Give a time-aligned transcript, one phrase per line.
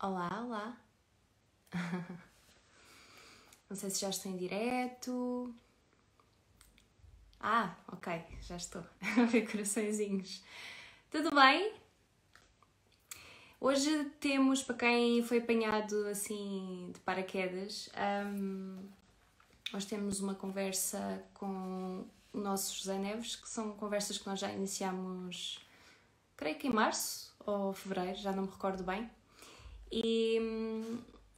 [0.00, 0.76] Olá, olá.
[3.68, 5.52] Não sei se já estou em direto.
[7.40, 10.40] Ah, ok, já estou a ver coraçõezinhos.
[11.10, 11.74] Tudo bem?
[13.60, 17.90] Hoje temos, para quem foi apanhado assim de paraquedas,
[18.24, 18.88] um,
[19.74, 24.52] hoje temos uma conversa com o nosso José Neves, que são conversas que nós já
[24.52, 25.58] iniciamos,
[26.36, 29.10] creio que em março ou fevereiro, já não me recordo bem.
[29.90, 30.38] E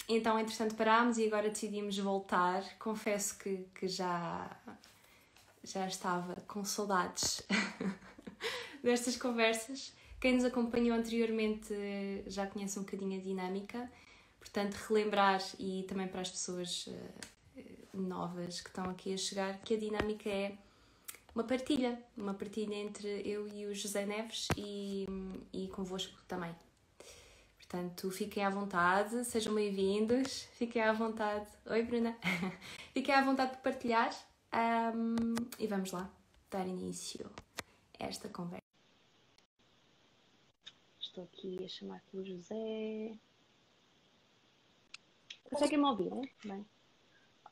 [0.09, 2.65] então, entretanto, parámos e agora decidimos voltar.
[2.81, 4.51] Confesso que, que já,
[5.63, 7.47] já estava com saudades
[8.83, 9.95] destas conversas.
[10.21, 11.73] Quem nos acompanhou anteriormente
[12.27, 13.91] já conhece um bocadinho a dinâmica,
[14.41, 17.61] portanto, relembrar e também para as pessoas uh,
[17.95, 20.59] novas que estão aqui a chegar, que a dinâmica é
[21.35, 25.07] uma partilha, uma partilha entre eu e o José Neves e,
[25.53, 26.53] e convosco também.
[27.71, 31.47] Portanto, fiquem à vontade, sejam bem-vindos, fiquem à vontade.
[31.67, 32.19] Oi, Bruna!
[32.93, 34.11] fiquem à vontade de partilhar
[34.93, 36.11] um, e vamos lá
[36.51, 37.31] dar início
[38.01, 38.65] a esta conversa.
[40.99, 43.17] Estou aqui a chamar pelo José.
[45.49, 46.29] Conseguem-me ouvir, né?
[46.45, 46.67] Bem.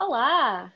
[0.01, 0.73] Olá!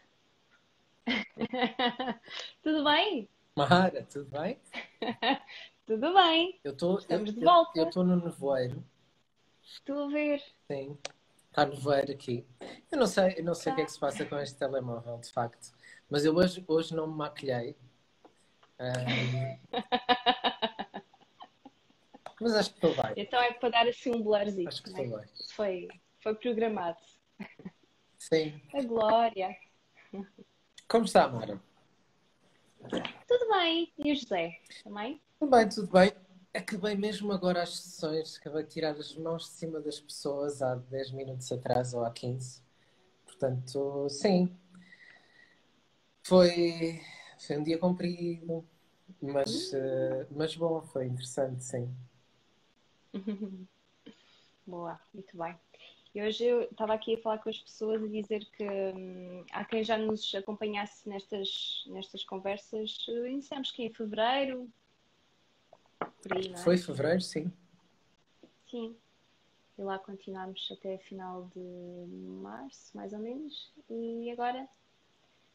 [2.62, 3.28] tudo bem?
[3.56, 4.60] Mara, tudo bem?
[5.84, 6.60] tudo bem.
[6.62, 7.76] Eu tô, Estamos eu, de volta.
[7.76, 8.91] Eu estou no nevoeiro
[9.62, 10.42] Estou a ver.
[10.66, 10.98] Sim.
[11.48, 12.46] Está no ver aqui.
[12.90, 15.18] Eu não sei, eu não sei o que é que se passa com este telemóvel,
[15.18, 15.72] de facto.
[16.08, 17.76] Mas eu hoje, hoje não me maquilhei.
[22.40, 23.12] Mas acho que estou bem.
[23.16, 24.68] Então é para dar assim um blurzinho.
[24.68, 25.16] Acho que estou né?
[25.18, 25.26] bem.
[25.54, 25.88] Foi,
[26.20, 26.98] foi programado.
[28.18, 28.60] Sim.
[28.74, 29.56] A glória.
[30.88, 31.60] Como está, Mara?
[33.28, 33.92] Tudo bem.
[33.98, 34.58] E o José?
[34.82, 35.20] Também?
[35.38, 36.12] Tudo bem, tudo bem.
[36.54, 40.74] Acabei mesmo agora as sessões, acabei de tirar as mãos de cima das pessoas há
[40.74, 42.62] 10 minutos atrás ou há 15.
[43.24, 44.54] Portanto, sim.
[46.22, 47.00] Foi,
[47.38, 48.64] foi um dia comprido,
[49.20, 51.92] mas, uh, mas bom, foi interessante, sim.
[54.66, 55.58] Boa, muito bem.
[56.14, 59.64] E hoje eu estava aqui a falar com as pessoas e dizer que hum, há
[59.64, 62.96] quem já nos acompanhasse nestas, nestas conversas.
[63.08, 64.70] Iniciamos que em fevereiro,
[66.30, 66.56] aí, é?
[66.58, 67.52] Foi fevereiro, sim.
[68.70, 68.96] Sim.
[69.78, 71.60] E lá continuámos até final de
[72.42, 73.72] março, mais ou menos.
[73.90, 74.68] E agora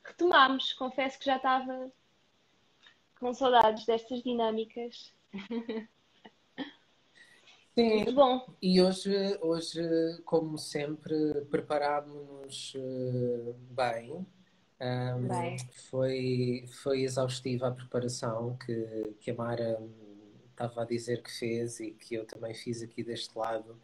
[0.04, 0.74] retomámos.
[0.74, 1.92] Confesso que já estava
[3.20, 5.14] com saudades destas dinâmicas.
[7.78, 7.98] Sim.
[7.98, 8.44] Muito bom.
[8.60, 9.82] E hoje, hoje
[10.26, 14.26] como sempre, preparámos-nos eh, bem.
[14.80, 15.58] Um, Bem.
[15.90, 19.80] Foi, foi exaustiva a preparação que, que a Mara
[20.58, 23.80] estava a dizer que fez e que eu também fiz aqui deste lado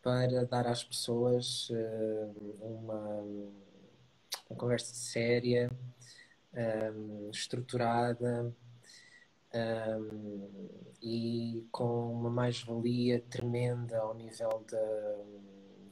[0.00, 3.20] para dar às pessoas uh, uma,
[4.48, 5.68] uma conversa séria,
[6.94, 8.54] um, estruturada
[9.52, 15.18] um, e com uma mais-valia tremenda ao nível da,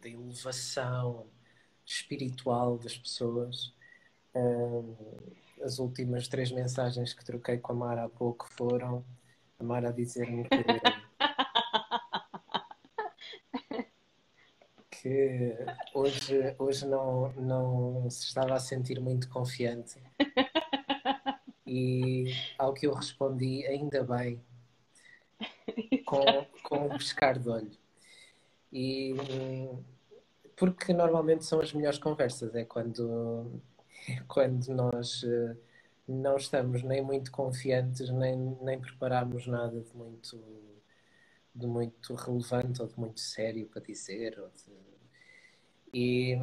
[0.01, 1.27] da elevação
[1.85, 3.75] espiritual das pessoas.
[5.61, 9.05] As últimas três mensagens que troquei com a Mara há pouco foram
[9.61, 10.65] a Mara a dizer-me que,
[14.91, 15.57] que
[15.95, 20.03] hoje, hoje não, não se estava a sentir muito confiante.
[21.67, 24.43] E ao que eu respondi, ainda bem,
[26.07, 26.25] com,
[26.63, 27.71] com um pescar de olho.
[28.73, 29.15] E
[30.57, 33.61] porque normalmente são as melhores conversas, é quando,
[34.09, 35.57] é quando nós eh,
[36.11, 40.43] não estamos nem muito confiantes, nem, nem preparamos nada de muito,
[41.55, 44.35] de muito relevante ou de muito sério para dizer.
[44.35, 44.73] De...
[45.95, 46.37] E,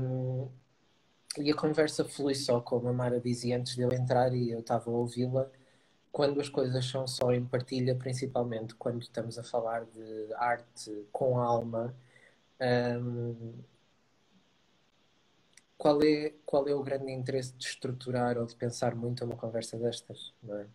[1.38, 4.60] e a conversa flui só, como a Mara dizia antes de eu entrar e eu
[4.60, 5.50] estava a ouvi-la,
[6.12, 11.38] quando as coisas são só em partilha, principalmente quando estamos a falar de arte com
[11.40, 11.96] alma.
[12.60, 13.54] Um,
[15.78, 19.78] qual é, qual é o grande interesse de estruturar ou de pensar muito uma conversa
[19.78, 20.34] destas?
[20.42, 20.68] Não é?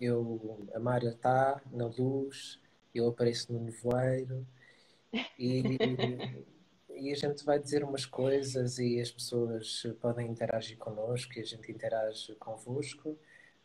[0.00, 2.60] Eu, a Mária está na luz,
[2.94, 4.46] eu apareço no nevoeiro
[5.38, 5.62] e,
[6.94, 11.44] e a gente vai dizer umas coisas e as pessoas podem interagir connosco e a
[11.44, 13.16] gente interage convosco.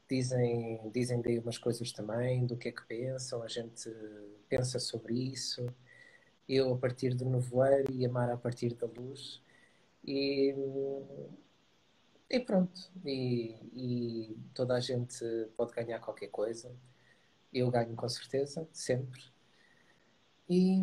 [0.09, 3.89] Dizem, dizem daí umas coisas também, do que é que pensam, a gente
[4.47, 5.65] pensa sobre isso
[6.51, 9.41] eu a partir do nevoeiro e a Mara a partir da luz.
[10.05, 10.53] E,
[12.29, 12.91] e pronto.
[13.05, 15.23] E, e, toda a gente
[15.55, 16.75] pode ganhar qualquer coisa.
[17.53, 19.21] Eu ganho com certeza, sempre.
[20.49, 20.81] E,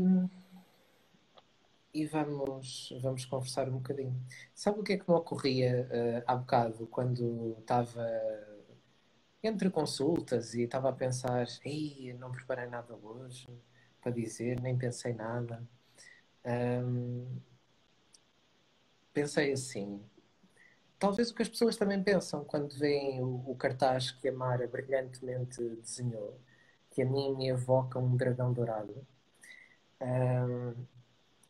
[1.92, 4.14] e vamos, vamos conversar um bocadinho.
[4.54, 8.06] Sabe o que é que me ocorria uh, há bocado, quando estava
[9.42, 13.48] entre consultas e estava a pensar, ei, não preparei nada hoje
[14.00, 15.62] para dizer, nem pensei nada.
[16.44, 17.40] Um,
[19.12, 20.02] pensei assim,
[20.98, 24.66] talvez o que as pessoas também pensam quando veem o, o cartaz que a Mara
[24.66, 26.40] brilhantemente desenhou,
[26.90, 29.06] que a mim me evoca um dragão dourado,
[30.00, 30.86] um,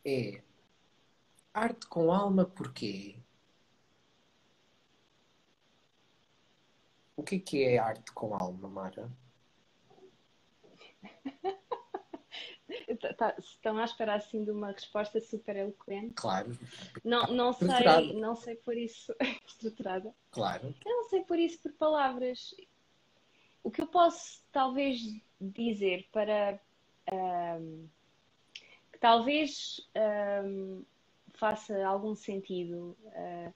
[0.04, 0.42] é
[1.52, 3.16] arte com alma porquê?
[7.16, 9.10] O que é, que é arte com alma, Mara?
[13.00, 16.12] Tá, tá, estão à espera assim de uma resposta super eloquente.
[16.14, 16.58] Claro.
[17.02, 19.14] Não, não sei, não sei por isso
[19.46, 20.14] estruturada.
[20.30, 20.74] Claro.
[20.84, 22.54] Eu não sei por isso por palavras.
[23.62, 25.00] O que eu posso talvez
[25.40, 26.60] dizer para
[27.10, 27.88] um,
[28.92, 29.88] que talvez
[30.44, 30.84] um,
[31.34, 33.54] faça algum sentido uh,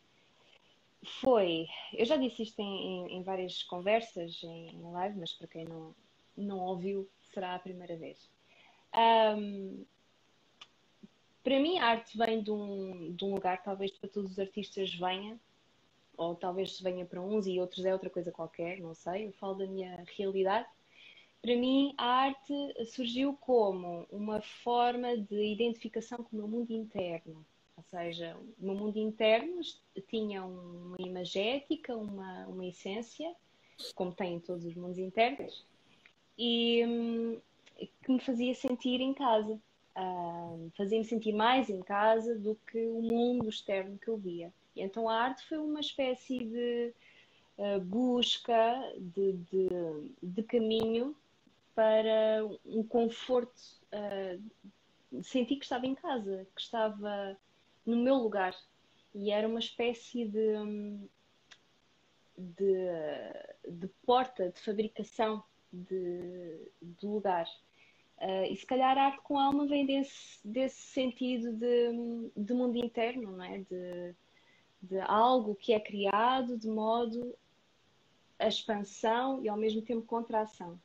[1.20, 5.48] foi, eu já disse isto em, em, em várias conversas, em, em, live, mas para
[5.48, 5.94] quem não,
[6.36, 8.30] não ouviu, será a primeira vez.
[8.94, 9.84] Um,
[11.42, 14.94] para mim, a arte vem de um, de um lugar, talvez para todos os artistas
[14.94, 15.38] venha,
[16.16, 19.54] ou talvez venha para uns e outros é outra coisa qualquer, não sei, eu falo
[19.54, 20.68] da minha realidade.
[21.40, 22.54] Para mim, a arte
[22.86, 27.44] surgiu como uma forma de identificação com o meu mundo interno
[27.76, 29.60] ou seja, o meu mundo interno
[30.08, 33.34] tinha uma imagética, uma, uma essência,
[33.94, 35.64] como tem em todos os mundos internos,
[36.38, 37.40] e hum,
[38.02, 39.60] que me fazia sentir em casa.
[39.94, 44.52] Uh, fazia-me sentir mais em casa do que o mundo externo que eu via.
[44.74, 46.94] E então a arte foi uma espécie de
[47.58, 48.54] uh, busca
[48.98, 49.68] de, de,
[50.22, 51.14] de, caminho
[51.74, 53.60] para um conforto,
[53.92, 57.36] uh, sentir que estava em casa, que estava
[57.84, 58.56] no meu lugar.
[59.14, 60.54] E era uma espécie de,
[62.38, 67.46] de, de porta de fabricação de, de lugar.
[68.18, 72.76] Uh, e se calhar a arte com alma vem desse, desse sentido de, de mundo
[72.76, 73.58] interno, não é?
[73.58, 74.14] De,
[74.82, 77.36] de algo que é criado de modo
[78.38, 80.78] a expansão e ao mesmo tempo contração.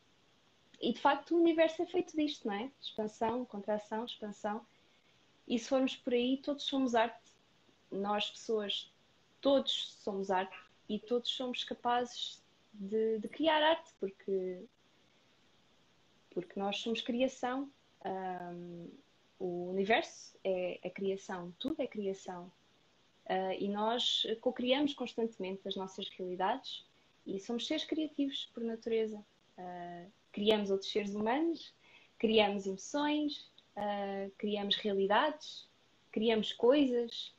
[0.80, 2.72] E de facto o universo é feito disto, não é?
[2.80, 4.66] Expansão, contração, expansão.
[5.48, 7.32] E se formos por aí, todos somos arte.
[7.92, 8.92] Nós, pessoas,
[9.42, 10.56] todos somos arte
[10.88, 12.44] e todos somos capazes
[12.74, 14.66] de, de criar arte, porque,
[16.38, 17.68] porque nós somos criação.
[18.06, 18.88] Um,
[19.40, 22.52] o universo é a criação, tudo é criação.
[23.26, 26.86] Uh, e nós co-criamos constantemente as nossas realidades
[27.26, 29.18] e somos seres criativos por natureza.
[29.58, 31.74] Uh, criamos outros seres humanos,
[32.20, 35.68] criamos emoções, uh, criamos realidades,
[36.12, 37.34] criamos coisas.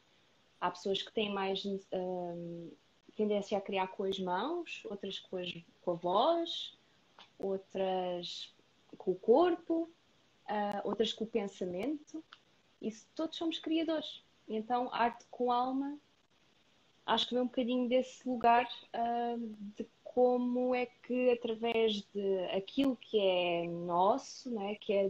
[0.61, 1.63] Há pessoas que têm mais
[3.15, 6.77] tendência a criar com as mãos, outras com, as, com a voz,
[7.39, 8.58] outras
[8.97, 9.91] com o corpo,
[10.49, 12.25] uh, outras com o pensamento.
[12.81, 14.23] Isso todos somos criadores.
[14.49, 15.99] Então, arte com alma,
[17.05, 22.97] acho que vem um bocadinho desse lugar uh, de como é que através de aquilo
[22.97, 24.75] que é nosso, não é?
[24.75, 25.07] que é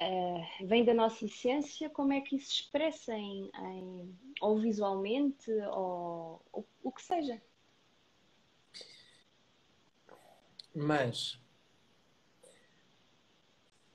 [0.00, 5.50] uh, vem da nossa essência, como é que isso se expressa em, em ou visualmente,
[5.72, 7.42] ou, ou o que seja.
[10.74, 11.38] Mas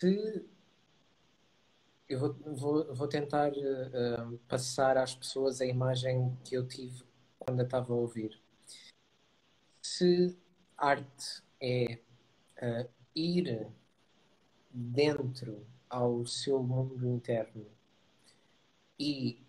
[0.08, 7.04] eu vou, vou, vou tentar uh, passar às pessoas a imagem que eu tive
[7.38, 8.42] quando eu estava a ouvir.
[9.82, 10.38] Se
[10.78, 12.00] arte é
[12.62, 13.68] uh, ir
[14.72, 17.66] dentro ao seu mundo interno
[18.98, 19.44] e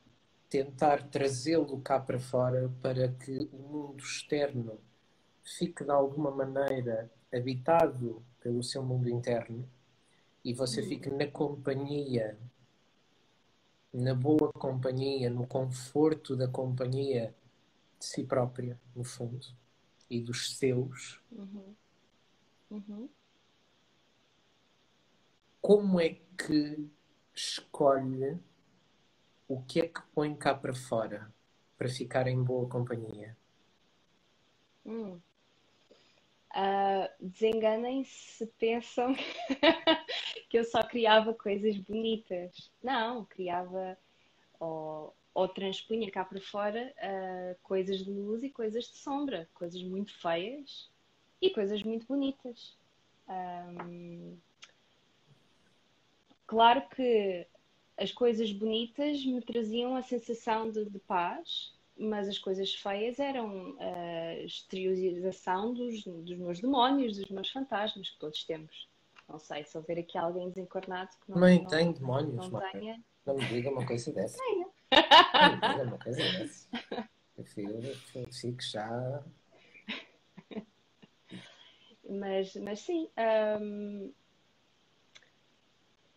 [0.49, 4.81] tentar trazê-lo cá para fora para que o mundo externo
[5.45, 9.69] fique de alguma maneira habitado pelo seu mundo interno
[10.45, 12.39] e você fique na companhia,
[13.93, 17.35] na boa companhia, no conforto da companhia
[17.99, 19.47] de si própria, no fundo,
[20.09, 21.21] e dos seus.
[21.31, 21.75] Uhum.
[22.71, 23.09] Uhum
[25.61, 26.91] como é que
[27.35, 28.39] escolhe
[29.47, 31.33] o que é que põe cá para fora
[31.77, 33.37] para ficar em boa companhia?
[34.85, 35.21] Hum.
[36.53, 39.15] Uh, Desenganem-se se pensam
[40.51, 42.71] que eu só criava coisas bonitas.
[42.83, 43.97] Não, criava
[44.59, 49.81] ou, ou transpunha cá para fora uh, coisas de luz e coisas de sombra, coisas
[49.81, 50.91] muito feias
[51.41, 52.77] e coisas muito bonitas.
[53.29, 54.37] Um,
[56.49, 57.47] claro que
[57.97, 63.77] as coisas bonitas me traziam a sensação de, de paz, mas as coisas feias eram
[63.79, 68.90] a exteriorização dos, dos meus demónios, dos meus fantasmas que todos temos.
[69.31, 73.01] Não sei se houver aqui alguém desencarnado que não, Mãe, não tem demónios, não, tenha.
[73.25, 74.37] não me diga uma coisa dessa.
[74.37, 74.71] Tenho.
[74.91, 76.69] Não me diga uma coisa dessa.
[77.39, 79.25] Eu fico, fico já.
[82.09, 83.09] Mas, mas sim,
[83.61, 84.13] hum,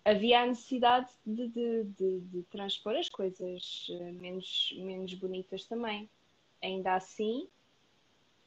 [0.03, 6.09] havia a necessidade de, de, de, de, transpor as coisas eh, menos, menos bonitas também.
[6.63, 7.47] Ainda assim,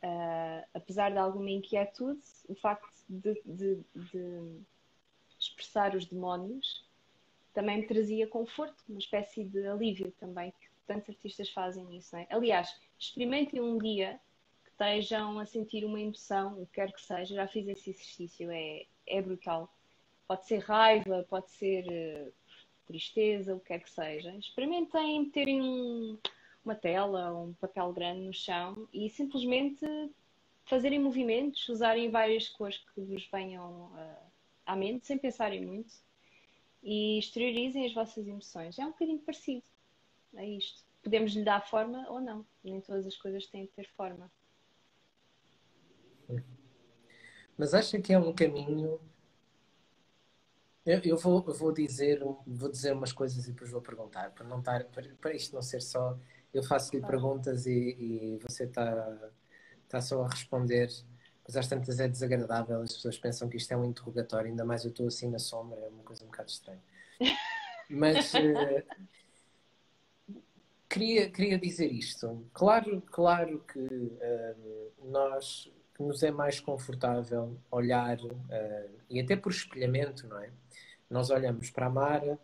[0.02, 4.60] uh, apesar de alguma inquietude, o facto de, de,
[5.38, 6.84] expressar os demónios
[7.52, 12.14] também me trazia conforto, uma espécie de alívio também, que tantos artistas fazem isso.
[12.16, 12.26] É?
[12.30, 14.20] Aliás, experimentem um dia
[14.64, 18.50] que estejam a sentir uma emoção, o que quer que seja, já fiz esse exercício,
[18.50, 19.72] é, é brutal
[20.26, 22.32] Pode ser raiva, pode ser uh,
[22.86, 24.34] tristeza, o que quer que seja.
[24.36, 26.18] Experimentem meterem um,
[26.66, 29.86] uma tela ou um papel grande no chão e simplesmente
[30.64, 34.30] fazerem movimentos, usarem várias cores que vos venham uh,
[34.66, 35.94] à mente, sem pensarem muito,
[36.82, 38.78] e exteriorizem as vossas emoções.
[38.78, 39.64] É um bocadinho parecido
[40.36, 40.84] a isto.
[41.02, 42.44] Podemos lhe dar forma ou não.
[42.64, 44.30] Nem todas as coisas têm de ter forma.
[47.56, 49.00] Mas acha que é um caminho
[50.86, 54.46] eu, eu, vou, eu vou, dizer, vou dizer umas coisas e depois vou perguntar, para,
[54.46, 56.16] não estar, para, para isto não ser só
[56.52, 59.30] eu faço-lhe perguntas e, e você está
[59.88, 60.88] tá só a responder,
[61.46, 64.84] mas às tantas é desagradável, as pessoas pensam que isto é um interrogatório, ainda mais
[64.84, 66.82] eu estou assim na sombra, é uma coisa um bocado estranha.
[67.88, 68.82] Mas uh,
[70.88, 72.44] queria, queria dizer isto.
[72.52, 80.26] Claro, claro que uh, nós nos é mais confortável olhar, uh, e até por espelhamento,
[80.26, 80.50] não é?
[81.08, 82.38] Nós olhamos para a Mara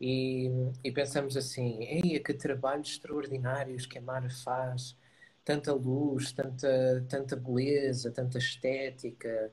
[0.00, 0.50] e,
[0.84, 4.96] e pensamos assim: ei, que trabalhos extraordinários que a Mara faz,
[5.44, 9.52] tanta luz, tanta, tanta beleza, tanta estética,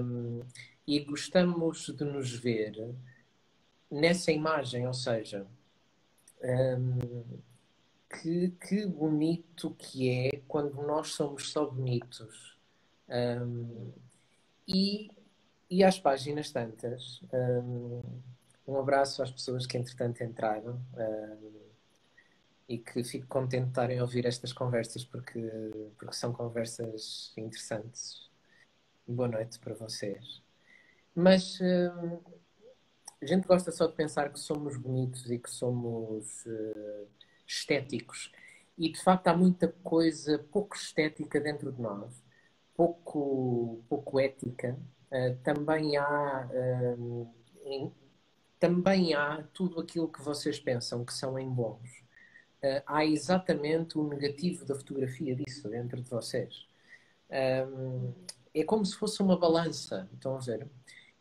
[0.00, 0.40] um,
[0.86, 2.94] e gostamos de nos ver
[3.90, 5.46] nessa imagem, ou seja,
[6.42, 7.40] um,
[8.20, 12.56] que, que bonito que é quando nós somos só bonitos.
[13.08, 13.92] Um,
[14.66, 15.10] e,
[15.70, 18.02] e às páginas tantas, um,
[18.66, 21.66] um, abraço às pessoas que entretanto entraram um,
[22.68, 25.40] e que fico contente de estarem a ouvir estas conversas porque,
[25.98, 28.30] porque são conversas interessantes.
[29.06, 30.42] Boa noite para vocês.
[31.14, 31.58] Mas
[33.22, 37.08] a gente gosta só de pensar que somos bonitos e que somos uh,
[37.46, 38.32] estéticos.
[38.76, 42.26] E de facto há muita coisa pouco estética dentro de nós
[42.76, 44.78] pouco, pouco ética,
[45.10, 47.34] uh, também há uh,
[48.66, 52.02] também há tudo aquilo que vocês pensam que são em bons.
[52.62, 56.66] Uh, há exatamente o negativo da fotografia disso dentro de vocês.
[57.30, 58.12] Um,
[58.52, 60.66] é como se fosse uma balança, estão a ver?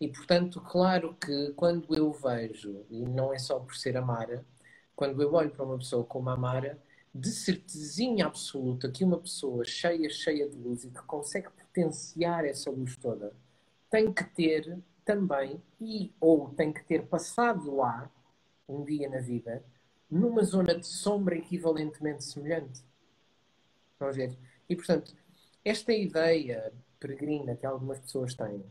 [0.01, 4.43] E portanto, claro que quando eu vejo, e não é só por ser a Mara,
[4.95, 6.81] quando eu olho para uma pessoa como a Mara,
[7.13, 12.71] de certezinha absoluta que uma pessoa cheia, cheia de luz e que consegue potenciar essa
[12.71, 13.33] luz toda
[13.95, 18.11] tem que ter também e ou tem que ter passado lá
[18.67, 19.63] um dia na vida
[20.09, 22.83] numa zona de sombra equivalentemente semelhante.
[23.99, 24.37] Vamos ver?
[24.67, 25.15] E portanto,
[25.63, 28.63] esta ideia peregrina que algumas pessoas têm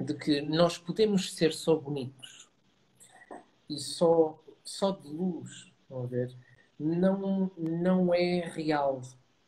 [0.00, 2.50] de que nós podemos ser só bonitos
[3.68, 6.36] e só, só de luz, vamos ver?
[6.82, 9.00] não, não é real.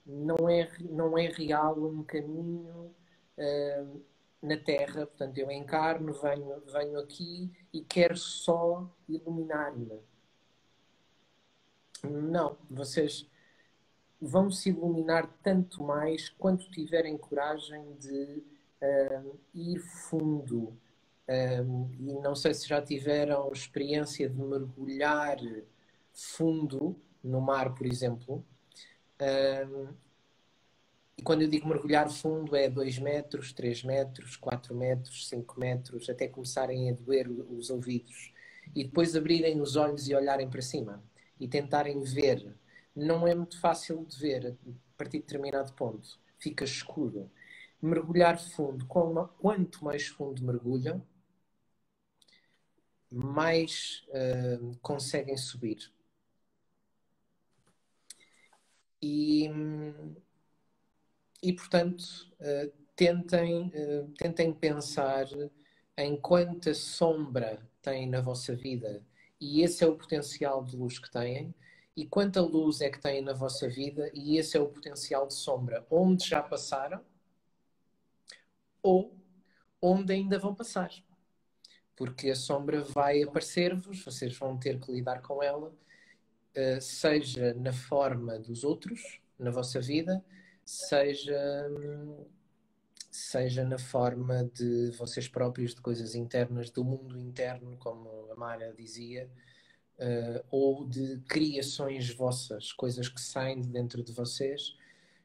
[0.06, 2.94] Não é, não é real um caminho
[3.38, 4.02] uh,
[4.44, 5.06] na Terra.
[5.06, 10.00] Portanto, eu encarno, venho, venho aqui e quero só iluminar-me.
[12.04, 13.26] Não, vocês
[14.20, 18.42] vão se iluminar tanto mais quanto tiverem coragem de
[18.82, 20.78] uh, ir fundo.
[21.26, 25.38] Um, e não sei se já tiveram experiência de mergulhar
[26.12, 28.44] fundo no mar, por exemplo.
[29.20, 30.03] Um,
[31.16, 36.10] e quando eu digo mergulhar fundo é 2 metros, 3 metros, 4 metros, 5 metros,
[36.10, 38.32] até começarem a doer os ouvidos.
[38.74, 41.02] E depois abrirem os olhos e olharem para cima
[41.38, 42.56] e tentarem ver.
[42.94, 46.18] Não é muito fácil de ver a partir de determinado ponto.
[46.38, 47.30] Fica escuro.
[47.80, 51.02] Mergulhar fundo, quanto mais fundo mergulham,
[53.10, 55.92] mais uh, conseguem subir.
[59.02, 59.50] E,
[61.44, 62.02] e portanto,
[62.40, 65.26] uh, tentem, uh, tentem pensar
[65.94, 69.04] em quanta sombra têm na vossa vida.
[69.38, 71.54] E esse é o potencial de luz que têm,
[71.94, 74.10] e quanta luz é que têm na vossa vida.
[74.14, 77.04] E esse é o potencial de sombra, onde já passaram
[78.82, 79.14] ou
[79.82, 80.90] onde ainda vão passar.
[81.94, 85.72] Porque a sombra vai aparecer-vos, vocês vão ter que lidar com ela,
[86.54, 90.24] eh, seja na forma dos outros, na vossa vida,
[90.64, 91.70] seja,
[93.10, 98.72] seja na forma de vocês próprios, de coisas internas, do mundo interno, como a Mara
[98.72, 99.30] dizia,
[99.98, 104.76] uh, ou de criações vossas, coisas que saem de dentro de vocês,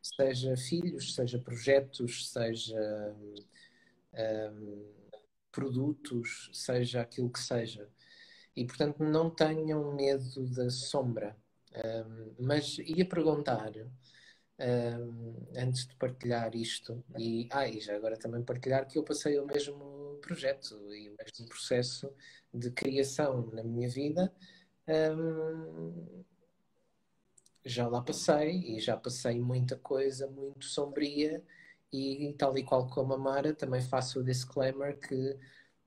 [0.01, 3.15] seja filhos, seja projetos, seja
[4.13, 4.85] um,
[5.51, 7.87] produtos, seja aquilo que seja.
[8.55, 11.35] E portanto não tenham medo da sombra.
[11.75, 13.71] Um, mas ia perguntar
[14.59, 19.39] um, antes de partilhar isto, e, ah, e já agora também partilhar que eu passei
[19.39, 22.11] o mesmo projeto e o mesmo processo
[22.53, 24.33] de criação na minha vida.
[24.87, 26.23] Um,
[27.63, 31.43] já lá passei e já passei muita coisa muito sombria
[31.91, 35.37] e tal e qual como a Mara também faço o disclaimer que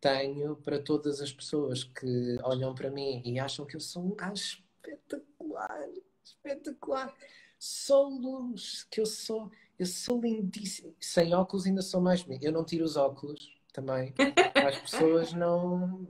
[0.00, 4.14] tenho para todas as pessoas que olham para mim e acham que eu sou um
[4.14, 5.88] gajo espetacular,
[6.24, 7.14] espetacular
[7.62, 10.96] sou luz, que eu sou, eu sou lindíssimo.
[11.00, 12.42] Sem óculos ainda sou mais bonito.
[12.42, 14.12] Eu não tiro os óculos também.
[14.66, 16.08] As pessoas não.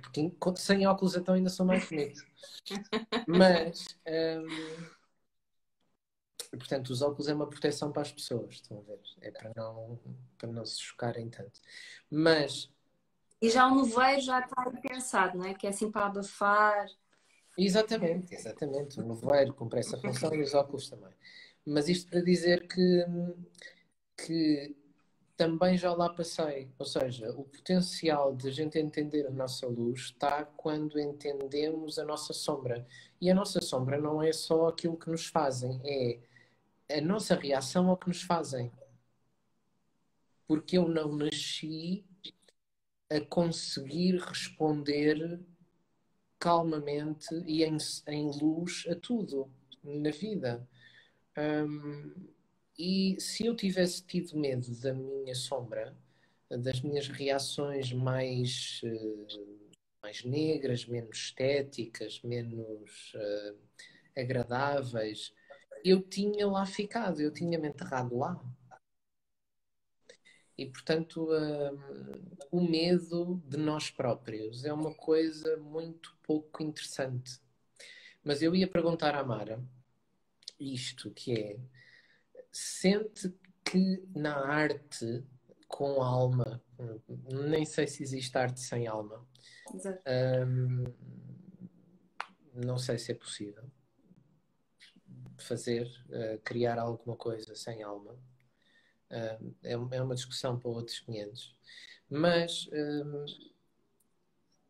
[0.00, 2.24] Porque sem óculos então ainda sou mais bonito.
[3.28, 4.86] Mas hum,
[6.52, 9.00] portanto os óculos é uma proteção para as pessoas, estão a ver?
[9.20, 9.98] É para não,
[10.38, 11.60] para não se chocarem tanto.
[12.10, 12.70] Mas
[13.42, 15.54] e já o nevoeiro já está pensado, não é?
[15.54, 16.86] Que é assim para abafar.
[17.56, 19.00] Exatamente, exatamente.
[19.00, 21.12] O nevoeiro cumpre essa função e os óculos também.
[21.66, 23.04] Mas isto para dizer que,
[24.16, 24.76] que
[25.36, 26.70] também já lá passei.
[26.78, 32.04] Ou seja, o potencial de a gente entender a nossa luz está quando entendemos a
[32.04, 32.86] nossa sombra.
[33.20, 36.20] E a nossa sombra não é só aquilo que nos fazem, é
[36.98, 38.70] a nossa reação ao que nos fazem.
[40.46, 42.04] Porque eu não nasci
[43.10, 45.40] a conseguir responder
[46.40, 47.76] calmamente e em,
[48.08, 49.48] em luz a tudo
[49.84, 50.66] na vida.
[51.38, 52.14] Um,
[52.78, 55.94] e se eu tivesse tido medo da minha sombra,
[56.48, 59.70] das minhas reações mais, uh,
[60.02, 63.58] mais negras, menos estéticas, menos uh,
[64.16, 65.32] agradáveis,
[65.84, 68.42] eu tinha lá ficado, eu tinha me enterrado lá.
[70.60, 77.40] E, portanto, um, o medo de nós próprios é uma coisa muito pouco interessante.
[78.22, 79.58] Mas eu ia perguntar à Mara
[80.58, 81.58] isto, que é,
[82.52, 85.24] sente que na arte
[85.66, 86.62] com alma,
[87.48, 89.26] nem sei se existe arte sem alma,
[90.46, 90.84] um,
[92.52, 93.64] não sei se é possível
[95.38, 98.14] fazer, uh, criar alguma coisa sem alma
[99.10, 101.54] é, é uma discussão para outros 500.
[102.08, 103.24] Mas um,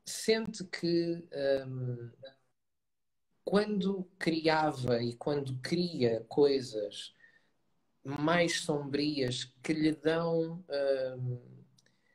[0.05, 1.25] sente que
[1.67, 2.11] um,
[3.45, 7.15] quando criava e quando cria coisas
[8.03, 10.65] mais sombrias que lhe dão
[11.19, 11.41] um,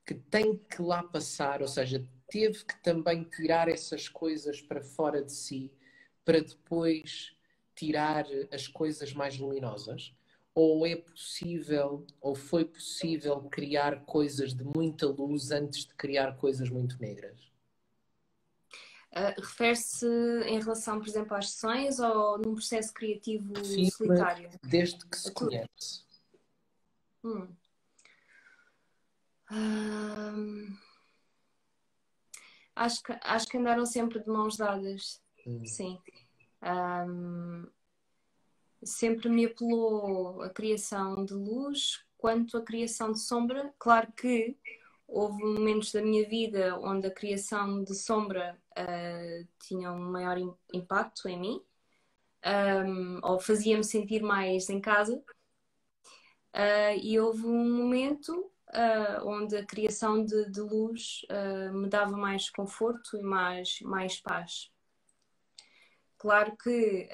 [0.06, 5.24] que tem que lá passar, ou seja, teve que também tirar essas coisas para fora
[5.24, 5.72] de si
[6.24, 7.36] para depois
[7.76, 10.16] tirar as coisas mais luminosas
[10.56, 16.70] ou é possível, ou foi possível criar coisas de muita luz antes de criar coisas
[16.70, 17.38] muito negras?
[19.12, 20.08] Uh, Refere-se
[20.46, 24.50] em relação, por exemplo, às sessões ou num processo criativo Sim, solitário?
[24.64, 26.06] Desde que se conhece.
[27.24, 27.48] Hum.
[29.52, 30.78] Uh,
[32.76, 35.22] acho, que, acho que andaram sempre de mãos dadas.
[35.46, 35.66] Hum.
[35.66, 36.00] Sim.
[36.64, 37.68] Um,
[38.86, 43.74] sempre me apelou a criação de luz quanto a criação de sombra.
[43.78, 44.58] Claro que
[45.08, 50.38] houve momentos da minha vida onde a criação de sombra uh, tinha um maior
[50.74, 51.62] impacto em mim,
[52.46, 55.22] um, ou fazia-me sentir mais em casa.
[56.56, 58.32] Uh, e houve um momento
[58.70, 61.22] uh, onde a criação de, de luz
[61.74, 64.72] me dava mais conforto e mais, mais paz.
[66.18, 67.08] Claro que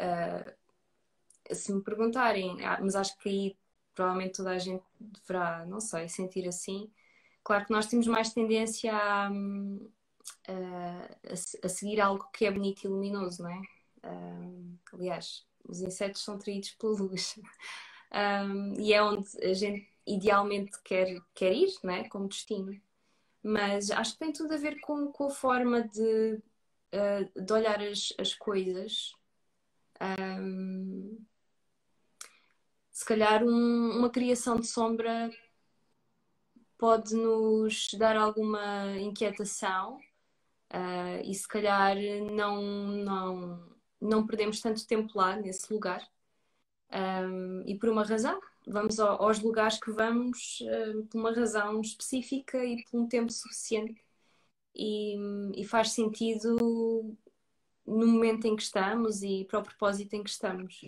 [1.53, 3.57] se me perguntarem, ah, mas acho que aí
[3.93, 6.91] provavelmente toda a gente deverá, não sei, sentir assim.
[7.43, 9.27] Claro que nós temos mais tendência a,
[10.47, 13.61] a, a seguir algo que é bonito e luminoso, não é?
[14.03, 17.39] Um, aliás, os insetos são traídos pela luz.
[18.77, 22.09] E é onde a gente idealmente quer, quer ir, não é?
[22.09, 22.77] Como destino.
[23.41, 26.37] Mas acho que tem tudo a ver com, com a forma de,
[27.35, 29.13] de olhar as, as coisas.
[30.01, 31.23] Um,
[33.01, 35.31] se calhar um, uma criação de sombra
[36.77, 39.95] pode nos dar alguma inquietação
[40.71, 41.95] uh, e se calhar
[42.31, 46.07] não, não, não perdemos tanto tempo lá nesse lugar.
[46.93, 52.63] Um, e por uma razão, vamos aos lugares que vamos uh, por uma razão específica
[52.63, 53.99] e por um tempo suficiente
[54.75, 55.15] e,
[55.55, 56.55] e, faz sentido
[57.83, 60.79] no momento em que estamos e para o propósito em que estamos.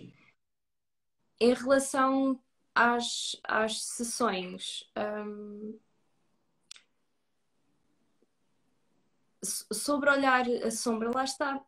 [1.40, 2.40] Em relação
[2.74, 5.78] às, às sessões, um,
[9.72, 11.64] sobre olhar a sombra, lá está.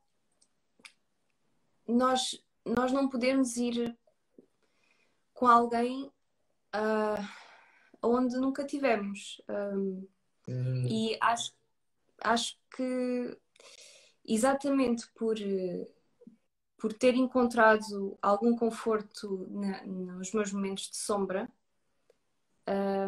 [1.86, 3.96] Nós, nós não podemos ir
[5.32, 6.10] com alguém
[6.74, 7.28] uh,
[8.02, 9.40] onde nunca tivemos.
[9.48, 10.08] Um,
[10.48, 10.86] hum.
[10.88, 11.52] E acho,
[12.22, 13.38] acho que
[14.24, 15.36] exatamente por,
[16.86, 21.48] por ter encontrado algum conforto na, nos meus momentos de sombra,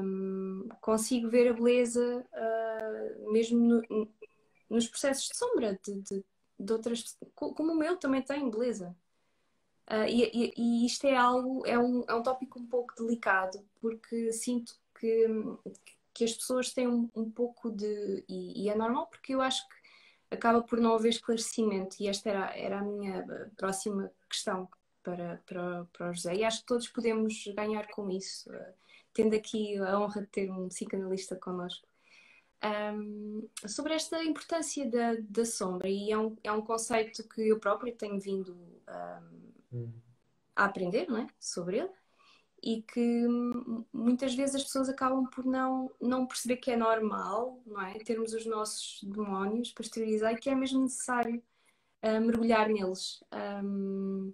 [0.02, 4.08] um, consigo ver a beleza uh, mesmo no,
[4.68, 6.24] nos processos de sombra de, de,
[6.58, 8.96] de, outras como o meu também tem beleza.
[9.88, 14.32] Uh, e, e, isto é algo, é um, é um tópico um pouco delicado, porque
[14.32, 15.24] sinto que,
[16.12, 18.24] que as pessoas têm um, um pouco de.
[18.28, 19.77] E, e, é normal, porque eu acho que
[20.30, 23.24] acaba por não haver esclarecimento, e esta era, era a minha
[23.56, 24.68] próxima questão
[25.02, 28.74] para, para, para o José, e acho que todos podemos ganhar com isso, uh,
[29.12, 31.86] tendo aqui a honra de ter um psicanalista connosco.
[32.62, 37.58] Um, sobre esta importância da, da sombra, e é um, é um conceito que eu
[37.58, 38.52] própria tenho vindo
[39.72, 39.92] um,
[40.56, 41.26] a aprender não é?
[41.38, 41.90] sobre ele,
[42.62, 43.26] e que
[43.92, 47.94] muitas vezes as pessoas acabam por não, não perceber que é normal não é?
[48.00, 51.42] termos os nossos demónios para exteriorizar e que é mesmo necessário
[52.02, 53.22] uh, mergulhar neles.
[53.62, 54.32] Um,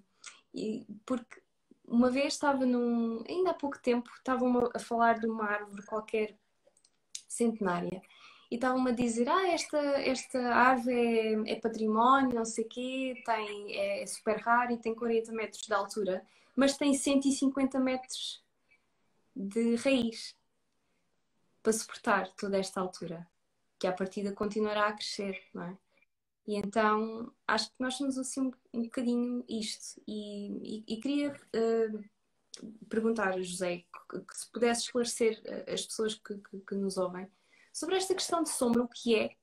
[0.54, 1.42] e, porque
[1.86, 3.22] uma vez estava num.
[3.28, 6.36] ainda há pouco tempo, estavam a falar de uma árvore qualquer
[7.28, 8.00] centenária
[8.50, 13.22] e estavam-me a dizer: Ah, esta, esta árvore é, é património, não sei o quê,
[13.24, 16.24] tem, é, é super raro e tem 40 metros de altura,
[16.56, 18.42] mas tem 150 metros
[19.34, 20.36] de raiz
[21.62, 23.26] para suportar toda esta altura,
[23.78, 25.78] que à partida continuará a crescer, não é?
[26.46, 30.00] E então acho que nós somos assim um, bocadinho isto.
[30.06, 32.04] E, e, e queria uh,
[32.88, 33.78] perguntar, José,
[34.10, 37.28] que, que, se pudesse esclarecer eh, as pessoas que, que, que nos ouvem
[37.72, 39.36] Sobre esta questão de sombra, o que é?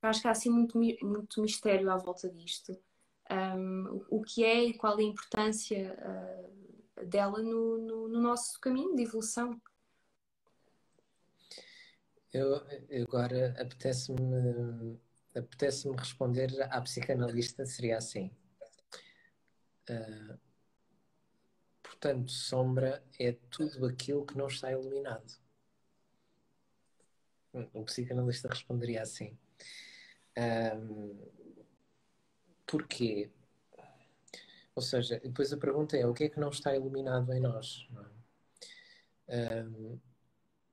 [0.00, 2.78] Acho que há assim muito, muito mistério à volta disto.
[3.30, 8.94] Um, o que é e qual a importância uh, dela no, no, no, nosso caminho
[8.94, 9.60] de evolução.
[12.32, 12.62] Eu
[13.02, 15.00] agora apetece-me
[15.34, 18.30] apetece responder à psicanalista, seria assim.
[19.90, 20.38] Uh,
[21.82, 25.36] portanto, sombra é tudo aquilo que não está iluminado
[27.74, 29.36] um psicanalista responderia assim.
[30.36, 31.16] Um,
[32.66, 33.30] porquê?
[34.74, 37.88] Ou seja, depois a pergunta é o que é que não está iluminado em nós?
[39.28, 39.62] É?
[39.64, 39.98] Um,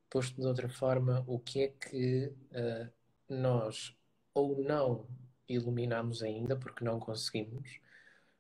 [0.09, 2.91] posto de outra forma, o que é que uh,
[3.29, 3.95] nós
[4.33, 5.07] ou não
[5.47, 7.79] iluminamos ainda porque não conseguimos,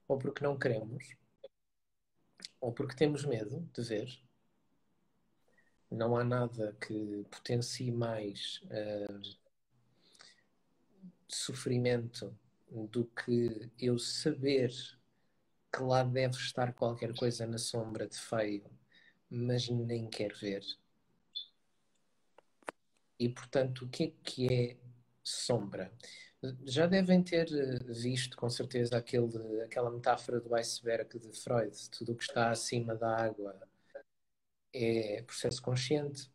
[0.07, 1.15] ou porque não queremos,
[2.59, 4.23] ou porque temos medo de ver,
[5.89, 9.37] não há nada que potencie mais uh,
[11.27, 12.35] sofrimento
[12.73, 14.71] do que eu saber
[15.71, 18.63] que lá deve estar qualquer coisa na sombra de feio,
[19.29, 20.63] mas nem quer ver.
[23.19, 24.77] E portanto, o que é que é
[25.23, 25.91] sombra?
[26.65, 32.11] Já devem ter eh, visto com certeza aquele, aquela metáfora do iceberg de Freud, tudo
[32.11, 33.57] o que está acima da água
[34.73, 36.29] é processo consciente,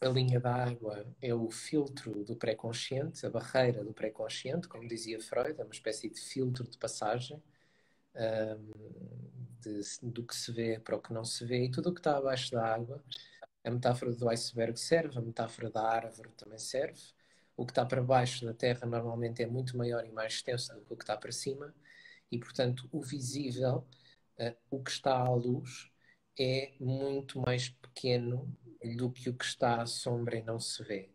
[0.00, 5.20] a linha da água é o filtro do pré-consciente, a barreira do pré-consciente, como dizia
[5.20, 7.42] Freud, é uma espécie de filtro de passagem
[8.14, 8.72] um,
[9.60, 12.00] de, do que se vê para o que não se vê e tudo o que
[12.00, 13.02] está abaixo da água.
[13.64, 17.00] A metáfora do iceberg serve, a metáfora da árvore também serve.
[17.56, 20.82] O que está para baixo da terra normalmente é muito maior e mais extenso do
[20.82, 21.74] que o que está para cima,
[22.30, 23.86] e portanto o visível,
[24.38, 25.90] uh, o que está à luz,
[26.38, 28.54] é muito mais pequeno
[28.96, 31.10] do que o que está à sombra e não se vê.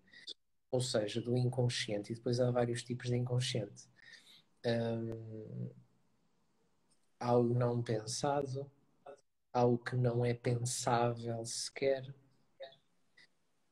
[0.72, 2.12] Ou seja, do inconsciente.
[2.12, 3.90] E depois há vários tipos de inconsciente.
[4.66, 5.70] Um,
[7.20, 8.70] há o não pensado,
[9.54, 12.14] há o que não é pensável sequer,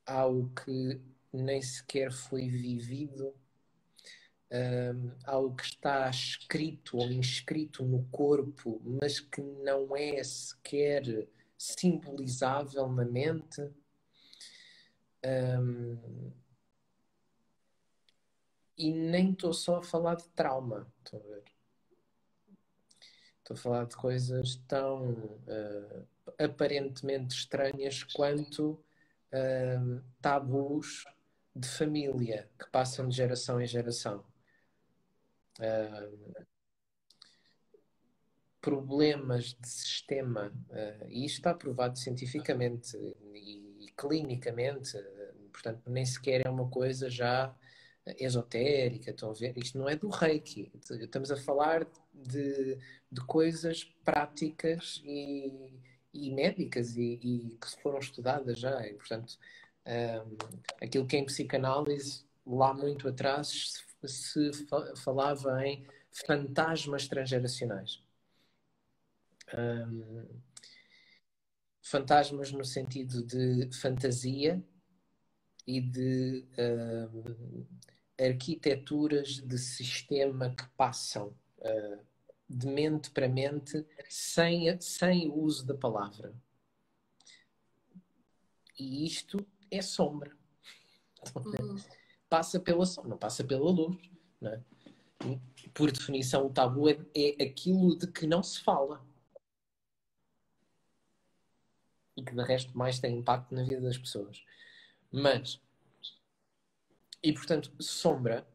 [0.05, 3.33] há o que nem sequer foi vivido,
[4.51, 11.27] um, algo que está escrito ou inscrito no corpo, mas que não é sequer
[11.59, 13.69] simbolizável na mente.
[15.25, 16.31] Um,
[18.77, 21.43] e nem estou só a falar de trauma, estão a ver?
[23.39, 28.81] Estou a falar de coisas tão uh, aparentemente estranhas quanto
[29.33, 31.05] uh, tabus
[31.53, 34.23] de família que passam de geração em geração.
[38.61, 42.97] Problemas de sistema, uh, e isto está provado cientificamente
[43.33, 47.55] e, e clinicamente, uh, portanto, nem sequer é uma coisa já
[48.17, 49.57] esotérica, estão a ver?
[49.57, 52.77] Isto não é do reiki, estamos a falar de,
[53.11, 55.79] de coisas práticas e,
[56.13, 59.37] e médicas e, e, que foram estudadas já, e portanto,
[59.85, 60.37] um,
[60.81, 64.67] aquilo que em psicanálise, lá muito atrás, se, se
[65.03, 65.85] falava em
[66.25, 68.01] fantasmas transgeracionais.
[69.57, 70.27] Um,
[71.81, 74.63] fantasmas no sentido de fantasia
[75.65, 77.65] e de um,
[78.19, 81.99] arquiteturas de sistema que passam uh,
[82.47, 86.33] de mente para mente sem, sem o uso da palavra.
[88.77, 90.35] E isto é sombra.
[91.35, 91.77] Uhum.
[92.29, 93.97] Passa pela sombra, não passa pela luz.
[94.41, 94.59] É?
[95.73, 99.05] Por definição, o tabu é, é aquilo de que não se fala.
[102.19, 104.43] E que de resto mais tem impacto na vida das pessoas.
[105.09, 105.61] Mas,
[107.23, 108.45] e portanto, sombra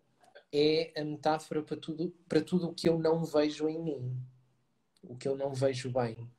[0.53, 4.23] é a metáfora para tudo, para tudo o que eu não vejo em mim.
[5.03, 6.31] O que eu não vejo bem.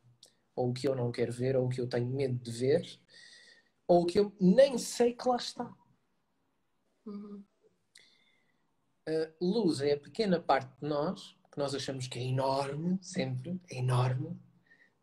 [0.55, 2.99] Ou o que eu não quero ver, ou o que eu tenho medo de ver,
[3.87, 5.75] ou o que eu nem sei que lá está.
[7.07, 7.43] Uhum.
[9.07, 13.59] Uh, luz é a pequena parte de nós, que nós achamos que é enorme, sempre,
[13.69, 14.39] é enorme.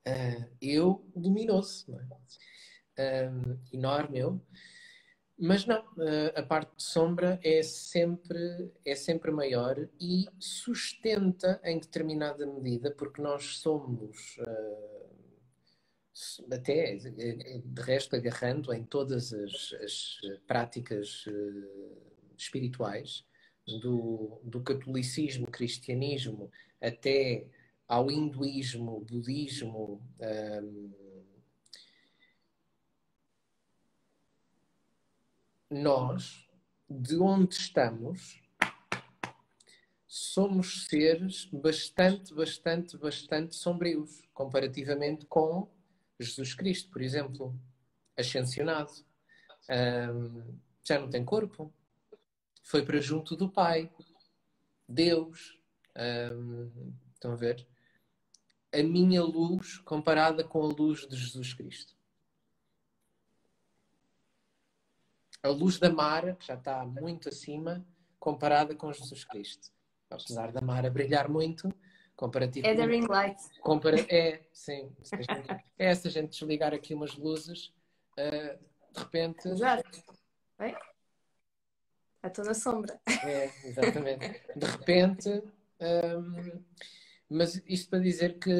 [0.07, 3.31] Uh, eu luminoso, não é?
[3.31, 4.41] Uh, enorme eu.
[5.38, 5.83] Mas não,
[6.37, 13.21] a parte de sombra é sempre, é sempre maior e sustenta em determinada medida, porque
[13.21, 14.38] nós somos,
[16.49, 21.25] até de resto agarrando em todas as, as práticas
[22.37, 23.25] espirituais,
[23.67, 27.47] do, do catolicismo, cristianismo, até
[27.93, 30.95] ao hinduísmo, budismo, um,
[35.71, 36.49] nós,
[36.89, 38.41] de onde estamos,
[40.09, 45.71] somos seres bastante, bastante, bastante sombrios, comparativamente com
[46.19, 47.55] Jesus Cristo, por exemplo,
[48.17, 48.91] ascensionado.
[49.69, 51.71] Um, já não tem corpo,
[52.63, 53.93] foi para junto do Pai,
[54.89, 55.61] Deus.
[55.95, 57.71] Um, estão a ver?
[58.73, 61.95] A minha luz comparada com a luz de Jesus Cristo.
[65.43, 67.85] A luz da Mara, que já está muito acima,
[68.19, 69.71] comparada com Jesus Cristo.
[70.09, 71.73] Apesar da Mara brilhar muito,
[72.17, 72.81] comparativamente.
[72.81, 73.43] É da ring light.
[73.61, 74.95] Compara é, sim.
[75.79, 77.73] É se a gente desligar aqui umas luzes,
[78.13, 78.59] uh,
[78.93, 79.49] de repente.
[79.49, 80.03] Exato.
[80.59, 80.77] Bem?
[82.25, 83.01] Estou na sombra.
[83.25, 84.43] É, exatamente.
[84.55, 85.29] De repente,
[85.81, 86.63] um,
[87.33, 88.51] mas isto para dizer que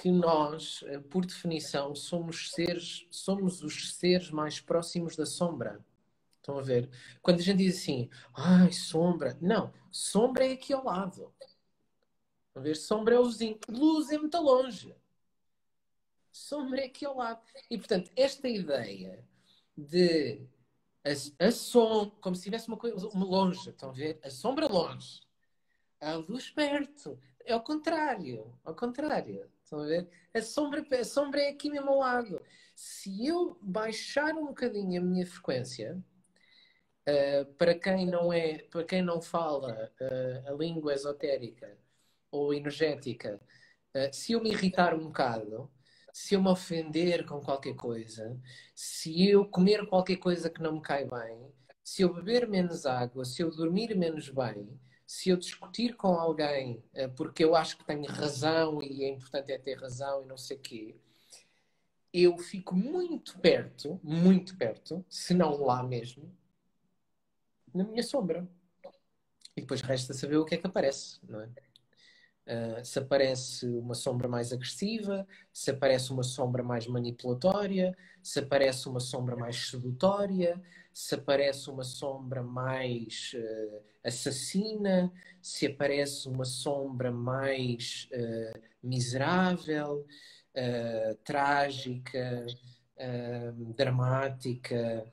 [0.00, 5.82] que nós, por definição, somos seres, somos os seres mais próximos da sombra.
[6.32, 6.88] Estão a ver?
[7.22, 9.36] Quando a gente diz assim, ai, sombra.
[9.40, 11.32] Não, sombra é aqui ao lado.
[12.46, 12.76] Estão a ver?
[12.76, 13.58] Sombra é o vizinho.
[13.68, 14.94] Luz é muito longe.
[16.30, 17.40] Sombra é aqui ao lado.
[17.70, 19.26] E, portanto, esta ideia
[19.76, 20.46] de
[21.04, 24.20] a, a som, como se tivesse uma coisa uma longe, estão a ver?
[24.22, 25.20] A sombra longe,
[26.00, 27.18] a luz perto.
[27.44, 29.48] É ao contrário, ao contrário.
[29.62, 30.08] Estão a ver?
[30.34, 32.40] A sombra, a sombra é aqui mesmo ao lado.
[32.74, 36.02] Se eu baixar um bocadinho a minha frequência,
[37.08, 41.76] uh, para quem não é, para quem não fala uh, a língua esotérica
[42.30, 43.40] ou energética,
[43.94, 45.70] uh, se eu me irritar um bocado,
[46.12, 48.40] se eu me ofender com qualquer coisa,
[48.74, 51.52] se eu comer qualquer coisa que não me cai bem,
[51.84, 54.68] se eu beber menos água, se eu dormir menos bem,
[55.06, 59.52] se eu discutir com alguém eh, porque eu acho que tenho razão e é importante
[59.52, 60.96] é ter razão e não sei o quê,
[62.12, 66.34] eu fico muito perto, muito perto, se não lá mesmo,
[67.74, 68.48] na minha sombra.
[69.56, 71.48] E depois resta saber o que é que aparece, não é?
[72.46, 78.88] Uh, se aparece uma sombra mais agressiva, se aparece uma sombra mais manipulatória, se aparece
[78.88, 80.62] uma sombra mais sedutória,
[80.96, 90.06] se aparece uma sombra mais uh, assassina, se aparece uma sombra mais uh, miserável,
[91.22, 92.46] trágica,
[93.76, 95.12] dramática,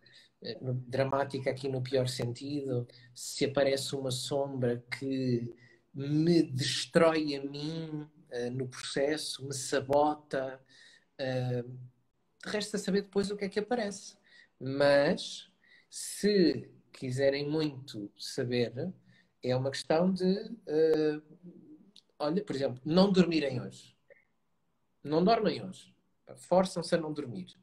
[0.87, 5.53] dramática aqui no pior sentido, se aparece uma sombra que
[5.93, 10.61] me destrói a mim uh, no processo, me sabota.
[11.19, 11.77] Uh,
[12.45, 14.15] resta saber depois o que é que aparece.
[14.57, 15.51] Mas
[15.93, 18.91] se quiserem muito saber,
[19.43, 21.21] é uma questão de uh,
[22.17, 23.95] olha, por exemplo, não dormirem hoje.
[25.03, 25.93] Não dormem hoje.
[26.35, 27.55] Forçam-se a não dormir.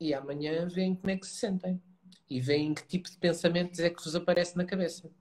[0.00, 1.82] e amanhã veem como é que se sentem
[2.30, 5.12] e veem que tipo de pensamentos é que vos aparece na cabeça.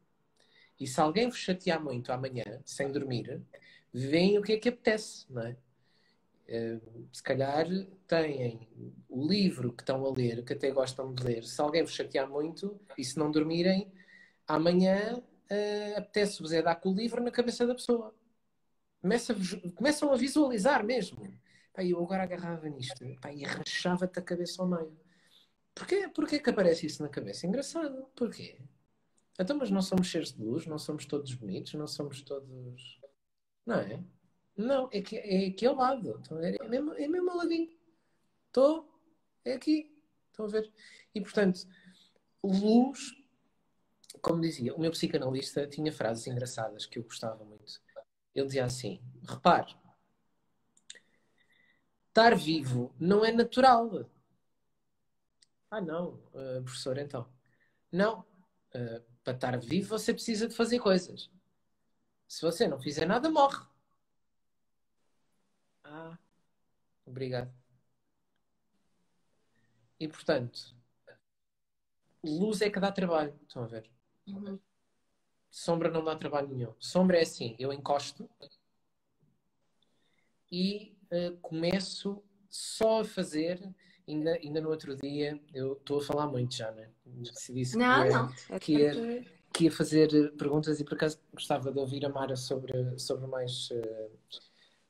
[0.80, 3.44] E se alguém vos chatear muito amanhã, sem dormir,
[3.92, 5.58] veem o que é que apetece, não é?
[6.54, 6.80] Eh,
[7.12, 7.66] se calhar
[8.08, 8.70] têm
[9.10, 11.44] o livro que estão a ler, que até gostam de ler.
[11.44, 13.92] Se alguém vos chatear muito e se não dormirem,
[14.48, 18.14] amanhã uh, apetece-vos é dar com o livro na cabeça da pessoa.
[19.02, 19.36] Começa
[19.76, 21.28] começam a visualizar mesmo.
[21.74, 24.96] Pá, eu agora agarrava nisto e rachava-te a cabeça ao meio.
[25.74, 27.48] Porquê, porquê que aparece isso na cabeça?
[27.48, 28.06] Engraçado.
[28.16, 28.60] Porquê?
[29.40, 33.02] Então, mas não somos seres de luz, não somos todos bonitos, não somos todos.
[33.66, 34.04] Não é?
[34.56, 36.20] Não, é, que, é aqui ao lado.
[36.20, 36.58] Estão a ver?
[36.62, 37.72] É mesmo, é mesmo ao ladinho.
[38.48, 38.88] Estou,
[39.44, 39.92] é aqui.
[40.32, 40.72] Estão a ver?
[41.14, 41.68] E portanto,
[42.44, 43.16] luz,
[44.22, 47.82] como dizia, o meu psicanalista tinha frases engraçadas que eu gostava muito.
[48.36, 49.76] Ele dizia assim: repare,
[52.10, 54.10] estar vivo não é natural.
[55.70, 57.28] Ah, não, uh, professor, então.
[57.92, 58.20] Não.
[58.76, 61.32] Uh, para estar vivo você precisa de fazer coisas.
[62.28, 63.73] Se você não fizer nada, morre.
[65.96, 66.18] Ah,
[67.06, 67.54] obrigado.
[70.00, 70.76] E portanto,
[72.24, 73.40] luz é que dá trabalho.
[73.48, 73.88] Estão a ver?
[74.26, 74.60] Uhum.
[75.52, 76.74] Sombra não dá trabalho nenhum.
[76.80, 78.28] Sombra é assim: eu encosto
[80.52, 83.74] e uh, começo só a fazer
[84.06, 86.90] Ainda, ainda no outro dia, eu estou a falar muito já, né?
[87.34, 88.34] Se disse não, que, não.
[88.50, 92.36] É que, ia, que ia fazer perguntas e por acaso gostava de ouvir a Mara
[92.36, 94.12] sobre, sobre mais, uh,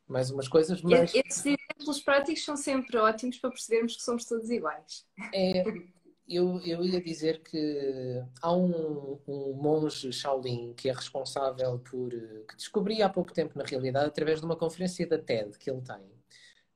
[0.07, 0.81] mais umas coisas.
[0.81, 1.13] Mas...
[1.13, 5.05] Esses exemplos práticos são sempre ótimos para percebermos que somos todos iguais.
[5.33, 5.63] É,
[6.27, 12.09] eu, eu ia dizer que há um, um monge Shaolin que é responsável por.
[12.09, 15.81] que descobri há pouco tempo, na realidade, através de uma conferência da TED que ele
[15.81, 16.13] tem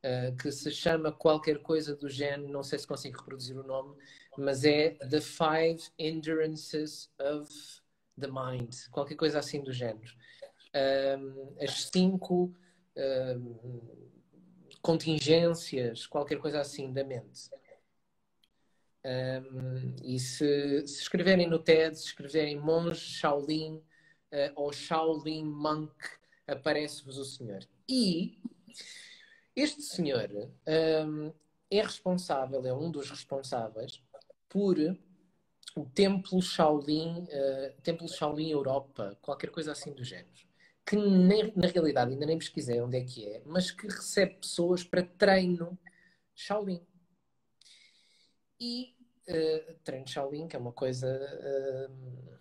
[0.03, 3.95] uh, que se chama qualquer coisa do género, não sei se consigo reproduzir o nome,
[4.37, 7.51] mas é The Five Endurances of
[8.19, 10.13] the Mind, qualquer coisa assim do género.
[10.75, 12.53] Um, as cinco
[14.81, 17.49] contingências, qualquer coisa assim da mente.
[19.05, 25.93] Um, e se, se, escreverem no TED, se escreverem monge Shaolin uh, ou Shaolin Monk,
[26.45, 27.65] aparece-vos o senhor.
[27.87, 28.37] E
[29.55, 31.33] este senhor um,
[31.71, 34.01] é responsável, é um dos responsáveis
[34.49, 34.77] por
[35.75, 40.46] o Templo Shaolin, uh, Templo Shaolin Europa, qualquer coisa assim do género.
[40.87, 44.85] Que nem, na realidade ainda nem pesquisei onde é que é, mas que recebe pessoas
[44.85, 45.77] para treino
[46.33, 46.81] Shaolin.
[48.57, 48.95] E
[49.27, 52.37] uh, treino Shaolin, que é uma coisa uh,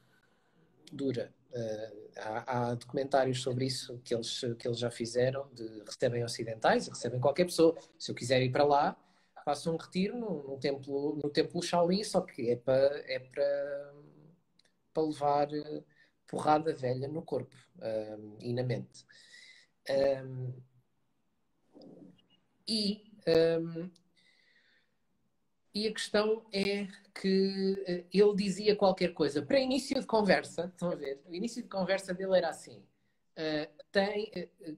[0.92, 1.34] dura.
[1.50, 6.86] Uh, há, há, documentários sobre isso que eles, que eles já fizeram, de recebem ocidentais,
[6.86, 7.76] recebem qualquer pessoa.
[7.98, 8.96] Se eu quiser ir para lá,
[9.44, 13.94] faço um retiro no, no templo, no templo Shaolin, só que é para é para,
[14.94, 15.48] para levar
[16.26, 19.04] porrada velha no corpo um, e na mente.
[19.88, 20.52] Um,
[22.68, 23.04] e
[23.60, 23.90] um,
[25.76, 26.88] e a questão é
[27.20, 29.42] que eh, ele dizia qualquer coisa.
[29.42, 31.20] Para início de conversa, estão a ver?
[31.26, 32.78] O início de conversa dele era assim.
[33.36, 34.32] Uh, tem,
[34.66, 34.76] uh,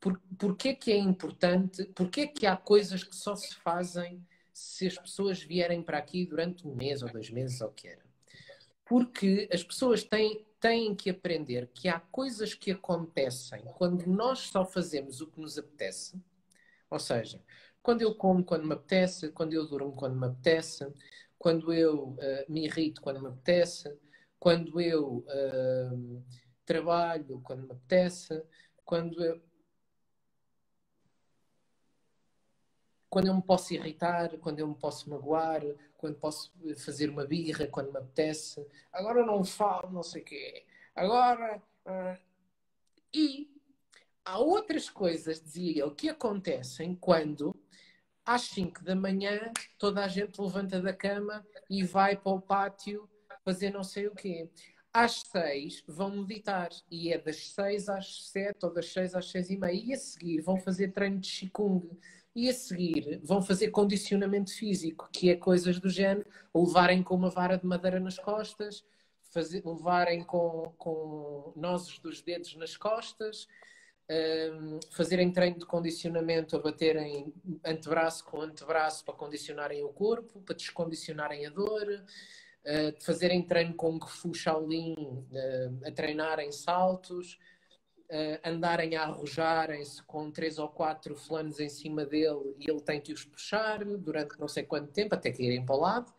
[0.00, 4.98] por, porquê que é importante, porquê que há coisas que só se fazem se as
[4.98, 8.02] pessoas vierem para aqui durante um mês ou dois meses ou o que era?
[8.84, 14.64] Porque as pessoas têm, têm que aprender que há coisas que acontecem quando nós só
[14.64, 16.20] fazemos o que nos apetece.
[16.90, 17.42] Ou seja,
[17.82, 20.86] quando eu como quando me apetece, quando eu durmo quando me apetece,
[21.38, 23.96] quando eu uh, me irrito quando me apetece,
[24.38, 26.24] quando eu uh,
[26.64, 28.42] trabalho quando me apetece,
[28.84, 29.40] quando eu.
[33.10, 35.60] Quando eu me posso irritar, quando eu me posso magoar,
[35.98, 38.66] quando posso fazer uma birra, quando me apetece.
[38.92, 40.64] Agora não falo, não sei o quê.
[40.94, 42.16] Agora Uh,
[43.12, 43.50] e
[44.24, 47.54] há outras coisas, dizia ele, que acontecem quando
[48.24, 53.08] às 5 da manhã toda a gente levanta da cama e vai para o pátio
[53.44, 54.48] fazer não sei o quê.
[54.92, 59.50] Às 6 vão meditar e é das 6 às 7 ou das 6 às 6
[59.50, 59.72] e meia.
[59.72, 61.98] E a seguir vão fazer treino de Qigong.
[62.34, 67.30] E a seguir vão fazer condicionamento físico, que é coisas do género, levarem com uma
[67.30, 68.84] vara de madeira nas costas,
[69.32, 73.48] fazer, levarem com, com nozes dos dedos nas costas,
[74.10, 77.32] um, fazerem treino de condicionamento a baterem
[77.64, 84.00] antebraço com antebraço para condicionarem o corpo, para descondicionarem a dor, uh, fazerem treino com
[84.00, 87.38] Fu Shaolin, uh, a treinarem saltos,
[88.10, 93.00] uh, andarem a arrojarem-se com três ou quatro fulanos em cima dele e ele tem
[93.00, 96.12] que os puxar durante não sei quanto tempo, até que irem para o lado.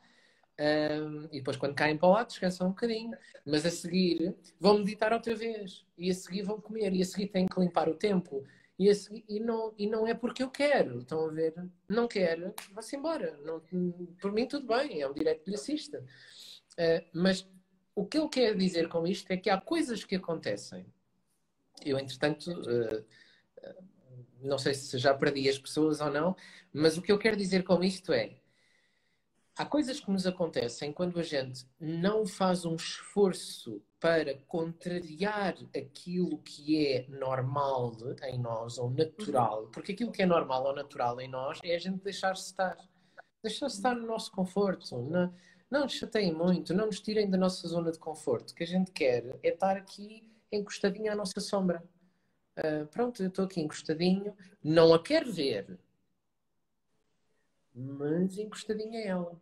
[0.60, 3.18] Um, e depois, quando caem para o lado, descansam um bocadinho.
[3.46, 5.86] Mas a seguir vão meditar outra vez.
[5.98, 6.94] E a seguir vão comer.
[6.94, 8.44] E a seguir têm que limpar o templo.
[8.78, 11.00] E, seguir, e, não, e não é porque eu quero.
[11.00, 11.54] Estão a ver?
[11.90, 13.38] Não quero, vá-se embora.
[13.44, 13.62] Não,
[14.20, 15.02] por mim, tudo bem.
[15.02, 16.00] É um direito de assista.
[16.74, 17.48] Uh, mas
[17.96, 20.86] o que ele quer dizer com isto é que há coisas que acontecem.
[21.86, 23.06] Eu, entretanto, uh,
[24.42, 26.36] não sei se já perdi as pessoas ou não,
[26.74, 28.36] mas o que eu quero dizer com isto é
[29.56, 36.40] há coisas que nos acontecem quando a gente não faz um esforço para contrariar aquilo
[36.40, 41.28] que é normal em nós ou natural, porque aquilo que é normal ou natural em
[41.28, 42.78] nós é a gente deixar-se estar,
[43.44, 45.34] deixar-se estar no nosso conforto, não,
[45.70, 48.52] não nos chateiem muito, não nos tirem da nossa zona de conforto.
[48.52, 51.84] O que a gente quer é estar aqui encostadinho à nossa sombra.
[52.58, 55.80] Uh, pronto, eu estou aqui encostadinho, não a quero ver,
[57.74, 59.42] mas encostadinha a ela.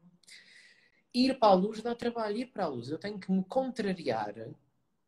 [1.14, 2.90] Ir para a luz dá trabalho, ir para a luz.
[2.90, 4.36] Eu tenho que me contrariar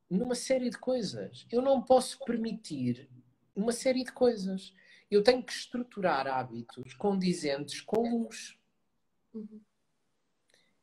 [0.10, 1.46] numa série de coisas.
[1.52, 3.08] Eu não posso permitir
[3.56, 4.74] uma série de coisas.
[5.10, 8.58] Eu tenho que estruturar hábitos condizentes com luz.
[9.34, 9.62] Uhum.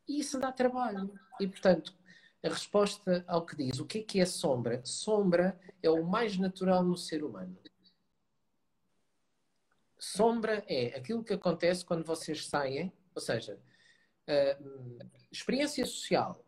[0.07, 1.13] E isso dá trabalho.
[1.41, 1.95] E, portanto,
[2.43, 4.81] a resposta ao que diz, o que é que é sombra?
[4.85, 7.59] Sombra é o mais natural no ser humano.
[9.99, 13.59] Sombra é aquilo que acontece quando vocês saem, ou seja,
[14.29, 14.99] uh,
[15.31, 16.45] experiência social.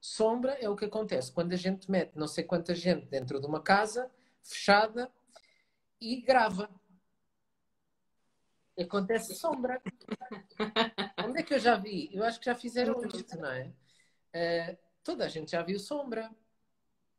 [0.00, 3.46] Sombra é o que acontece quando a gente mete não sei quanta gente dentro de
[3.46, 4.10] uma casa
[4.42, 5.12] fechada
[6.00, 6.70] e grava.
[8.78, 9.82] Acontece sombra.
[11.26, 12.08] Onde é que eu já vi?
[12.12, 13.72] Eu acho que já fizeram isto, não é?
[15.06, 16.28] Toda a gente já viu sombra.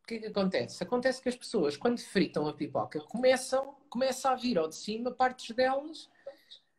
[0.03, 0.83] O que é que acontece?
[0.83, 5.09] Acontece que as pessoas, quando fritam a pipoca, começam, começa a vir ao de cima
[5.09, 6.09] partes delas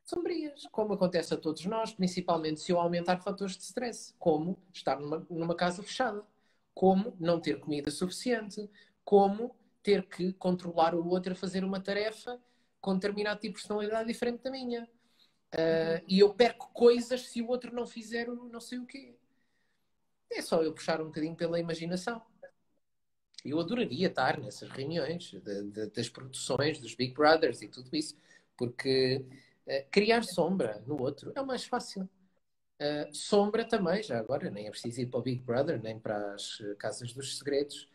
[0.04, 5.00] sombrias, como acontece a todos nós, principalmente se eu aumentar fatores de stress, como estar
[5.00, 6.22] numa, numa casa fechada,
[6.74, 8.70] como não ter comida suficiente,
[9.02, 12.38] como ter que controlar o outro a fazer uma tarefa
[12.82, 14.86] com determinado tipo de personalidade diferente da minha.
[15.54, 19.14] Uh, e eu perco coisas se o outro não fizer não sei o quê.
[20.30, 22.22] É só eu puxar um bocadinho pela imaginação.
[23.44, 28.16] Eu adoraria estar nessas reuniões de, de, das produções dos Big Brothers e tudo isso,
[28.56, 29.24] porque
[29.66, 32.08] uh, criar sombra no outro é o mais fácil.
[32.80, 36.34] Uh, sombra também, já agora, nem é preciso ir para o Big Brother, nem para
[36.34, 37.88] as Casas dos Segredos.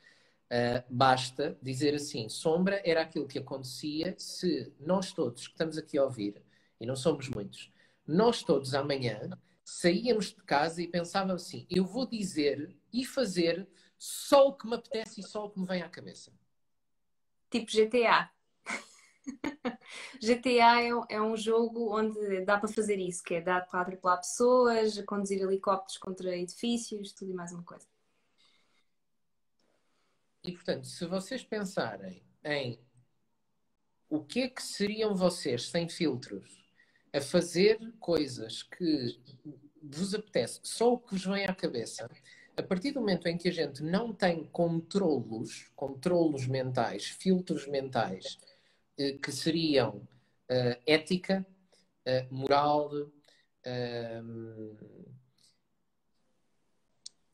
[0.52, 5.98] Uh, basta dizer assim: sombra era aquilo que acontecia se nós todos que estamos aqui
[5.98, 6.42] a ouvir,
[6.80, 7.72] e não somos muitos,
[8.06, 9.30] nós todos amanhã
[9.64, 14.76] saíamos de casa e pensávamos assim: eu vou dizer e fazer só o que me
[14.76, 16.32] apetece e só o que me vem à cabeça.
[17.50, 18.32] Tipo GTA.
[20.20, 24.18] GTA é, é, um jogo onde dá para fazer isso, que é dar para atropelar
[24.18, 27.88] pessoas, conduzir helicópteros contra edifícios, tudo e mais uma coisa.
[30.44, 32.78] E portanto, se vocês pensarem em
[34.10, 36.63] o que é que seriam vocês sem filtros
[37.14, 39.20] a fazer coisas que
[39.82, 42.10] vos apetece, só o que vos vem à cabeça,
[42.58, 48.38] a partir do momento em que a gente não tem controlos, controlos mentais, filtros mentais,
[48.98, 51.46] eh, que seriam uh, ética,
[52.08, 52.92] uh, moral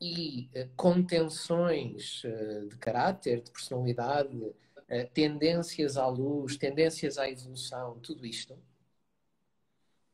[0.00, 2.22] e contenções
[2.68, 4.54] de caráter, de personalidade,
[5.12, 8.56] tendências à luz, tendências à evolução, tudo isto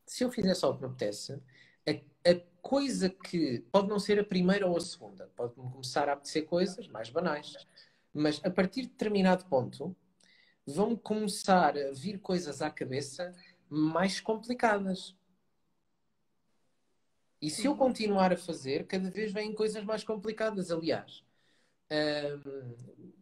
[0.07, 1.41] se eu fizer só o que me apetece,
[1.87, 6.13] a, a coisa que pode não ser a primeira ou a segunda, pode-me começar a
[6.13, 7.57] apetecer coisas mais banais,
[8.13, 9.95] mas a partir de determinado ponto
[10.67, 13.35] vão começar a vir coisas à cabeça
[13.69, 15.15] mais complicadas.
[17.41, 17.79] E se eu uhum.
[17.79, 20.71] continuar a fazer, cada vez vêm coisas mais complicadas.
[20.71, 21.23] Aliás,
[21.91, 23.13] hum,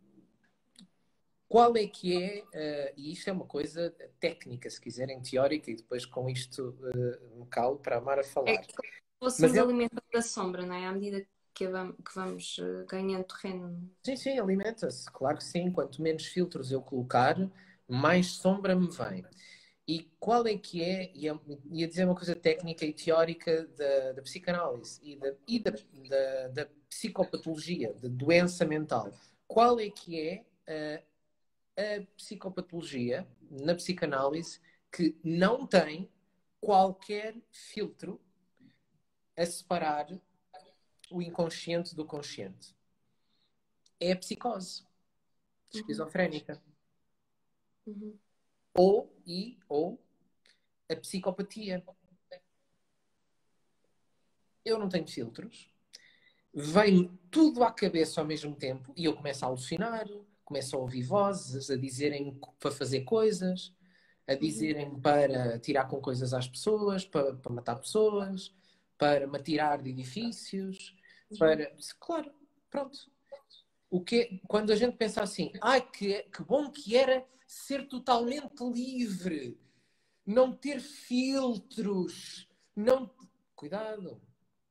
[1.55, 5.77] qual é que é, uh, e isto é uma coisa técnica, se quiserem, teórica, e
[5.77, 8.51] depois com isto uh, me calo para amar a falar.
[8.51, 8.75] É que
[9.21, 10.85] fôssemos alimentando da sombra, não é?
[10.85, 11.25] À medida
[11.55, 13.89] que vamos, uh, ganhando terreno.
[14.05, 15.71] Sim, sim, alimenta-se, claro que sim.
[15.71, 17.37] Quanto menos filtros eu colocar,
[17.87, 19.25] mais sombra me vem.
[19.87, 24.99] E qual é que é, ia dizer uma coisa técnica e teórica da, da psicanálise
[25.05, 29.13] e, da, e da, da, da, psicopatologia, da doença mental.
[29.47, 31.05] Qual é que é
[31.77, 34.61] a, psicopatologia na psicanálise
[34.91, 36.11] que não tem
[36.61, 38.21] qualquer filtro
[39.37, 40.07] a separar
[41.11, 42.75] o inconsciente do consciente?
[44.01, 44.85] É a psicose
[45.73, 46.63] esquizofrénica.
[47.87, 48.19] Uhum
[48.75, 50.03] ou e ou
[50.91, 51.83] a psicopatia.
[54.65, 55.71] Eu não tenho filtros,
[56.53, 60.07] vem tudo à cabeça ao mesmo tempo e eu começo a alucinar,
[60.45, 63.73] começo a ouvir vozes a dizerem para fazer coisas,
[64.27, 68.55] a dizerem para tirar com coisas às pessoas, para, para matar pessoas,
[68.99, 70.95] para me tirar de edifícios,
[71.39, 71.75] para.
[71.99, 72.33] Claro,
[72.71, 72.99] pronto.
[73.91, 78.65] O que, quando a gente pensa assim, ai, que, que bom que era ser totalmente
[78.65, 79.59] livre,
[80.27, 83.11] não ter filtros, não.
[83.55, 84.21] Cuidado.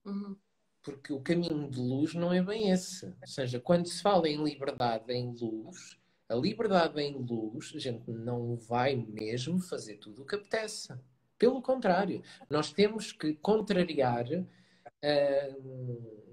[0.04, 0.36] Uhum.
[0.84, 3.06] Porque o caminho de luz não é bem esse.
[3.06, 8.12] Ou seja, quando se fala em liberdade em luz, a liberdade em luz, a gente
[8.12, 10.94] não vai mesmo fazer tudo o que apetece.
[11.38, 16.28] Pelo contrário, nós temos que contrariar uh,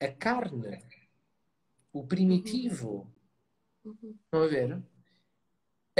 [0.00, 0.82] a carne,
[1.92, 3.08] o primitivo.
[3.84, 4.16] Uhum.
[4.24, 4.82] Estão a ver?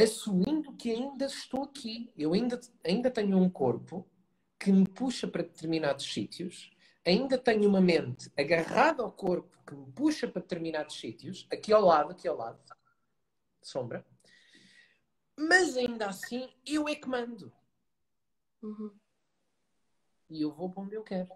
[0.03, 2.11] assumindo que ainda estou aqui.
[2.17, 4.07] Eu ainda, ainda tenho um corpo
[4.59, 6.71] que me puxa para determinados sítios,
[7.09, 11.85] ainda tenho uma mente agarrada ao corpo que me puxa para determinados sítios, aqui ao
[11.85, 12.61] lado, aqui ao lado,
[13.63, 14.07] sombra,
[15.37, 17.53] mas ainda assim eu é que mando.
[18.63, 18.97] Uhum.
[20.31, 21.31] E eu vou para onde eu quero.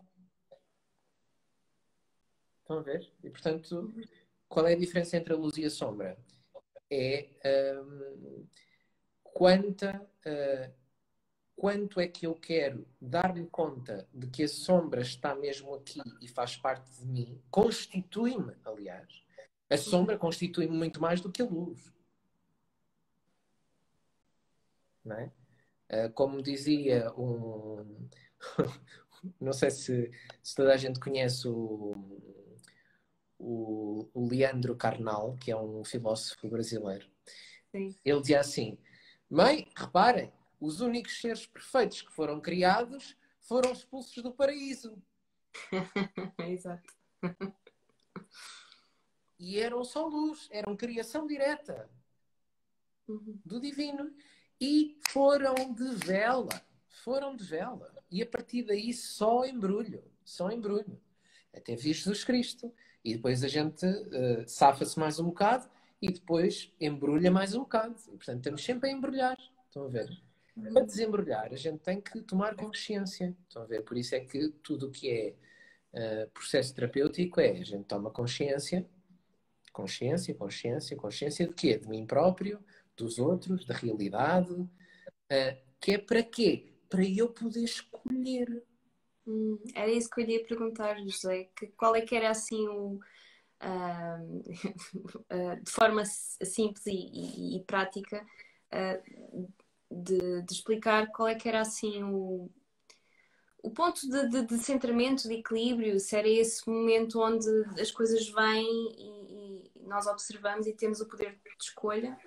[2.61, 3.13] Estão a ver?
[3.23, 3.95] E portanto,
[4.49, 6.19] qual é a diferença entre a luz e a sombra?
[6.95, 8.47] é um,
[9.23, 10.82] quanta, uh,
[11.57, 16.29] quanto é que eu quero dar-me conta de que a sombra está mesmo aqui e
[16.29, 19.23] faz parte de mim, constitui-me, aliás.
[19.71, 21.93] A sombra constitui-me muito mais do que a luz.
[25.05, 25.33] Não é?
[25.91, 28.09] Uh, como dizia um.
[29.41, 30.11] não sei se,
[30.43, 31.95] se toda a gente conhece o
[33.43, 37.07] o, o Leandro Carnal, que é um filósofo brasileiro.
[37.73, 37.95] Sim.
[38.05, 38.79] Ele dizia assim:
[39.29, 40.33] Mãe, reparem,
[40.63, 44.97] os únicos seres perfeitos que foram criados foram expulsos do paraíso.
[46.39, 46.95] Exato.
[49.41, 51.91] E eram só luz, eram criação direta
[53.09, 53.41] uhum.
[53.45, 54.15] do divino.
[54.61, 56.65] E foram de vela,
[57.03, 57.93] foram de vela.
[58.09, 61.01] E a partir daí só embrulho, só embrulho.
[61.53, 62.73] Até vir Jesus Cristo.
[63.05, 65.69] E depois a gente uh, safa-se mais um bocado
[66.01, 67.97] e depois embrulha mais um bocado.
[68.07, 69.37] E, portanto, estamos sempre a embrulhar.
[69.67, 70.23] Estão a ver?
[70.55, 73.35] Para desembrulhar, a gente tem que tomar consciência.
[73.49, 73.83] Estão a ver?
[73.83, 78.11] Por isso é que tudo o que é uh, processo terapêutico é a gente toma
[78.11, 78.87] consciência,
[79.73, 81.79] consciência, consciência, consciência de quê?
[81.79, 82.63] De mim próprio,
[82.95, 84.53] dos outros, da realidade.
[84.53, 86.75] Uh, que é para quê?
[86.89, 88.63] Para eu poder escolher.
[89.27, 91.49] Hum, era isso que eu ia perguntar, José.
[91.57, 93.01] Que, qual é que era assim o.
[93.63, 94.43] Uh,
[95.33, 98.23] uh, de forma simples e, e, e prática,
[98.75, 99.49] uh,
[99.93, 102.51] de, de, explicar qual é que era assim o,
[103.63, 107.49] o ponto de, de, de, centramento, de equilíbrio, se era esse momento onde
[107.81, 108.67] as coisas vêm
[108.97, 112.19] e, e nós observamos e temos o poder de escolha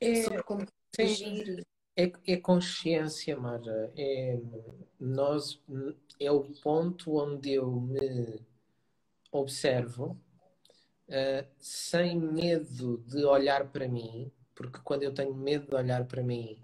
[0.00, 0.66] é, sobre como
[0.98, 1.66] agir.
[1.96, 3.92] É, é consciência, Mara.
[3.96, 4.38] É,
[4.98, 5.60] nós,
[6.18, 8.40] é o ponto onde eu me
[9.30, 10.18] observo
[11.08, 16.22] uh, sem medo de olhar para mim, porque quando eu tenho medo de olhar para
[16.22, 16.60] mim,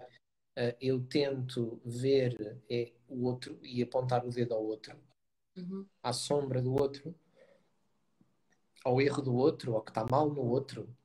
[0.55, 4.95] uh, eu tento ver é, o outro e apontar o dedo ao outro,
[5.55, 5.83] uhum.
[6.03, 7.15] à sombra do outro,
[8.85, 10.95] ao erro do outro, ao que está mal no outro,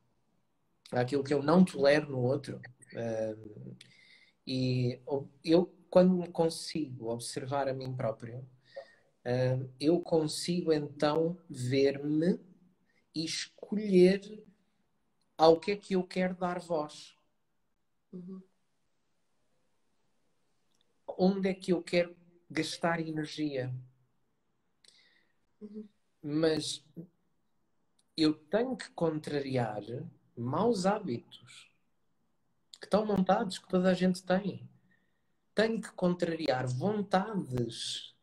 [0.90, 2.60] àquilo que eu não tolero no outro.
[2.92, 3.74] Uh,
[4.46, 5.00] e
[5.42, 8.46] eu, quando consigo observar a mim próprio,
[9.78, 12.40] eu consigo então ver-me
[13.14, 14.20] e escolher
[15.42, 17.16] ao que é que eu quero dar voz.
[18.12, 18.40] Uhum.
[21.18, 22.16] Onde é que eu quero
[22.48, 23.74] gastar energia?
[25.60, 25.88] Uhum.
[26.22, 26.84] Mas
[28.16, 29.82] eu tenho que contrariar
[30.36, 31.68] maus hábitos
[32.78, 34.70] que estão montados, que toda a gente tem.
[35.56, 38.14] Tenho que contrariar vontades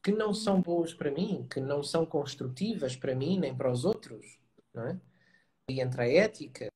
[0.00, 3.84] que não são boas para mim, que não são construtivas para mim nem para os
[3.84, 4.38] outros,
[4.74, 5.00] não é?
[5.70, 6.68] E entre a ética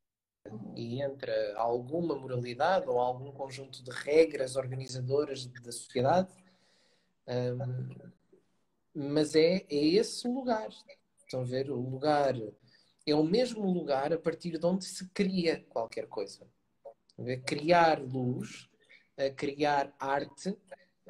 [0.74, 6.32] e entre alguma moralidade ou algum conjunto de regras organizadoras da sociedade,
[7.26, 8.12] um,
[8.94, 10.68] mas é, é esse o lugar.
[11.18, 11.70] Estão a ver?
[11.70, 12.34] O lugar
[13.06, 16.46] é o mesmo lugar a partir de onde se cria qualquer coisa.
[17.46, 18.68] Criar luz,
[19.36, 20.56] criar arte,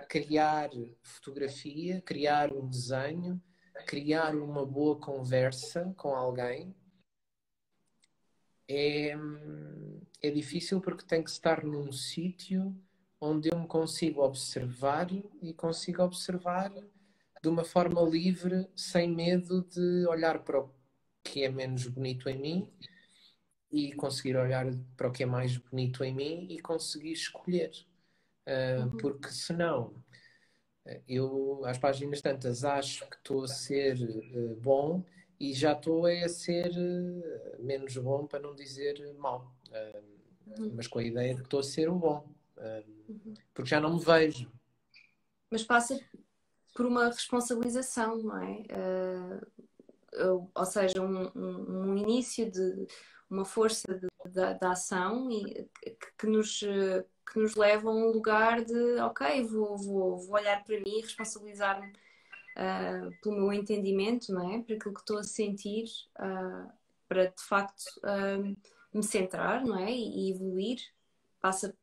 [0.08, 0.70] criar
[1.00, 3.42] fotografia, criar um desenho,
[3.82, 6.74] criar uma boa conversa com alguém
[8.68, 9.14] é,
[10.22, 12.74] é difícil porque tem que estar num sítio
[13.20, 15.08] onde eu me consigo observar
[15.42, 16.72] e consigo observar
[17.42, 20.70] de uma forma livre, sem medo de olhar para o
[21.24, 22.72] que é menos bonito em mim
[23.70, 24.66] e conseguir olhar
[24.96, 27.72] para o que é mais bonito em mim e conseguir escolher.
[28.46, 28.96] Uh, uhum.
[28.96, 29.94] Porque senão,
[31.08, 35.04] eu às páginas tantas acho que estou a ser uh, bom
[35.38, 39.54] e já estou a ser uh, menos bom para não dizer mal.
[40.58, 40.72] Uhum.
[40.74, 42.28] Mas com a ideia de que estou a ser o bom.
[43.08, 43.34] Uhum.
[43.54, 44.50] Porque já não me vejo.
[45.50, 45.98] Mas passa
[46.74, 48.62] por uma responsabilização, não é?
[50.18, 52.86] Uh, ou seja, um, um, um, início de
[53.30, 56.60] uma força de, de ação e, que, que, nos,
[57.32, 61.00] que nos leva a um lugar de ok, vou, vou, vou olhar para mim e
[61.00, 64.62] responsabilizar-me uh, pelo meu entendimento, não é?
[64.62, 65.86] Para aquilo que estou a sentir,
[66.18, 66.70] uh,
[67.08, 67.84] para de facto
[68.92, 69.90] me centrar, não é?
[69.90, 70.78] E, e evoluir,
[71.40, 71.74] passa,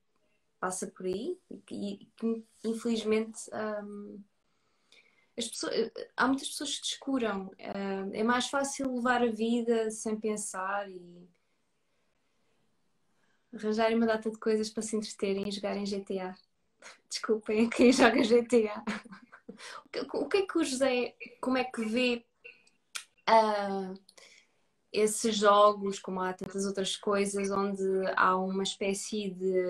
[0.59, 1.37] passa por aí
[1.71, 3.39] e, e infelizmente
[3.83, 4.23] um,
[5.37, 7.49] as pessoas, há muitas pessoas que descuram.
[7.57, 11.29] É mais fácil levar a vida sem pensar e
[13.53, 16.35] arranjarem uma data de coisas para se entreterem e jogarem GTA.
[17.09, 18.83] Desculpem quem joga GTA.
[20.13, 22.23] O que é que o José, como é que vê
[23.27, 23.93] uh,
[24.93, 27.83] esses jogos, como há tantas outras coisas, onde
[28.15, 29.63] há uma espécie de,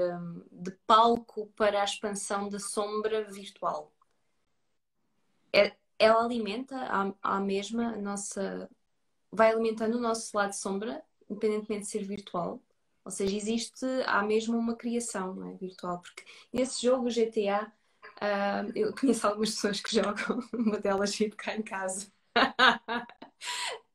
[0.52, 3.92] de palco para a expansão da sombra virtual?
[5.54, 8.70] é, ela alimenta a, a mesma a nossa.
[9.32, 12.62] vai alimentando o nosso lado sombra, independentemente de ser virtual.
[13.10, 15.54] Ou seja, existe há mesmo uma criação é?
[15.56, 16.00] virtual.
[16.00, 17.72] Porque nesse jogo GTA, uh,
[18.22, 22.06] ah, eu conheço algumas pessoas que jogam, uma delas vive cá em casa.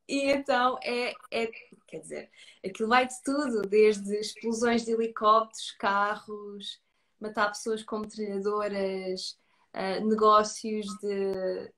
[0.09, 1.49] e então é, é,
[1.87, 2.31] quer dizer,
[2.67, 6.83] aquilo vai de tudo, desde explosões de helicópteros, carros,
[7.21, 9.39] matar pessoas com metralhadoras,
[9.77, 11.73] uh, negócios de.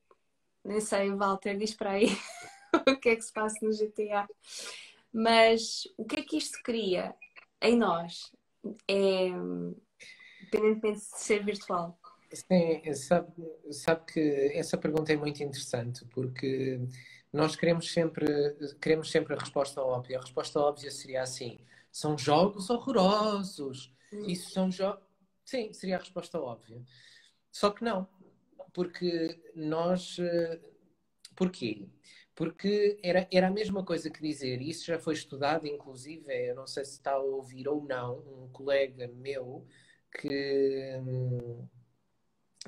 [0.64, 2.06] Nem sei, Walter, diz para aí
[2.88, 4.26] o que é que se passa no GTA.
[5.12, 7.14] Mas o que é que isto cria
[7.60, 8.32] em nós?
[8.88, 9.28] É,
[10.40, 11.98] independentemente de ser virtual.
[12.32, 13.32] Sim, sabe,
[13.70, 14.20] sabe que
[14.54, 16.80] essa pergunta é muito interessante porque
[17.32, 18.26] nós queremos sempre,
[18.80, 20.18] queremos sempre a resposta óbvia.
[20.18, 21.58] A resposta óbvia seria assim:
[21.92, 23.92] são jogos horrorosos.
[24.12, 24.26] Hum.
[24.26, 25.04] Isso são jogos.
[25.44, 26.82] Sim, seria a resposta óbvia.
[27.52, 28.08] Só que não,
[28.72, 30.18] porque nós.
[30.18, 30.60] Eh,
[31.34, 31.88] porquê?
[32.36, 36.66] Porque era, era a mesma coisa que dizer, isso já foi estudado, inclusive, eu não
[36.66, 39.66] sei se está a ouvir ou não, um colega meu
[40.12, 41.00] que.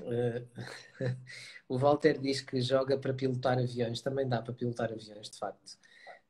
[0.00, 0.48] Uh,
[1.68, 5.78] o Walter diz que joga para pilotar aviões, também dá para pilotar aviões, de facto.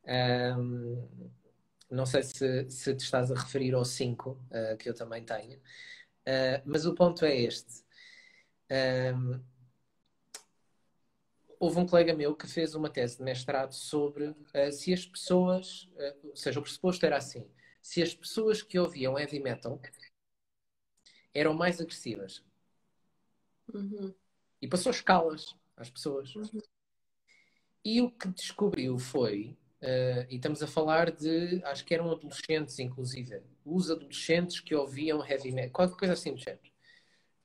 [0.05, 1.39] Um,
[1.89, 5.23] não sei se, se te estás a referir ao 5, uh, eh, que eu também
[5.23, 7.83] tenho, uh, mas o ponto é este.
[8.71, 9.39] Um,
[11.59, 15.89] houve um colega meu que fez uma tese de mestrado sobre uh, se as pessoas,
[15.95, 17.45] uh, ou seja, o pressuposto era assim:
[17.81, 19.79] se as pessoas que ouviam heavy metal
[21.33, 22.43] eram mais agressivas.
[23.73, 24.13] Uhum.
[24.61, 26.33] E passou escalas às pessoas.
[26.35, 26.61] Uhum.
[27.83, 32.79] E o que descobriu foi, uh, e estamos a falar de, acho que eram adolescentes,
[32.79, 36.68] inclusive, os adolescentes que ouviam heavy metal, qualquer coisa assim do género.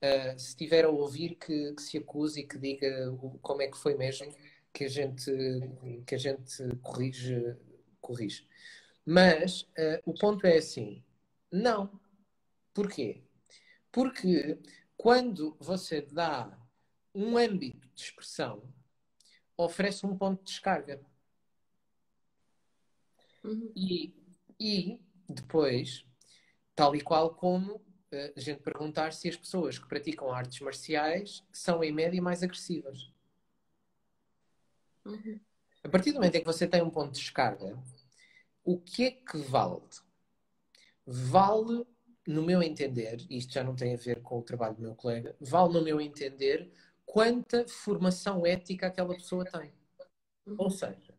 [0.05, 3.69] Uh, se estiver a ouvir, que, que, se acuse e que diga o, como é
[3.69, 4.35] que foi mesmo,
[4.71, 5.33] que a gente,
[6.07, 7.57] que a gente corrige.
[8.03, 8.47] corrige.
[9.07, 11.03] Mas uh, o ponto é assim:
[11.51, 11.99] não.
[12.75, 13.23] Porquê?
[13.91, 14.59] Porque
[14.97, 16.59] quando você dá
[17.15, 18.63] um âmbito de expressão,
[19.57, 21.01] oferece um ponto de descarga.
[23.43, 23.73] Uhum.
[23.77, 24.15] E,
[24.59, 26.05] e depois,
[26.75, 27.81] tal e qual como
[28.37, 33.11] a gente perguntar se as pessoas que praticam artes marciais são, em média, mais agressivas.
[35.05, 35.39] Uhum.
[35.83, 37.79] A partir do momento em que você tem um ponto de descarga,
[38.65, 39.83] o que é que vale?
[41.07, 41.87] Vale,
[42.27, 45.37] no meu entender, isto já não tem a ver com o trabalho do meu colega,
[45.39, 46.73] vale, no meu entender,
[47.05, 49.73] quanta formação ética aquela pessoa tem.
[50.57, 51.15] Ou seja,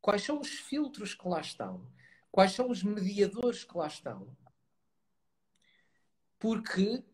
[0.00, 1.86] quais são os filtros que lá estão,
[2.30, 4.36] quais são os mediadores que lá estão.
[6.40, 7.04] Porque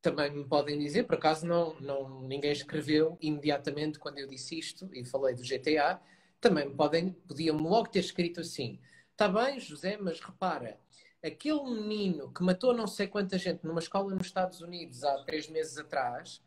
[0.00, 4.88] também me podem dizer, por acaso não, não, ninguém escreveu imediatamente quando eu disse isto
[4.94, 6.00] e falei do GTA,
[6.40, 8.80] também podem, podiam logo ter escrito assim:
[9.10, 10.78] está bem, José, mas repara,
[11.20, 15.48] aquele menino que matou não sei quanta gente numa escola nos Estados Unidos há três
[15.48, 16.40] meses atrás,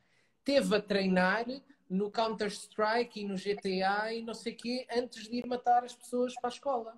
[0.44, 1.46] teve a treinar
[1.90, 5.96] no Counter-Strike e no GTA e não sei o quê antes de ir matar as
[5.96, 6.98] pessoas para a escola.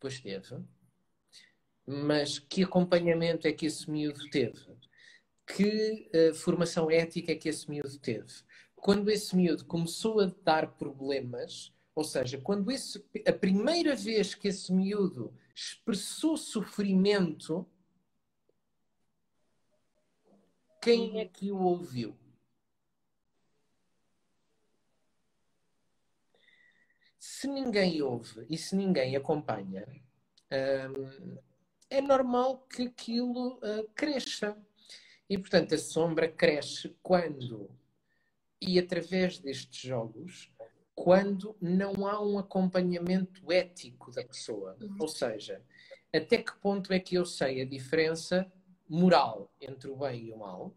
[0.00, 0.64] Pois teve.
[1.90, 4.76] Mas que acompanhamento é que esse miúdo teve?
[5.46, 8.30] Que uh, formação ética é que esse miúdo teve?
[8.76, 14.48] Quando esse miúdo começou a dar problemas, ou seja, quando esse, a primeira vez que
[14.48, 17.66] esse miúdo expressou sofrimento,
[20.82, 22.14] quem é que o ouviu?
[27.18, 29.86] Se ninguém ouve e se ninguém acompanha,
[30.52, 31.38] hum,
[31.90, 34.56] é normal que aquilo uh, cresça.
[35.28, 37.70] E, portanto, a sombra cresce quando,
[38.60, 40.50] e através destes jogos,
[40.94, 44.76] quando não há um acompanhamento ético da pessoa.
[44.80, 44.96] Uhum.
[45.00, 45.62] Ou seja,
[46.12, 48.50] até que ponto é que eu sei a diferença
[48.88, 50.74] moral entre o bem e o mal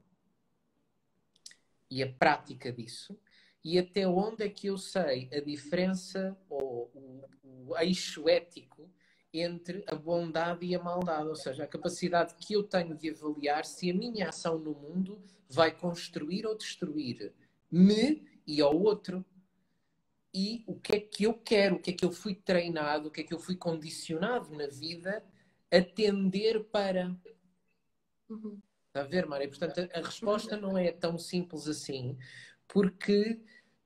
[1.89, 3.17] e a prática disso,
[3.63, 8.89] e até onde é que eu sei a diferença ou o, o eixo ético
[9.33, 13.65] entre a bondade e a maldade, ou seja, a capacidade que eu tenho de avaliar
[13.65, 17.33] se a minha ação no mundo vai construir ou destruir
[17.69, 19.25] me e ao outro.
[20.33, 23.11] E o que é que eu quero, o que é que eu fui treinado, o
[23.11, 25.23] que é que eu fui condicionado na vida
[25.69, 27.15] a tender para.
[28.29, 28.59] Uhum.
[28.87, 29.47] Está a ver, Mária?
[29.47, 32.17] Portanto, a resposta não é tão simples assim,
[32.67, 33.41] porque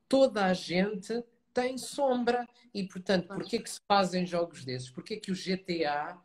[0.08, 1.24] toda a gente
[1.56, 2.46] tem sombra.
[2.74, 4.90] E, portanto, porquê que se fazem jogos desses?
[4.90, 6.18] Porquê que o GTA,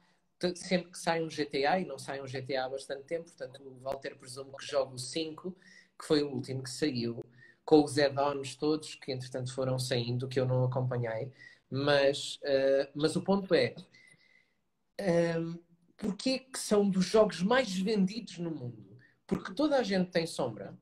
[0.57, 3.79] sempre que sai um GTA, e não sai um GTA há bastante tempo, portanto, o
[3.81, 5.57] Walter presume que joga o 5,
[5.99, 7.25] que foi o último que saiu,
[7.65, 11.31] com os add-ons todos, que entretanto foram saindo, que eu não acompanhei.
[11.71, 13.77] Mas, uh, mas o ponto é,
[14.99, 15.59] um, ehm,
[15.97, 18.99] porquê que são dos jogos mais vendidos no mundo?
[19.25, 20.77] Porque toda a gente tem sombra,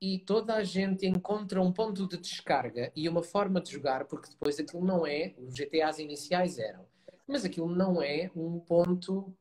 [0.00, 4.30] e toda a gente encontra um ponto de descarga e uma forma de jogar, porque
[4.30, 6.86] depois aquilo não é, os GTAs iniciais eram,
[7.26, 9.34] mas aquilo não é um ponto.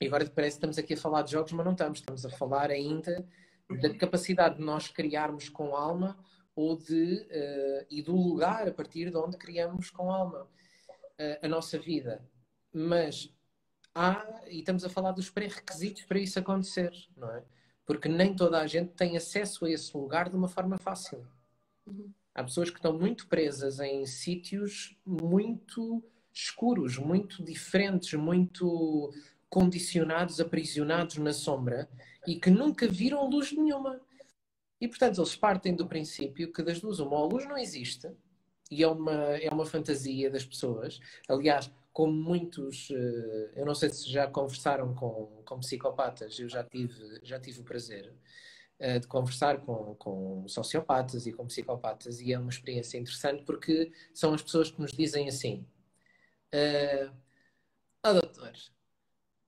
[0.00, 2.30] E agora parece que estamos aqui a falar de jogos, mas não estamos, estamos a
[2.30, 3.26] falar ainda
[3.80, 6.18] da capacidade de nós criarmos com alma
[6.54, 11.48] ou de, uh, e do lugar a partir de onde criamos com alma uh, a
[11.48, 12.24] nossa vida.
[12.72, 13.32] Mas
[13.94, 17.44] há, e estamos a falar dos pré-requisitos para isso acontecer, não é?
[17.84, 21.26] Porque nem toda a gente tem acesso a esse lugar de uma forma fácil.
[21.86, 22.10] Uhum.
[22.34, 26.02] Há pessoas que estão muito presas em sítios muito
[26.32, 29.12] escuros, muito diferentes, muito
[29.50, 31.88] condicionados, aprisionados na sombra
[32.26, 34.00] e que nunca viram luz nenhuma.
[34.80, 38.10] E portanto eles partem do princípio que das duas uma, a luz não existe
[38.70, 40.98] e é uma, é uma fantasia das pessoas.
[41.28, 46.64] Aliás, como muitos, eh, eu não sei se já conversaram com, com psicopatas, eu já
[46.64, 48.14] tive, já tive o prazer
[48.78, 53.92] eh, de conversar com, com sociopatas e com psicopatas e é uma experiência interessante porque
[54.12, 55.64] são as pessoas que nos dizem assim
[56.52, 57.14] uh,
[58.04, 58.52] oh, doutor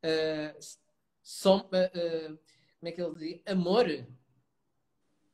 [0.05, 0.61] uh,
[1.21, 3.43] som, como é que ele diz?
[3.47, 3.87] Amor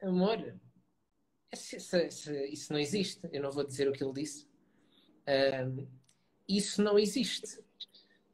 [0.02, 0.58] amor
[1.52, 4.48] isso, isso, isso, não existe eu não vou dizer o que ele disse
[6.56, 7.60] isso não existe.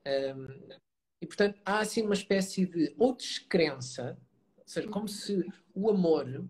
[0.06, 0.76] Um,
[1.20, 4.18] e, portanto, há assim uma espécie de ou descrença,
[4.56, 5.44] ou seja, como se
[5.74, 6.48] o amor,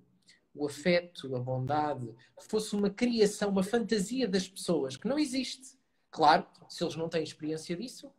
[0.55, 5.79] o afeto, a bondade, fosse uma criação, uma fantasia das pessoas que não existe.
[6.11, 8.11] Claro, se eles não têm experiência disso.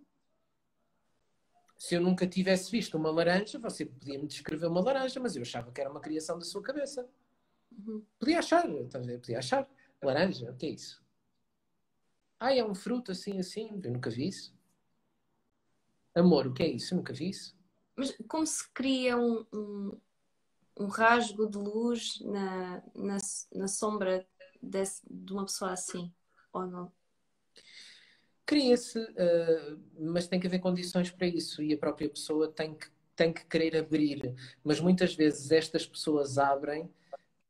[1.77, 5.43] Se eu nunca tivesse visto uma laranja, você podia me descrever uma laranja, mas eu
[5.43, 7.07] achava que era uma criação da sua cabeça.
[7.71, 8.03] Uhum.
[8.19, 9.69] Podia achar, podia achar.
[10.01, 11.03] Laranja, o que é isso?
[12.39, 13.81] Ah, é um fruto assim, assim.
[13.83, 14.55] Eu nunca vi isso.
[16.13, 16.93] Amor, o que é isso?
[16.93, 17.55] Eu nunca vi isso.
[17.95, 20.01] Mas como se cria um, um,
[20.79, 23.17] um rasgo de luz na, na,
[23.53, 24.27] na sombra
[24.61, 26.13] desse, de uma pessoa assim,
[26.53, 26.91] ou não?
[28.45, 32.87] Cria-se, uh, mas tem que haver condições para isso e a própria pessoa tem que,
[33.15, 34.35] tem que querer abrir.
[34.63, 36.89] Mas muitas vezes estas pessoas abrem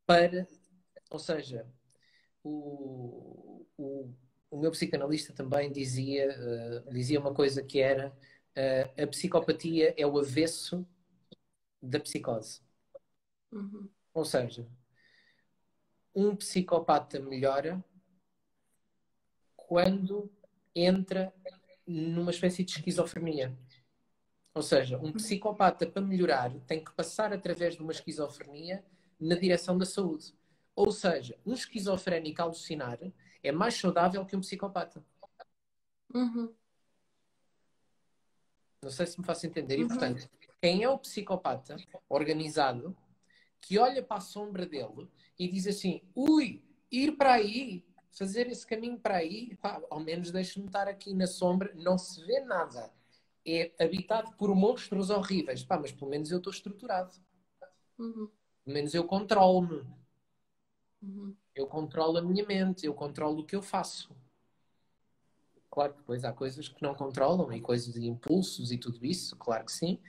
[0.06, 0.48] para,
[1.12, 1.68] ou seja,
[2.44, 4.14] o, o
[4.50, 10.06] o meu psicanalista também dizia, uh, dizia uma coisa que era uh, a psicopatia é
[10.06, 10.88] o avesso
[11.82, 12.62] da psicose.
[13.52, 13.90] Uhum.
[14.14, 14.68] Ou seja,
[16.16, 17.84] um psicopata melhora
[19.56, 20.32] quando
[20.74, 21.34] entra
[21.86, 23.56] numa espécie de esquizofrenia.
[24.54, 28.84] Ou seja, um psicopata para melhorar tem que passar através de uma esquizofrenia
[29.20, 30.34] na direção da saúde.
[30.76, 33.00] Ou seja, um esquizofrénico alucinar
[33.44, 35.04] é mais saudável que um psicopata.
[36.14, 36.54] Uhum.
[38.82, 39.78] Não sei se me faço entender.
[39.78, 39.86] Uhum.
[39.86, 40.30] E, portanto,
[40.62, 41.76] quem é o psicopata
[42.08, 42.96] organizado
[43.62, 48.66] que olha para a sombra dele e diz assim: ui, ir para aí, fazer esse
[48.66, 52.92] caminho para aí, pá, ao menos deixe-me estar aqui na sombra, não se vê nada.
[53.46, 55.64] É habitado por monstros horríveis.
[55.64, 57.16] Pá, mas pelo menos eu estou estruturado.
[57.98, 58.30] Uhum.
[58.64, 59.88] Pelo menos eu controlo-me.
[61.02, 61.36] Uhum.
[61.58, 64.16] Eu controlo a minha mente, eu controlo o que eu faço.
[65.72, 69.36] Claro que depois há coisas que não controlam e coisas de impulsos e tudo isso,
[69.36, 70.00] claro que sim.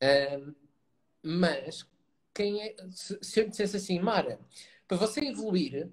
[0.00, 0.54] Um,
[1.22, 1.84] mas
[2.32, 4.40] quem é, se, se eu dissesse assim, Mara,
[4.86, 5.90] para você evoluir,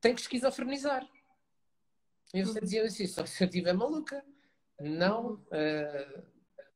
[0.00, 1.08] tem que esquizofrenizar.
[2.34, 4.22] E você dizia assim, só se eu estiver maluca.
[4.78, 5.34] Não.
[5.46, 6.22] Uh,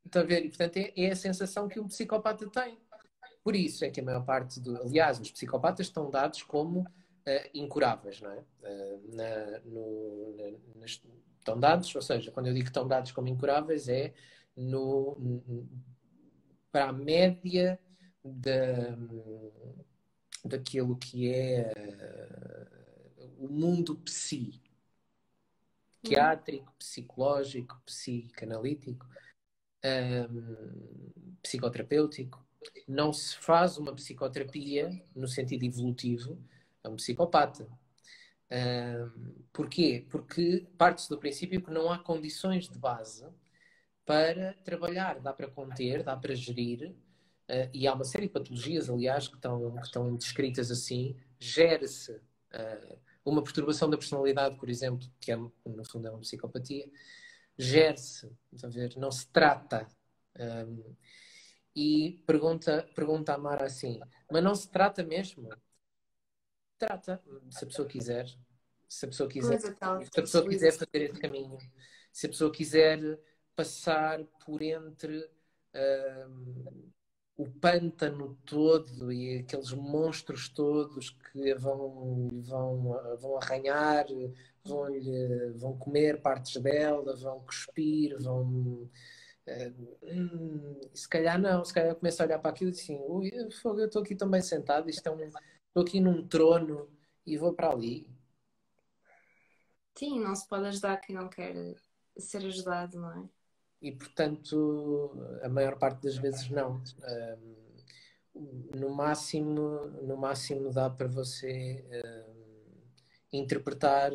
[0.07, 0.47] está a ver?
[0.47, 2.79] E, portanto, é, é, a sensação que um psicopata tem.
[3.45, 4.77] Por isso é que a maior parte do.
[4.79, 6.87] Aliás, os psicopatas estão dados como
[7.27, 8.39] uh, incuráveis, não é?
[8.39, 11.03] Uh, na, no, na, nas,
[11.39, 14.13] estão dados, ou seja, quando eu digo estão dados como incuráveis, é
[14.57, 15.17] no,
[16.71, 17.79] para a média
[18.23, 18.97] da,
[20.45, 21.73] daquilo que é
[23.39, 24.61] o mundo psi,
[26.03, 29.07] psiquiátrico, psicológico, psicanalítico,
[29.85, 32.45] um, psicoterapêutico.
[32.87, 36.39] Não se faz uma psicoterapia no sentido evolutivo
[36.83, 37.67] a um psicopata.
[38.51, 40.07] Um, porquê?
[40.11, 43.27] Porque parte-se do princípio que não há condições de base
[44.05, 48.91] para trabalhar, dá para conter, dá para gerir, uh, e há uma série de patologias,
[48.91, 55.07] aliás, que estão, que estão descritas assim, gere-se uh, uma perturbação da personalidade, por exemplo,
[55.21, 56.91] que é, no fundo é uma psicopatia,
[57.57, 58.31] gere-se,
[58.97, 59.87] não se trata.
[60.39, 60.95] Um,
[61.77, 64.01] e pergunta, pergunta a Mara assim,
[64.31, 65.49] mas não se trata mesmo?
[66.81, 68.27] Trata, se a pessoa quiser.
[68.89, 71.59] Se a pessoa quiser, se a pessoa quiser fazer esse caminho,
[72.11, 73.21] se a pessoa quiser
[73.55, 75.29] passar por entre
[75.75, 76.91] um,
[77.37, 84.07] o pântano todo e aqueles monstros todos que vão, vão, vão arranhar,
[84.65, 88.89] vão, -lhe, vão comer partes dela, vão cuspir, vão.
[89.47, 93.49] Uh, se calhar não, se calhar começa a olhar para aquilo e assim, ui, eu
[93.49, 95.31] estou aqui também sentado, isto é um,
[95.71, 96.89] estou aqui num trono
[97.27, 98.07] e vou para ali.
[99.95, 101.75] Sim, não se pode ajudar quem não quer
[102.19, 103.29] ser ajudado, não é?
[103.81, 105.11] e portanto
[105.43, 106.83] a maior parte das vezes não
[108.75, 111.85] no máximo no máximo dá para você
[113.33, 114.11] interpretar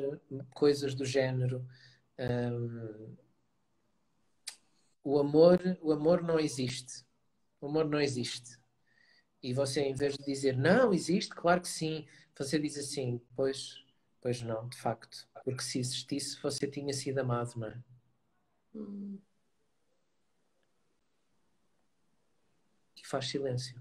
[0.54, 1.66] coisas do género
[5.04, 7.04] o amor o amor não existe
[7.60, 8.60] o amor não existe
[9.50, 12.06] e você em vez de dizer não existe claro que sim
[12.38, 13.84] você diz assim pois
[14.22, 17.78] pois não de facto porque se existisse você tinha sido amado não é
[18.76, 19.20] hum.
[23.06, 23.80] e faz silêncio.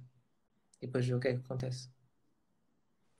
[0.80, 1.88] E depois vê o que é que acontece.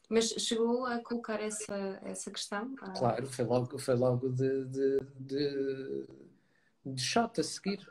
[0.08, 2.74] Mas chegou a colocar essa, essa questão?
[2.82, 2.92] Ah.
[2.92, 6.06] Claro, foi logo, foi logo de, de, de,
[6.84, 7.88] de shot a seguir.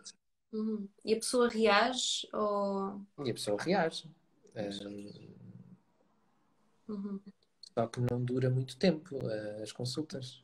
[0.51, 0.87] Uhum.
[1.03, 3.01] E a pessoa reage ou.
[3.25, 4.07] E a pessoa reage.
[4.55, 5.33] Um,
[6.87, 7.21] uhum.
[7.73, 10.43] Só que não dura muito tempo uh, as consultas.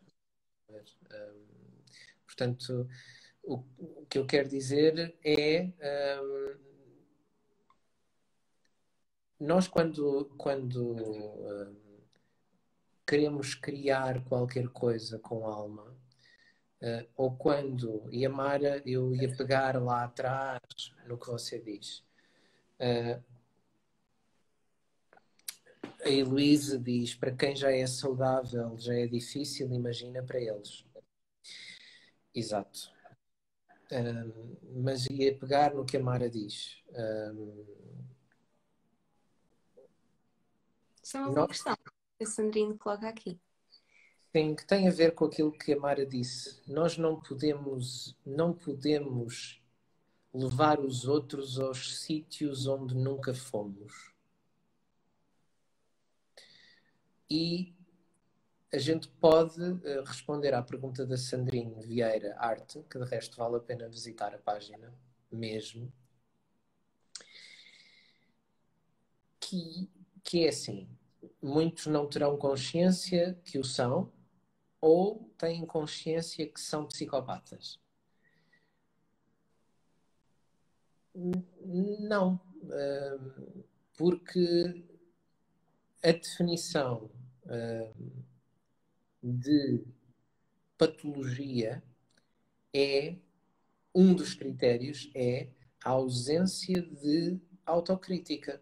[2.25, 2.87] Portanto,
[3.43, 5.71] o, o, que eu quero dizer é.
[9.39, 11.75] Nós quando, quando uh,
[13.07, 15.83] queremos criar qualquer coisa com alma,
[16.81, 20.59] uh, ou quando, e a Mara, eu ia pegar lá atrás
[21.07, 22.03] no que você diz.
[22.79, 23.23] Uh,
[26.09, 30.85] a Heloísa diz: para quem já é saudável, já é difícil, imagina para eles.
[32.33, 32.91] Exato.
[34.75, 36.77] mas ia pegar no que a Mara diz.
[41.01, 41.75] Isso é uma boa questão
[42.17, 43.39] que a Sandrine coloca aqui.
[44.31, 46.61] Sim, que tem a ver com aquilo que a Mara disse.
[46.67, 49.59] Nós não podemos, não podemos
[50.31, 54.13] levar os outros aos sítios onde nunca fomos.
[57.29, 57.75] E
[58.71, 63.57] a gente pode uh, responder à pergunta da Sandrine Vieira Arte, que de resto vale
[63.57, 64.93] a pena visitar a página
[65.31, 65.91] mesmo,
[69.39, 69.89] que,
[70.23, 70.87] que é assim:
[71.41, 74.11] muitos não terão consciência que o são,
[74.81, 77.79] ou têm consciência que são psicopatas.
[81.15, 82.39] Não,
[83.97, 84.83] porque
[86.03, 87.09] a definição
[89.21, 89.83] de
[90.77, 91.83] patologia
[92.73, 93.15] é
[93.93, 95.49] um dos critérios é
[95.83, 98.61] a ausência de autocrítica.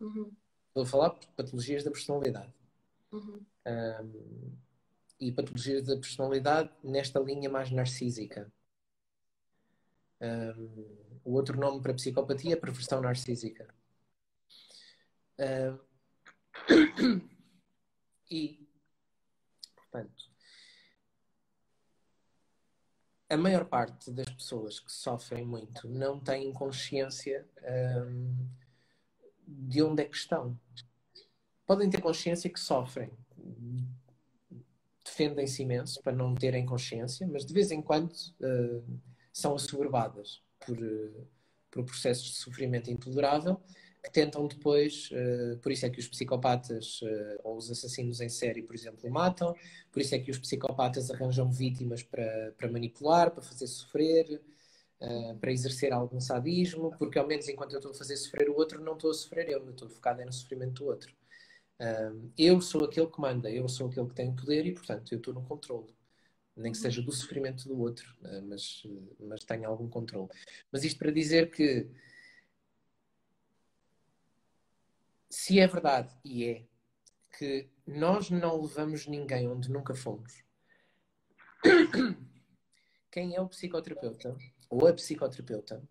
[0.00, 0.32] Uhum.
[0.74, 2.52] Vou falar de patologias da personalidade.
[3.12, 3.44] Uhum.
[3.66, 4.56] Um,
[5.20, 8.52] e patologias da personalidade nesta linha mais narcísica.
[10.20, 13.74] Um, o outro nome para psicopatia é perversão narcísica.
[15.38, 15.87] Um,
[18.30, 18.68] e,
[19.74, 20.24] portanto,
[23.28, 27.46] a maior parte das pessoas que sofrem muito não têm consciência
[29.46, 30.58] de onde é que estão.
[31.66, 33.10] Podem ter consciência que sofrem,
[35.04, 39.00] defendem-se imenso para não terem consciência, mas de vez em quando uh,
[39.32, 41.28] são assoberbadas por, uh,
[41.70, 43.60] por processos de sofrimento intolerável
[44.02, 47.00] que tentam depois, uh, por isso é que os psicopatas
[47.44, 49.54] ou os assassinos em série, por exemplo, matam,
[49.90, 54.40] por isso é que os psicopatas arranjam vítimas para, para manipular, para fazer sofrer,
[55.00, 58.56] uh, para exercer algum sadismo, porque ao menos enquanto eu estou a fazer sofrer o
[58.56, 61.12] outro, não estou a sofrer eu, eu estou focado no sofrimento do outro.
[62.36, 65.32] Eu sou aquele que manda, eu sou aquele que tem poder e, portanto, eu estou
[65.32, 65.86] no controle.
[66.56, 68.16] Nem que seja do sofrimento do outro,
[68.48, 68.82] mas,
[69.20, 70.28] mas tenho algum controle.
[70.72, 71.88] Mas isto para dizer que
[75.28, 76.66] se é verdade, e é,
[77.36, 80.42] que nós não levamos ninguém onde nunca fomos,
[83.10, 84.36] quem é o psicoterapeuta
[84.70, 85.82] ou a psicoterapeuta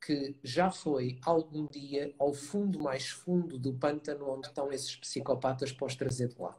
[0.00, 5.72] que já foi algum dia ao fundo mais fundo do pântano onde estão esses psicopatas
[5.72, 6.56] para os trazer de lá.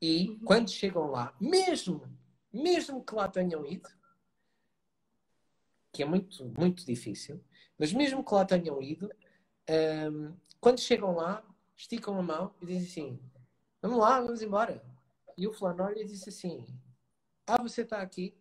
[0.00, 2.02] E quando chegam lá, mesmo,
[2.52, 3.88] mesmo que lá tenham ido,
[5.92, 7.44] que é muito, muito difícil,
[7.78, 9.10] mas mesmo que lá tenham ido,
[10.10, 11.44] um, quando chegam lá,
[11.76, 13.32] esticam a mão e dizem assim:
[13.80, 14.82] Vamos lá, vamos embora.
[15.36, 16.66] E o fulano olha e disse assim:
[17.46, 18.34] Ah, você está aqui?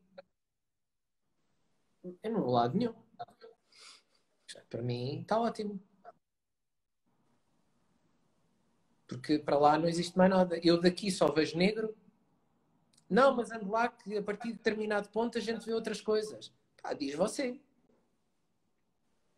[2.24, 2.96] Eu não vou lado nenhum.
[4.70, 5.82] Para mim está ótimo.
[9.08, 10.60] Porque para lá não existe mais nada.
[10.64, 11.96] Eu daqui só vejo negro.
[13.10, 16.54] Não, mas ando lá que a partir de determinado ponto a gente vê outras coisas.
[16.82, 17.60] Ah, diz você.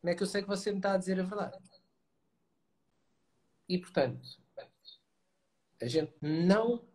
[0.03, 1.57] Como é que eu sei que você me está a dizer a verdade?
[3.69, 4.37] E portanto,
[5.81, 6.85] a gente não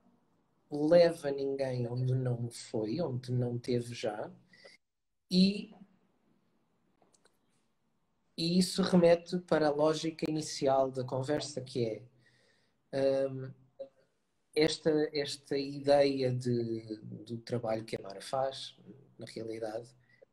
[0.71, 4.31] leva ninguém onde não foi, onde não teve já,
[5.31, 5.75] e,
[8.37, 12.05] e isso remete para a lógica inicial da conversa, que
[12.93, 13.51] é um,
[14.55, 18.77] esta, esta ideia de, do trabalho que a Mara faz,
[19.19, 19.89] na realidade,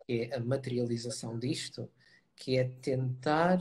[0.09, 1.89] é a materialização disto,
[2.35, 3.59] que é tentar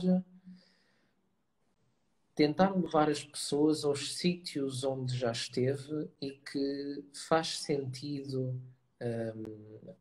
[2.35, 8.61] tentar levar as pessoas aos sítios onde já esteve e que faz sentido
[9.01, 9.93] um,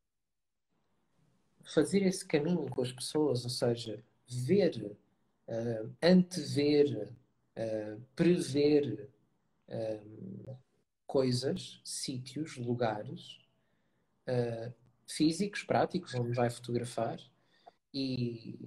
[1.62, 4.96] fazer esse caminho com as pessoas, ou seja, ver,
[5.48, 7.08] uh, antever,
[7.56, 9.08] uh, prever
[9.68, 10.56] um,
[11.06, 13.38] coisas, sítios, lugares
[15.06, 17.20] físicos, práticos, onde vai fotografar
[17.94, 18.58] e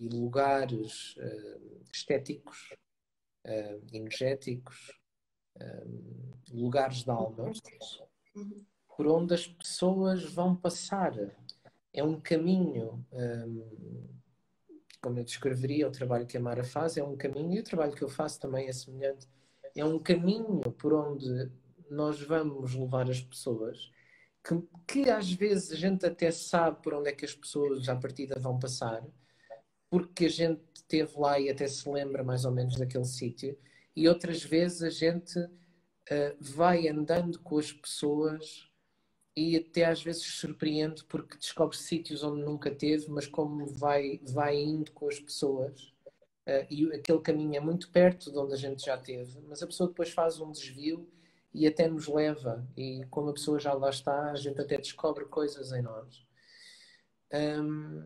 [0.00, 2.74] e lugares uh, estéticos,
[3.46, 4.98] uh, energéticos,
[5.56, 7.52] uh, lugares de alma,
[8.96, 11.12] por onde as pessoas vão passar.
[11.92, 14.08] É um caminho, um,
[15.02, 17.92] como eu descreveria o trabalho que a Mara faz, é um caminho, e o trabalho
[17.92, 19.28] que eu faço também é semelhante,
[19.76, 21.50] é um caminho por onde
[21.90, 23.90] nós vamos levar as pessoas.
[24.42, 27.96] Que, que às vezes a gente até sabe por onde é que as pessoas à
[27.96, 29.04] partida vão passar,
[29.90, 33.58] porque a gente esteve lá e até se lembra mais ou menos daquele sítio,
[33.94, 38.68] e outras vezes a gente uh, vai andando com as pessoas
[39.36, 44.56] e até às vezes surpreende porque descobre sítios onde nunca teve, mas como vai, vai
[44.56, 45.92] indo com as pessoas,
[46.46, 49.66] uh, e aquele caminho é muito perto de onde a gente já teve, mas a
[49.66, 51.06] pessoa depois faz um desvio
[51.52, 55.24] e até nos leva, e como a pessoa já lá está, a gente até descobre
[55.24, 56.26] coisas em nós.
[57.32, 58.04] Um,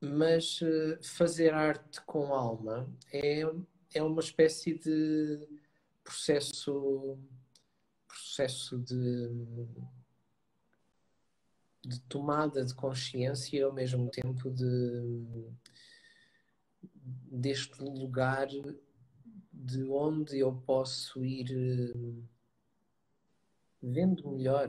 [0.00, 3.42] mas uh, fazer arte com alma é,
[3.94, 5.48] é uma espécie de
[6.02, 7.18] processo
[8.06, 9.28] processo de,
[11.84, 15.46] de tomada de consciência e ao mesmo tempo de
[17.30, 18.48] deste lugar
[19.64, 22.22] de onde eu posso ir eh,
[23.82, 24.68] vendo melhor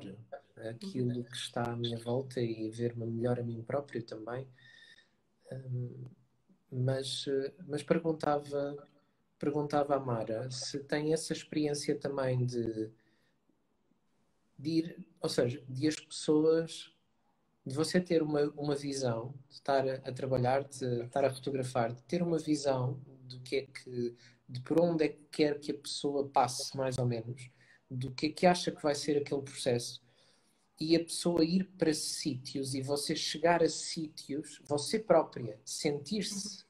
[0.70, 4.48] aquilo que está à minha volta e ver-me melhor a mim próprio também.
[6.72, 8.88] Mas, eh, mas perguntava,
[9.38, 12.90] perguntava à Mara se tem essa experiência também de,
[14.58, 16.96] de ir, ou seja, de as pessoas,
[17.66, 21.94] de você ter uma, uma visão, de estar a, a trabalhar, de estar a fotografar,
[21.94, 24.16] de ter uma visão do que é que
[24.48, 27.50] de por onde é que quer que a pessoa passe, mais ou menos,
[27.90, 30.04] do que é que acha que vai ser aquele processo.
[30.80, 36.66] E a pessoa ir para sítios e você chegar a sítios, você própria, sentir-se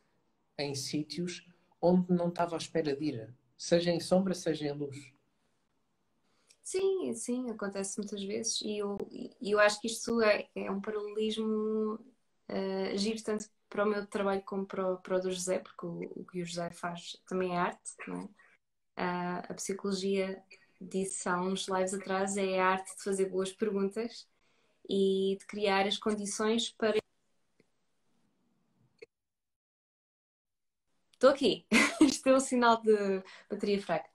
[0.57, 1.47] em sítios
[1.81, 5.13] onde não estava à espera de ir, seja em sombra, seja em luz.
[6.63, 8.97] Sim, sim, acontece muitas vezes e eu,
[9.39, 11.99] eu acho que isto é, é um paralelismo
[12.49, 15.85] uh, giro tanto para o meu trabalho como para o, para o do José, porque
[15.85, 18.45] o, o que o José faz também é arte, não é?
[18.97, 20.41] Uh, a psicologia
[20.79, 24.27] disse há uns lives atrás é a arte de fazer boas perguntas
[24.89, 26.97] e de criar as condições para.
[31.13, 31.65] Estou aqui,
[32.01, 34.09] isto é o sinal de bateria fraca.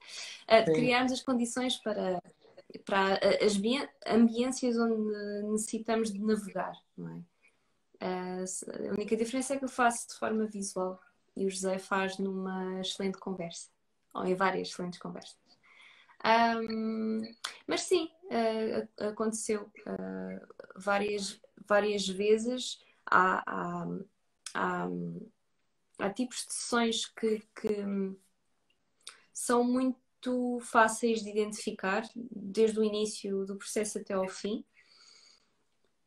[0.48, 2.22] Uh, de criarmos as condições para,
[2.84, 3.54] para as
[4.06, 7.29] ambiências onde necessitamos de navegar, não é?
[8.00, 10.98] Uh, a única diferença é que eu faço de forma visual
[11.36, 13.68] e o José faz numa excelente conversa,
[14.14, 15.36] ou em várias excelentes conversas.
[16.24, 17.22] Um,
[17.66, 20.46] mas sim, uh, aconteceu uh,
[20.76, 22.78] várias, várias vezes.
[23.06, 23.86] Há, há,
[24.54, 24.88] há,
[25.98, 27.84] há, tipos de sessões que, que
[29.32, 34.64] são muito fáceis de identificar desde o início do processo até ao fim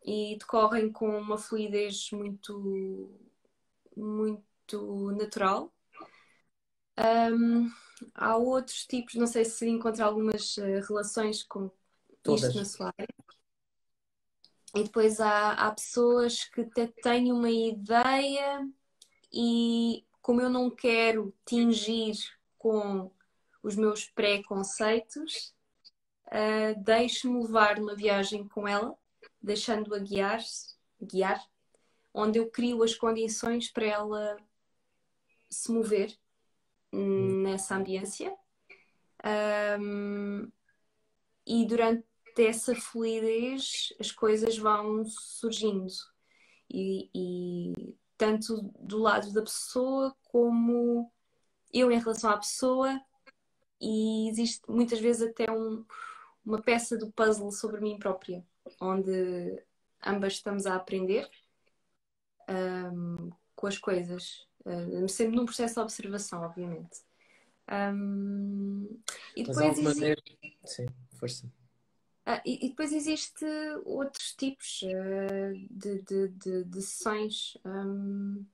[0.04, 3.10] e decorrem com uma fluidez muito,
[3.96, 5.74] muito natural.
[6.98, 7.72] Um,
[8.14, 11.72] há outros tipos, não sei se encontra algumas uh, relações com
[12.22, 12.44] Todas.
[12.44, 13.08] isto na sua área.
[14.76, 18.68] E depois há, há pessoas que até têm uma ideia
[19.32, 22.16] e como eu não quero tingir
[22.58, 23.12] com
[23.62, 25.54] os meus preconceitos,
[26.28, 28.98] uh, deixo-me levar uma viagem com ela
[29.44, 30.42] deixando-a guiar,
[31.02, 31.46] guiar,
[32.14, 34.38] onde eu crio as condições para ela
[35.50, 36.18] se mover
[36.92, 38.34] nessa ambiência.
[39.80, 40.50] Um,
[41.46, 42.06] e durante
[42.38, 45.92] essa fluidez as coisas vão surgindo.
[46.70, 51.12] E, e, tanto do lado da pessoa como
[51.74, 53.00] eu em relação à pessoa,
[53.82, 55.86] e existe muitas vezes até um,
[56.46, 58.46] uma peça do puzzle sobre mim própria
[58.80, 59.64] onde
[60.06, 61.30] ambas estamos a aprender
[62.50, 67.02] um, com as coisas, uh, sempre num processo de observação, obviamente.
[67.72, 69.00] Um,
[69.36, 69.84] e depois existe...
[69.84, 70.22] maneira...
[70.66, 70.86] Sim,
[71.18, 71.48] força.
[72.26, 73.46] Uh, e, e, depois existe
[73.84, 77.58] outros tipos uh, de, de, de, de, sessões.
[77.66, 78.46] Um,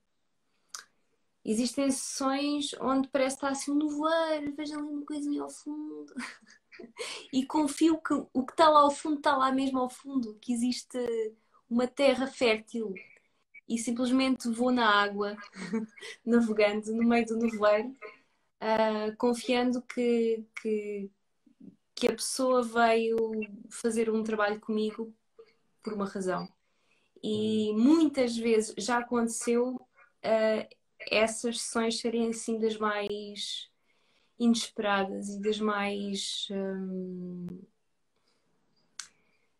[1.44, 6.12] existem sessões onde parece estar assim um nevoeiro, veja ali uma coisinha ao fundo.
[7.32, 10.52] e confio que o que está lá ao fundo está lá mesmo ao fundo, que
[10.52, 10.98] existe
[11.68, 12.94] uma terra fértil
[13.68, 15.36] e simplesmente vou na água,
[16.26, 17.96] navegando no meio do nevoeiro,
[18.60, 21.10] uh, confiando que, que,
[21.94, 23.16] que a pessoa veio
[23.70, 25.14] fazer um trabalho comigo
[25.84, 26.48] por uma razão.
[27.22, 30.76] E muitas vezes já aconteceu uh,
[31.08, 33.69] essas sessões serem assim das mais
[34.40, 37.46] inesperadas e das mais hum,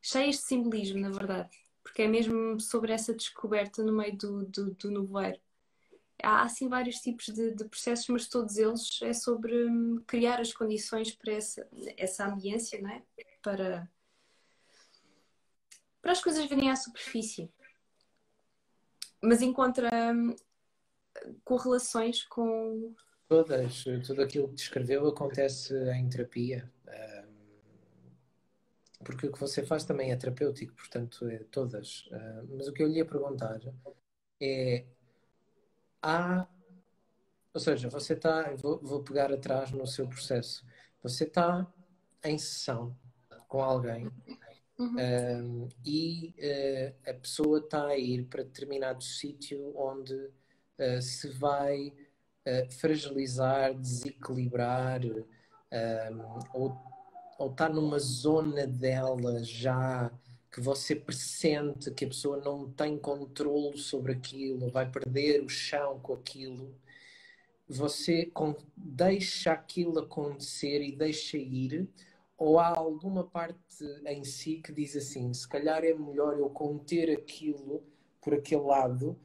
[0.01, 1.51] cheias de simbolismo, na verdade,
[1.82, 5.39] porque é mesmo sobre essa descoberta no meio do, do, do nevoeiro.
[6.23, 10.52] Há assim vários tipos de, de, processos, mas todos eles é sobre hum, criar as
[10.52, 13.02] condições para essa, essa ambiência, não é?
[13.43, 13.90] Para,
[16.01, 17.51] para as coisas virem à superfície.
[19.23, 20.35] Mas encontra hum,
[21.44, 22.94] correlações com
[23.31, 26.69] Todas, tudo aquilo que descreveu acontece em terapia.
[29.05, 32.09] Porque o que você faz também é terapêutico, portanto, é todas.
[32.48, 33.61] Mas o que eu lhe ia perguntar
[34.40, 34.85] é:
[36.02, 36.48] há.
[37.55, 38.52] Ou seja, você está.
[38.57, 40.66] Vou, vou pegar atrás no seu processo.
[41.01, 41.73] Você está
[42.24, 42.98] em sessão
[43.47, 44.11] com alguém
[44.81, 44.97] Uhum.
[44.97, 51.93] Um, e uh, a pessoa está a ir para determinado sítio onde uh, se vai
[52.79, 56.77] fragilizar, desequilibrar, um, ou,
[57.39, 60.11] ou está numa zona dela já
[60.51, 66.01] que você pressente que a pessoa não tem controle sobre aquilo, vai perder o chão
[66.01, 66.75] com aquilo,
[67.69, 68.31] você
[68.77, 71.89] deixa aquilo acontecer e deixa ir?
[72.37, 77.11] Ou há alguma parte em si que diz assim: se calhar é melhor eu conter
[77.11, 77.85] aquilo
[78.21, 79.17] por aquele lado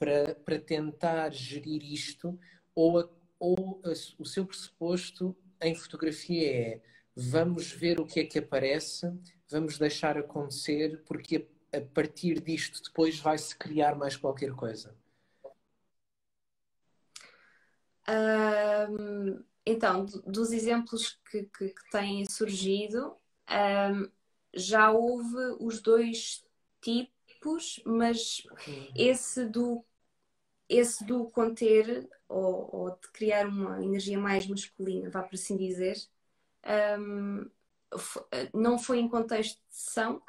[0.00, 2.40] para, para tentar gerir isto,
[2.74, 3.08] ou, a,
[3.38, 6.80] ou a, o seu pressuposto em fotografia é
[7.14, 9.12] vamos ver o que é que aparece,
[9.46, 14.96] vamos deixar acontecer, porque a, partir disto depois vai-se criar mais qualquer coisa.
[18.08, 23.14] Um, então, dos exemplos que, que, que têm surgido,
[23.50, 24.10] um,
[24.54, 26.42] já houve os dois
[26.80, 28.42] tipos, mas
[28.96, 29.84] esse do,
[30.70, 35.96] esse do conter ou, ou de criar uma energia mais masculina, vá por assim dizer,
[37.12, 37.50] um,
[38.54, 40.22] não foi em contexto de sessão,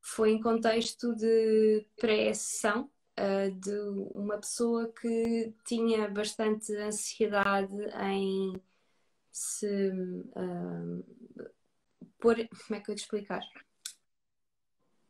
[0.00, 2.90] foi em contexto de pré-sessão
[3.20, 3.78] uh, de
[4.14, 8.54] uma pessoa que tinha bastante ansiedade em
[9.30, 11.04] se uh,
[12.18, 12.36] pôr.
[12.66, 13.42] Como é que eu te explicar?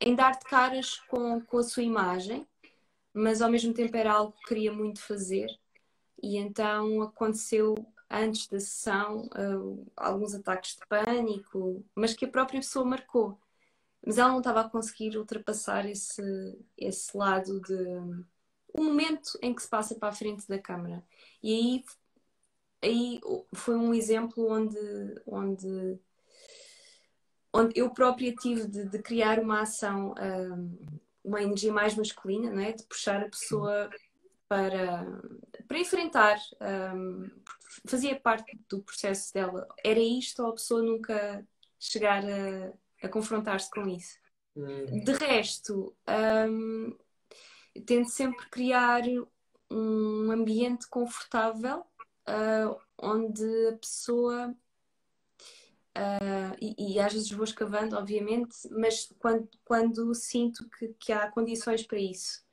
[0.01, 2.47] Em dar de caras com, com a sua imagem,
[3.15, 5.49] mas ao mesmo tempo era algo que queria muito fazer,
[6.23, 7.74] e então aconteceu
[8.11, 13.39] antes da sessão uh, alguns ataques de pânico, mas que a própria pessoa marcou
[14.07, 16.23] mas ela não estava a conseguir ultrapassar esse,
[16.77, 17.74] esse lado de
[18.73, 21.03] o momento em que se passa para a frente da câmara.
[21.43, 21.85] E aí,
[22.82, 23.20] aí
[23.55, 24.77] foi um exemplo onde,
[25.27, 25.99] onde,
[27.53, 30.77] onde eu própria tive de, de criar uma ação, um,
[31.24, 32.72] uma energia mais masculina, não é?
[32.72, 33.90] de puxar a pessoa
[34.48, 35.06] para,
[35.66, 36.38] para enfrentar,
[36.94, 37.30] um,
[37.86, 39.66] fazia parte do processo dela.
[39.82, 41.44] Era isto ou a pessoa nunca
[41.80, 42.72] chegar a
[43.05, 44.18] a confrontar-se com isso.
[44.56, 45.05] Hum.
[45.05, 45.94] De resto,
[46.48, 46.96] um,
[47.84, 49.02] tento sempre criar
[49.70, 51.80] um ambiente confortável
[52.28, 54.55] uh, onde a pessoa
[55.96, 61.30] uh, e, e, às vezes vou escavando, obviamente, mas quando, quando sinto que, que há
[61.30, 62.44] condições para isso,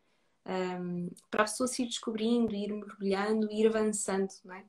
[0.45, 4.65] um, para a pessoa se ir descobrindo, ir mergulhando, ir avançando, não é?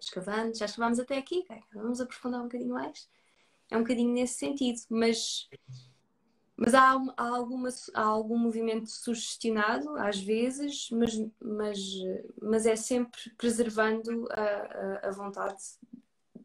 [0.00, 3.08] Escavando, já escavámos até aqui, vamos aprofundar um bocadinho mais
[3.70, 5.48] é um bocadinho nesse sentido, mas,
[6.56, 11.78] mas há, há, alguma, há algum movimento sugestionado, às vezes, mas, mas,
[12.40, 15.62] mas é sempre preservando a, a, a vontade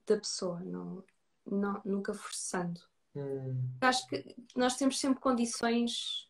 [0.05, 1.03] da pessoa, não,
[1.45, 2.82] não, nunca forçando.
[3.15, 3.70] Hum.
[3.82, 6.30] Acho que nós temos sempre condições,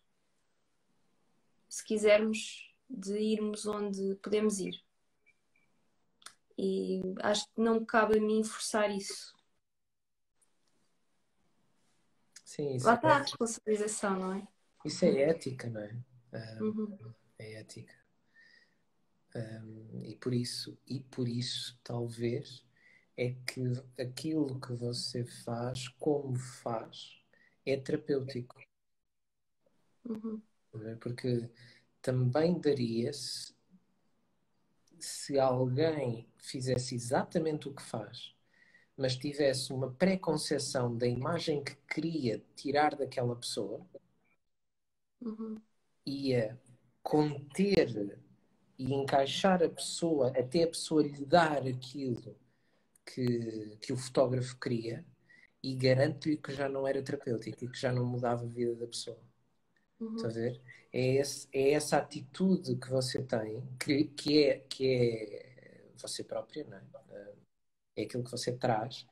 [1.70, 4.84] se quisermos, de irmos onde podemos ir.
[6.58, 9.34] E acho que não cabe a mim forçar isso.
[12.46, 13.12] Sim, isso Lá está é...
[13.14, 14.48] a responsabilização, não é?
[14.86, 15.98] Isso é ética, não é?
[16.62, 17.14] Um, uhum.
[17.40, 17.96] É ética.
[19.36, 22.64] Um, e por isso, e por isso, talvez,
[23.18, 23.62] é que
[24.02, 27.22] aquilo que você faz, como faz,
[27.66, 28.60] é terapêutico.
[30.06, 30.42] Uhum.
[30.86, 30.96] É?
[30.96, 31.50] Porque
[32.02, 33.54] também daria-se
[35.00, 38.34] se alguém fizesse exatamente o que faz
[38.96, 43.86] mas tivesse uma preconceção da imagem que queria tirar daquela pessoa,
[45.22, 45.60] uhum.
[46.06, 46.60] ia
[47.02, 48.20] conter
[48.78, 52.36] e encaixar a pessoa até a pessoa lhe dar aquilo
[53.06, 55.06] que, que o fotógrafo queria
[55.62, 58.88] e garanto-lhe que já não era terapêutico e que já não mudava a vida da
[58.88, 59.20] pessoa.
[60.00, 60.16] Uhum.
[60.16, 60.62] Está a ver?
[60.92, 66.66] É, esse, é essa atitude que você tem, que, que, é, que é você própria,
[66.66, 66.78] não
[67.18, 67.34] é?
[67.96, 69.08] é aquilo que você traz,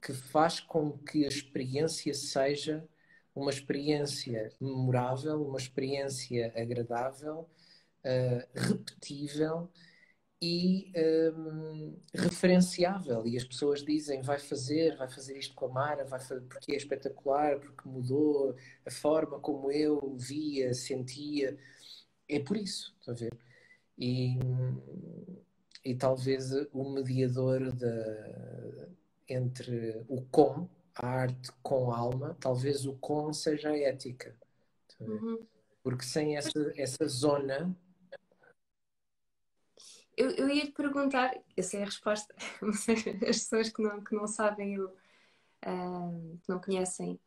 [0.00, 2.86] que faz com que a experiência seja
[3.34, 7.48] uma experiência memorável, uma experiência agradável,
[8.04, 9.70] uh, repetível
[10.40, 10.92] e
[11.36, 13.26] um, referenciável.
[13.26, 16.72] E as pessoas dizem: vai fazer, vai fazer isto com a Mara, vai fazer, porque
[16.72, 18.54] é espetacular, porque mudou
[18.84, 21.56] a forma como eu via, sentia.
[22.28, 23.32] É por isso, está a ver?
[23.98, 24.38] E,
[25.84, 28.88] e talvez o mediador de,
[29.28, 34.34] entre o com, a arte com a alma, talvez o com seja a ética.
[35.00, 35.38] Uhum.
[35.82, 37.76] Porque sem essa, essa zona.
[40.16, 44.14] Eu, eu ia te perguntar, eu sei a resposta, mas as pessoas que não, que
[44.14, 47.18] não sabem, eu, uh, que não conhecem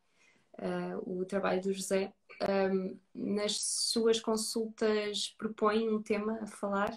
[0.58, 2.12] uh, o trabalho do José.
[2.40, 6.96] Um, nas suas consultas propõe um tema a falar?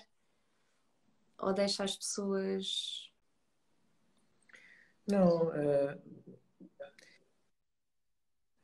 [1.39, 3.11] Ou deixa as pessoas.
[5.07, 6.01] Não, uh,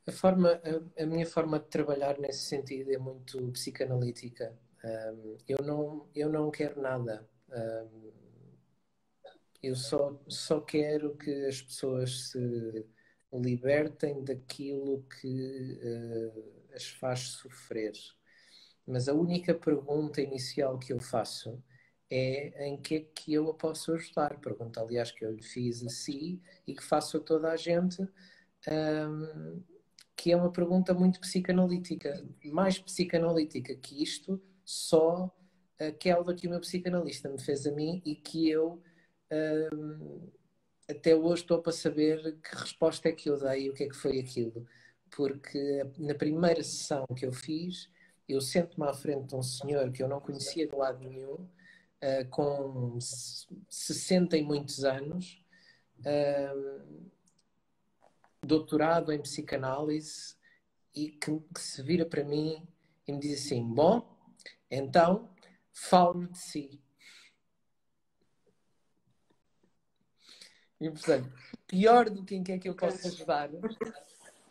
[0.05, 4.57] a, forma, a, a, minha forma de trabalhar nesse sentido é muito psicanalítica.
[4.87, 7.27] Um, eu, não, eu não quero nada.
[7.49, 8.11] Um,
[9.61, 12.85] eu só, só quero que as pessoas se
[13.33, 17.93] libertem daquilo que uh, as faz sofrer.
[18.85, 21.61] Mas a única pergunta inicial que eu faço
[22.09, 24.39] é em que é que eu a posso ajudar.
[24.39, 28.01] Pergunta, aliás, que eu lhe fiz a si e que faço a toda a gente,
[28.01, 29.63] um,
[30.15, 32.25] que é uma pergunta muito psicanalítica.
[32.45, 35.33] Mais psicanalítica que isto, só
[35.79, 38.83] aquela que o meu psicanalista me fez a mim e que eu
[39.73, 40.29] um,
[40.89, 43.87] até hoje estou para saber que resposta é que eu dei e o que é
[43.87, 44.67] que foi aquilo.
[45.15, 47.89] Porque na primeira sessão que eu fiz,
[48.27, 52.29] eu sento-me à frente de um senhor que eu não conhecia de lado nenhum, uh,
[52.29, 52.97] com
[53.69, 55.45] 60 e muitos anos,
[55.99, 57.09] uh,
[58.45, 60.35] doutorado em psicanálise,
[60.93, 62.67] e que, que se vira para mim
[63.07, 64.16] e me diz assim: Bom,
[64.69, 65.29] então,
[65.71, 66.81] fale-me de si.
[70.79, 71.33] E, portanto,
[71.65, 73.49] pior do que em que é que eu posso ajudar,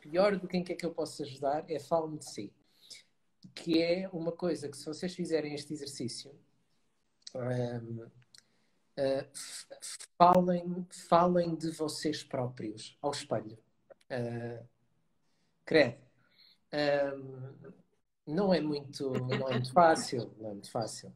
[0.00, 2.52] pior do que em que é que eu posso ajudar é fale-me de si.
[3.54, 6.34] Que é uma coisa que, se vocês fizerem este exercício,
[7.34, 9.28] um, uh,
[10.18, 13.58] falem, falem de vocês próprios ao espelho.
[14.10, 14.66] Uh,
[15.64, 15.98] credo.
[16.72, 17.85] Um,
[18.26, 21.14] não é muito, não é muito fácil, não é muito fácil.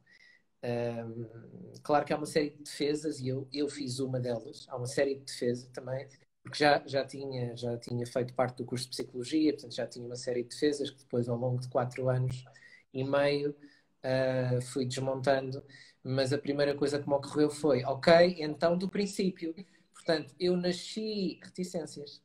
[0.62, 4.66] Um, claro que há uma série de defesas e eu, eu fiz uma delas.
[4.69, 6.07] Há uma série de defesas também,
[6.43, 10.07] porque já, já, tinha, já tinha feito parte do curso de Psicologia, portanto já tinha
[10.07, 12.45] uma série de defesas que depois, ao longo de quatro anos
[12.93, 13.57] e meio,
[14.05, 15.65] uh, fui desmontando.
[16.03, 19.55] Mas a primeira coisa que me ocorreu foi: ok, então do princípio.
[19.93, 22.23] Portanto, eu nasci reticências.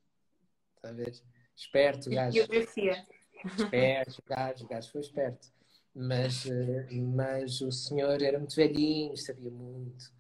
[0.78, 1.14] Está a ver?
[1.56, 2.34] Esperto, gajo.
[2.34, 3.06] Biografia.
[3.44, 5.56] Esperto, gajo, gajo foi esperto
[5.96, 10.12] mas, eh, mas o senhor era muito velhinho, sabia muito.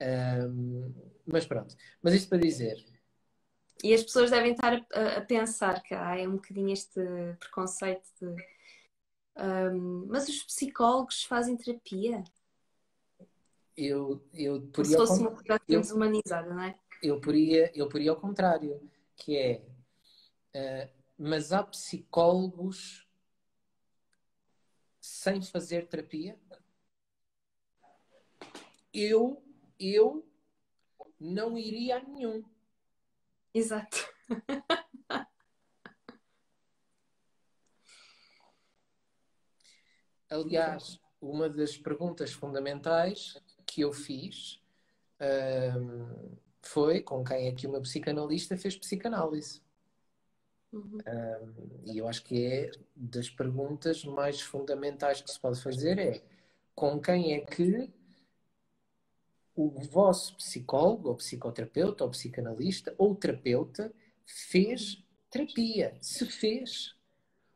[0.00, 0.94] Um,
[1.26, 1.76] mas pronto.
[2.02, 2.82] Mas isto para dizer.
[3.84, 7.00] E as pessoas devem estar a, a pensar que há é um bocadinho este
[7.38, 8.34] preconceito de.
[9.36, 12.24] Um, mas os psicólogos fazem terapia?
[13.76, 14.68] Eu, eu.
[14.74, 16.74] Como se fosse uma coisa desumanizada, não é?
[17.02, 18.80] Eu poria, eu poria ao contrário,
[19.16, 19.62] que é.
[20.54, 23.06] Uh, mas há psicólogos
[24.98, 26.40] sem fazer terapia?
[28.90, 29.44] Eu,
[29.78, 30.26] eu
[31.20, 32.42] não iria a nenhum.
[33.52, 33.98] Exato.
[40.30, 43.36] Aliás, uma das perguntas fundamentais
[43.66, 44.58] que eu fiz
[45.20, 49.60] um, foi com quem é que uma psicanalista fez psicanálise.
[50.72, 50.98] Uhum.
[51.06, 56.22] Um, e eu acho que é das perguntas mais fundamentais que se pode fazer é
[56.74, 57.92] com quem é que
[59.54, 63.92] o vosso psicólogo, ou psicoterapeuta, ou psicanalista, ou terapeuta
[64.24, 66.96] fez terapia, se fez.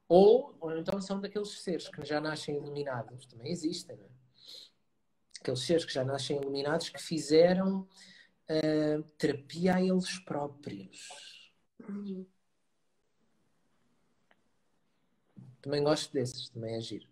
[0.07, 4.09] Ou, ou então são daqueles seres que já nascem iluminados, também existem, não é?
[5.41, 11.53] Aqueles seres que já nascem iluminados que fizeram uh, terapia a eles próprios.
[11.89, 12.27] Uhum.
[15.65, 17.09] Também gosto desses, também é giro.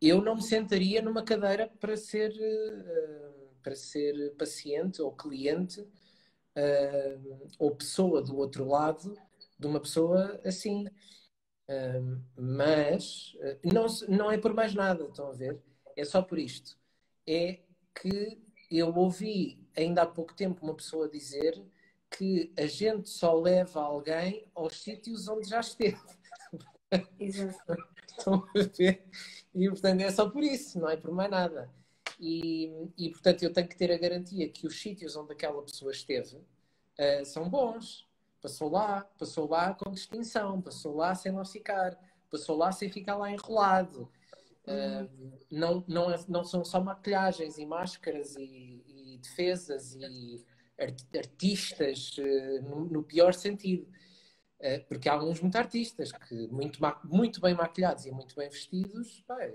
[0.00, 7.50] Eu não me sentaria numa cadeira para ser, uh, para ser paciente ou cliente uh,
[7.58, 9.14] ou pessoa do outro lado
[9.58, 10.86] de uma pessoa assim.
[11.68, 15.60] Uh, mas não, não é por mais nada, estão a ver?
[15.94, 16.78] É só por isto.
[17.26, 17.60] É
[17.94, 21.62] que eu ouvi ainda há pouco tempo uma pessoa dizer
[22.10, 26.00] que a gente só leva alguém aos sítios onde já esteve.
[27.18, 27.76] Exato.
[28.08, 29.04] Estão a ver?
[29.54, 31.70] E portanto é só por isso, não é por mais nada.
[32.18, 35.90] E, e portanto eu tenho que ter a garantia que os sítios onde aquela pessoa
[35.90, 38.08] esteve uh, são bons.
[38.42, 41.98] Passou lá, passou lá com distinção, passou lá sem lá ficar,
[42.30, 44.10] passou lá sem ficar lá enrolado.
[44.64, 45.08] Uh,
[45.50, 50.44] não, não, é, não são só maquilhagens e máscaras e, e defesas e
[51.18, 53.86] artistas uh, no, no pior sentido
[54.88, 59.42] porque há alguns muito artistas que, muito, muito bem maquilhados e muito bem vestidos, pá,
[59.42, 59.52] é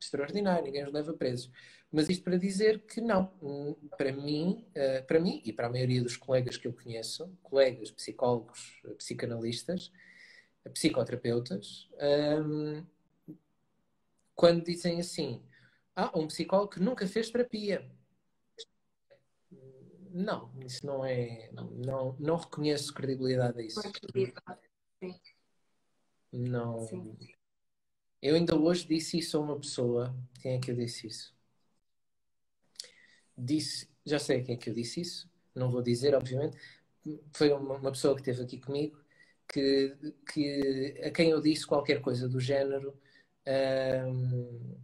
[0.00, 1.50] extraordinário, ninguém os leva presos.
[1.90, 5.70] Mas isto para dizer que não, hum, para mim, eh, para mim e para a
[5.70, 9.92] maioria dos colegas que eu conheço, colegas psicólogos, psicanalistas,
[10.72, 11.88] psicoterapeutas
[12.44, 12.84] um,
[14.34, 15.42] quando dizem assim:
[15.94, 17.88] ah, um psicólogo que nunca fez terapia.
[20.14, 21.50] Não, isso não é.
[21.52, 23.80] Não, não reconheço credibilidade a isso.
[26.32, 26.86] Não.
[26.86, 27.18] Sim.
[28.22, 30.16] Eu ainda hoje disse isso a uma pessoa.
[30.40, 31.34] Quem é que eu disse isso?
[33.36, 36.56] Disse, já sei a quem é que eu disse isso, não vou dizer, obviamente.
[37.32, 39.04] Foi uma, uma pessoa que esteve aqui comigo
[39.48, 39.96] que,
[40.32, 42.96] que, a quem eu disse qualquer coisa do género.
[44.06, 44.76] Um,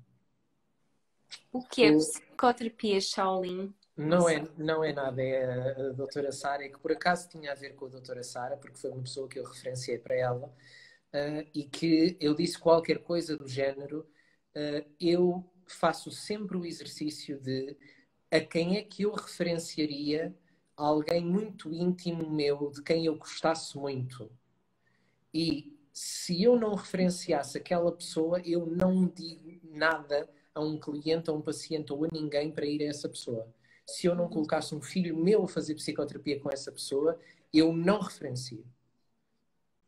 [1.53, 3.73] o que é psicoterapia Shaolin?
[4.01, 7.53] Não é, não é nada, é a, a doutora Sara, é que por acaso tinha
[7.53, 10.47] a ver com a doutora Sara, porque foi uma pessoa que eu referenciei para ela,
[10.47, 14.07] uh, e que eu disse qualquer coisa do género,
[14.57, 17.77] uh, eu faço sempre o exercício de
[18.31, 20.35] a quem é que eu referenciaria
[20.77, 24.31] alguém muito íntimo meu, de quem eu gostasse muito.
[25.35, 31.33] E se eu não referenciasse aquela pessoa, eu não digo nada a um cliente, a
[31.33, 33.47] um paciente ou a ninguém para ir a essa pessoa.
[33.97, 37.19] Se eu não colocasse um filho meu a fazer psicoterapia com essa pessoa,
[37.53, 38.65] eu não referencio.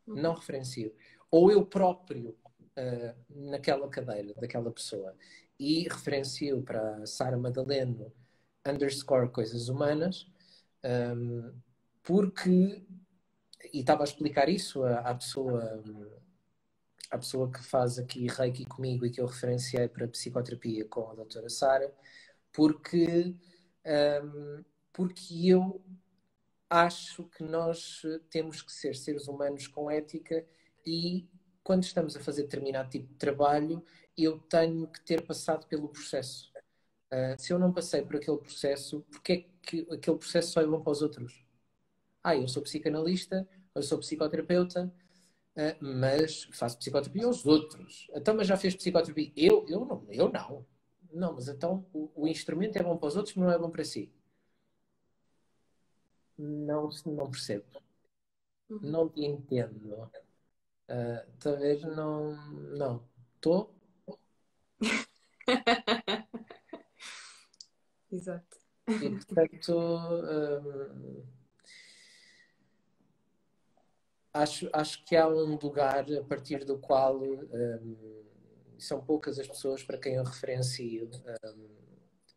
[0.05, 0.93] Não referencio.
[1.31, 2.37] Ou eu próprio
[2.77, 5.15] uh, naquela cadeira daquela pessoa.
[5.59, 8.11] E referencio para Sara Madaleno
[8.65, 10.27] underscore coisas humanas,
[10.83, 11.53] um,
[12.01, 12.83] porque
[13.73, 15.83] e estava a explicar isso à, à pessoa
[17.13, 21.13] à pessoa que faz aqui Reiki comigo e que eu referenciei para psicoterapia com a
[21.13, 21.93] doutora Sara,
[22.51, 23.35] porque,
[23.85, 25.81] um, porque eu
[26.69, 30.45] acho que nós temos que ser seres humanos com ética
[30.85, 31.27] e
[31.63, 33.83] quando estamos a fazer determinado tipo de trabalho,
[34.17, 36.51] eu tenho que ter passado pelo processo.
[37.11, 40.65] Uh, se eu não passei por aquele processo, porque é que aquele processo só é
[40.65, 41.45] bom para os outros?
[42.23, 44.91] Ah, eu sou psicanalista, eu sou psicoterapeuta,
[45.55, 48.07] uh, mas faço psicoterapia aos outros.
[48.13, 49.31] Então, mas já fez psicoterapia?
[49.35, 50.65] Eu, eu não, eu não.
[51.13, 53.69] Não, mas então o, o instrumento é bom para os outros, mas não é bom
[53.69, 54.11] para si.
[56.37, 57.65] Não, não percebo.
[58.69, 58.79] Uhum.
[58.81, 60.09] Não te entendo.
[60.89, 62.35] Uh, talvez não.
[62.75, 63.07] Não.
[63.35, 63.73] Estou?
[68.11, 68.57] Exato.
[68.87, 69.77] E portanto.
[69.77, 71.23] Um,
[74.33, 78.25] acho, acho que há um lugar a partir do qual um,
[78.83, 81.09] são poucas as pessoas para quem eu referencio,
[81.45, 81.69] um,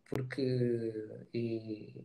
[0.09, 2.05] porque e,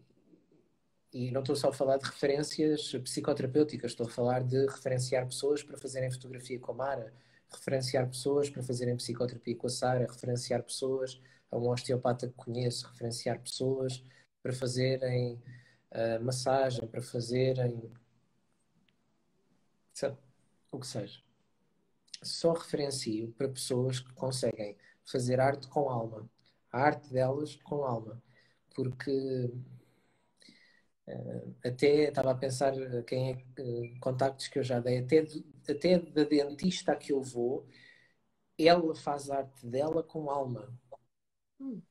[1.13, 5.63] e não estou só a falar de referências psicoterapêuticas, estou a falar de referenciar pessoas
[5.63, 7.13] para fazerem fotografia com a Mara,
[7.49, 12.87] referenciar pessoas para fazerem psicoterapia com a Sara, referenciar pessoas a um osteopata que conheço,
[12.87, 14.03] referenciar pessoas
[14.41, 15.41] para fazerem
[15.91, 17.91] uh, massagem, para fazerem
[20.71, 21.21] o que seja.
[22.23, 26.29] Só referencio para pessoas que conseguem fazer arte com alma.
[26.71, 28.21] A arte delas com alma.
[28.75, 29.51] Porque
[31.07, 32.73] uh, até estava a pensar
[33.05, 35.25] quem é contactos que eu já dei, até,
[35.69, 37.67] até da dentista que eu vou,
[38.57, 40.71] ela faz a arte dela com alma.
[41.59, 41.81] Hum.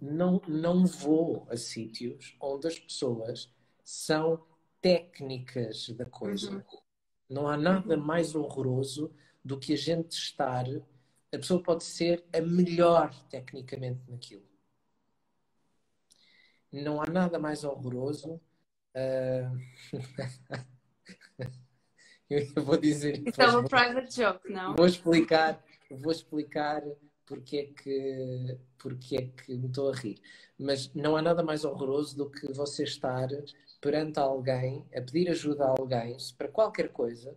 [0.00, 3.50] Não, não vou a sítios onde as pessoas
[3.82, 4.44] são
[4.80, 6.50] técnicas da coisa.
[6.50, 6.81] Uhum.
[7.28, 10.66] Não há nada mais horroroso do que a gente estar.
[11.32, 14.44] A pessoa pode ser a melhor tecnicamente naquilo.
[16.70, 18.40] Não há nada mais horroroso.
[18.94, 19.58] Uh...
[22.30, 23.22] Eu vou dizer.
[23.26, 24.74] Isso é uma private joke, não?
[24.74, 26.82] Vou explicar, vou explicar
[27.26, 30.20] porque é que, porque é que me estou a rir.
[30.58, 33.28] Mas não há nada mais horroroso do que você estar
[33.82, 37.36] perante alguém, a pedir ajuda a alguém para qualquer coisa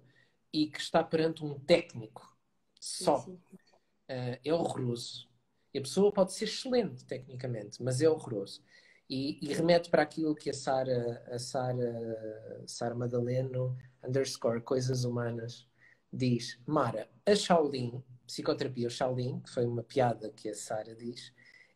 [0.54, 2.38] e que está perante um técnico
[2.80, 3.18] só.
[3.18, 3.66] Sim, sim.
[4.08, 5.28] Uh, é horroroso.
[5.74, 8.64] E a pessoa pode ser excelente tecnicamente, mas é horroroso.
[9.10, 15.68] E, e remete para aquilo que a Sara, a Sara, Sara Madaleno, underscore Coisas Humanas,
[16.14, 16.60] diz.
[16.66, 21.34] Mara, a Shaolin, psicoterapia Shaolin, que foi uma piada que a Sara diz,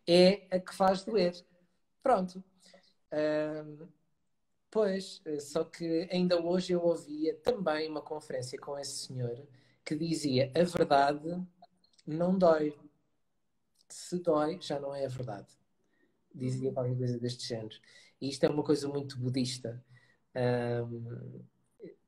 [0.08, 1.34] é a que faz doer.
[2.04, 2.44] Pronto.
[3.12, 3.90] Uh,
[4.72, 9.48] Pois, eh, só que ainda hoje eu ouvia também uma conferência com esse senhor
[9.84, 11.44] que dizia a verdade
[12.06, 12.78] não dói.
[13.88, 15.48] Se dói, já não é a verdade.
[16.34, 17.76] Dizia qualquer coisa deste género.
[18.22, 19.84] E isto é uma coisa muito budista.
[20.36, 21.44] Um,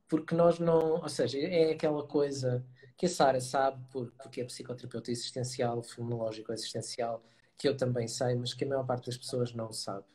[0.07, 1.01] porque nós não.
[1.01, 2.65] Ou seja, é aquela coisa
[2.97, 7.23] que a Sara sabe, por, porque é psicoterapeuta existencial, fenomenológico existencial,
[7.57, 10.05] que eu também sei, mas que a maior parte das pessoas não sabe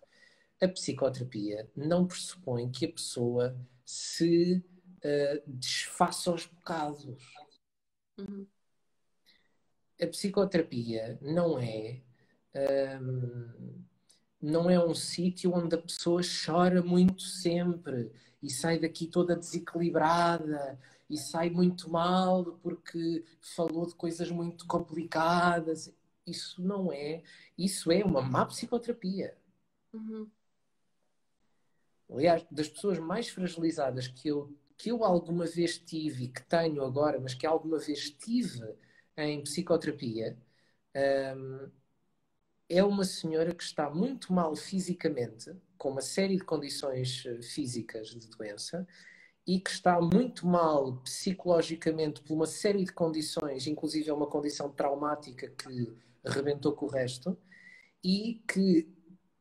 [0.61, 4.65] a psicoterapia não pressupõe que a pessoa se
[4.99, 7.25] uh, desfaça os bocados.
[8.19, 8.47] Uhum.
[10.01, 12.03] A psicoterapia não é.
[13.01, 13.85] Um,
[14.41, 18.13] não é um sítio onde a pessoa chora muito sempre
[18.43, 20.79] e sai daqui toda desequilibrada
[21.09, 25.93] e sai muito mal porque falou de coisas muito complicadas.
[26.27, 27.23] Isso não é.
[27.57, 29.37] Isso é uma má psicoterapia.
[29.93, 30.29] Uhum.
[32.11, 36.85] Aliás, das pessoas mais fragilizadas que eu, que eu alguma vez tive e que tenho
[36.85, 38.77] agora, mas que alguma vez tive
[39.17, 40.37] em psicoterapia,
[41.37, 41.71] um,
[42.69, 48.09] é uma senhora que está muito mal fisicamente, com uma série de condições eh, físicas
[48.09, 48.87] de doença,
[49.47, 54.71] e que está muito mal psicologicamente por uma série de condições, inclusive é uma condição
[54.71, 57.39] traumática que rebentou com o resto,
[58.03, 58.89] e que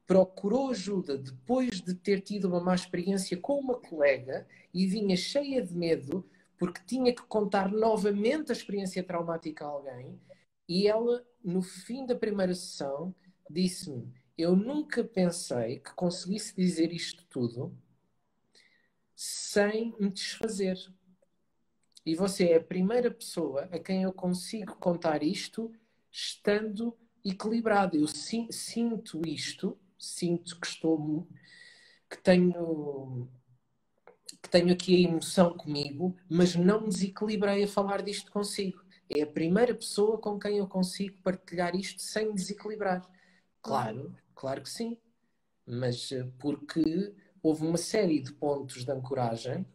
[0.05, 5.61] procurou ajuda depois de ter tido uma má experiência com uma colega e vinha cheia
[5.61, 10.19] de medo porque tinha que contar novamente a experiência traumática a alguém.
[10.67, 13.13] E ela, no fim da primeira sessão,
[13.49, 17.75] disse-me: Eu nunca pensei que conseguisse dizer isto tudo
[19.15, 20.77] sem me desfazer.
[22.05, 25.71] E você é a primeira pessoa a quem eu consigo contar isto
[26.11, 27.97] estando equilibrado.
[27.97, 31.27] Eu sinto isto sinto que estou
[32.09, 33.27] que tenho
[34.41, 38.83] que tenho aqui a emoção comigo, mas não me desequilibrei a falar disto consigo.
[39.09, 43.07] É a primeira pessoa com quem eu consigo partilhar isto sem desequilibrar.
[43.61, 44.97] Claro, claro que sim.
[45.65, 49.65] Mas eh, porque houve uma série de pontos de ancoragem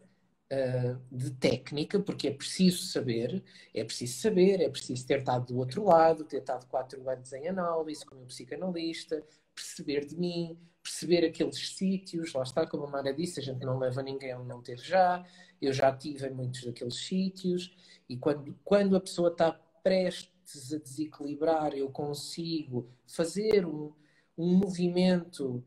[0.52, 3.42] uh, de técnica, porque é preciso saber,
[3.74, 7.48] é preciso saber, é preciso ter estado do outro lado, ter estado quatro anos em
[7.48, 9.22] análise com um psicanalista,
[9.60, 13.78] perceber de mim, perceber aqueles sítios, lá está, como a Mara disse, a gente não
[13.78, 15.24] leva ninguém a não ter já,
[15.60, 17.76] eu já tive em muitos daqueles sítios,
[18.08, 23.92] e quando, quando a pessoa está prestes a desequilibrar, eu consigo fazer um,
[24.36, 25.64] um movimento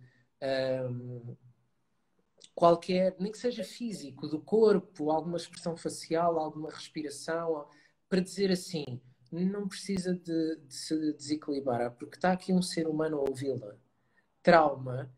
[0.90, 1.36] um,
[2.56, 7.68] qualquer, nem que seja físico, do corpo, alguma expressão facial, alguma respiração,
[8.10, 9.02] para dizer assim,
[9.32, 13.83] não precisa de, de se desequilibrar, porque está aqui um ser humano a ouvi-la
[14.44, 15.10] trauma,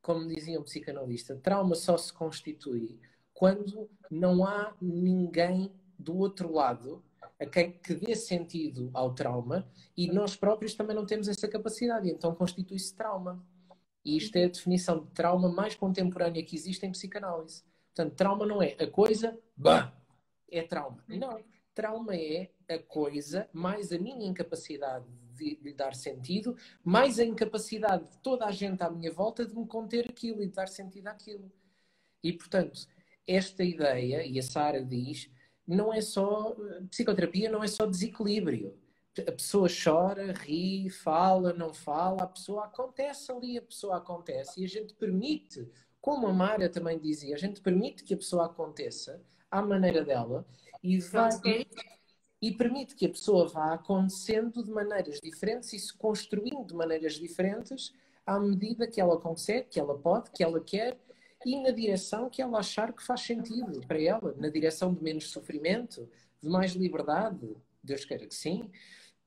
[0.00, 3.00] como dizia um psicanalista, trauma só se constitui
[3.34, 7.04] quando não há ninguém do outro lado
[7.40, 12.08] a quem que dê sentido ao trauma e nós próprios também não temos essa capacidade,
[12.08, 13.44] então constitui-se trauma.
[14.04, 17.64] E isto é a definição de trauma mais contemporânea que existe em psicanálise.
[17.94, 19.92] Portanto, trauma não é a coisa, bah,
[20.50, 21.04] é trauma.
[21.08, 21.42] Não.
[21.74, 25.06] Trauma é a coisa mais a minha incapacidade
[25.42, 29.56] de lhe dar sentido, mais a incapacidade de toda a gente à minha volta de
[29.56, 31.50] me conter aquilo e de dar sentido àquilo.
[32.22, 32.86] E, portanto,
[33.26, 35.30] esta ideia, e a Sara diz,
[35.66, 36.54] não é só.
[36.90, 38.76] Psicoterapia não é só desequilíbrio.
[39.20, 44.60] A pessoa chora, ri, fala, não fala, a pessoa acontece ali, a pessoa acontece.
[44.60, 45.68] E a gente permite,
[46.00, 49.20] como a Mara também dizia, a gente permite que a pessoa aconteça
[49.50, 50.46] à maneira dela
[50.82, 51.30] e vai
[52.42, 57.14] e permite que a pessoa vá acontecendo de maneiras diferentes e se construindo de maneiras
[57.14, 57.94] diferentes
[58.26, 60.98] à medida que ela consegue, que ela pode, que ela quer
[61.46, 65.30] e na direção que ela achar que faz sentido para ela, na direção de menos
[65.30, 66.08] sofrimento,
[66.42, 68.70] de mais liberdade, Deus queira que sim.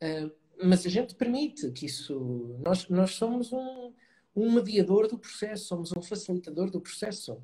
[0.02, 0.32] Uh,
[0.64, 2.58] mas a gente permite que isso.
[2.64, 3.94] Nós, nós somos um,
[4.36, 7.42] um mediador do processo, somos um facilitador do processo.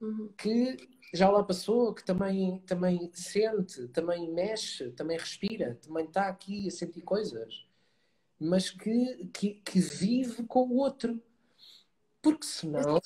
[0.00, 0.32] Uhum.
[0.36, 0.76] Que
[1.12, 6.70] já lá passou, que também, também sente, também mexe, também respira, também está aqui a
[6.70, 7.66] sentir coisas,
[8.38, 11.20] mas que, que, que vive com o outro.
[12.20, 13.00] Porque senão.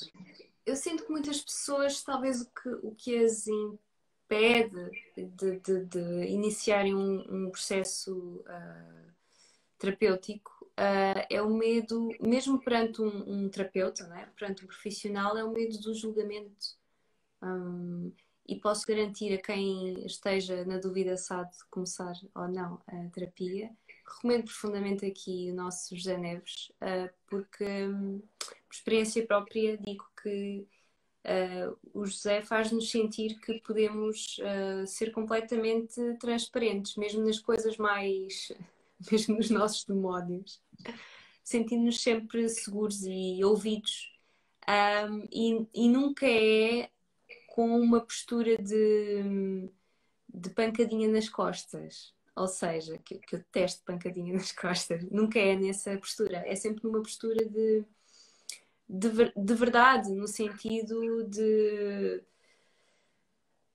[0.65, 6.25] Eu sinto que muitas pessoas, talvez o que, o que as impede de, de, de
[6.27, 9.13] iniciarem um, um processo uh,
[9.79, 14.27] terapêutico uh, é o medo, mesmo perante um, um terapeuta, é?
[14.39, 16.82] perante um profissional, é o medo do julgamento
[17.43, 18.13] um,
[18.47, 23.09] e posso garantir a quem esteja na dúvida se há de começar ou não a
[23.11, 23.71] terapia,
[24.07, 30.67] recomendo profundamente aqui o nosso José Neves, uh, porque, um, por experiência própria, digo que
[31.25, 38.53] uh, o José faz-nos sentir que podemos uh, ser completamente transparentes, mesmo nas coisas mais.
[39.11, 40.61] mesmo nos nossos demónios,
[41.43, 44.13] sentindo-nos sempre seguros e ouvidos.
[44.69, 46.89] Um, e, e nunca é
[47.53, 49.69] com uma postura de,
[50.27, 52.15] de pancadinha nas costas.
[52.35, 55.05] Ou seja, que, que eu detesto pancadinha nas costas.
[55.11, 56.43] Nunca é nessa postura.
[56.47, 57.85] É sempre numa postura de,
[58.89, 62.23] de, de verdade, no sentido de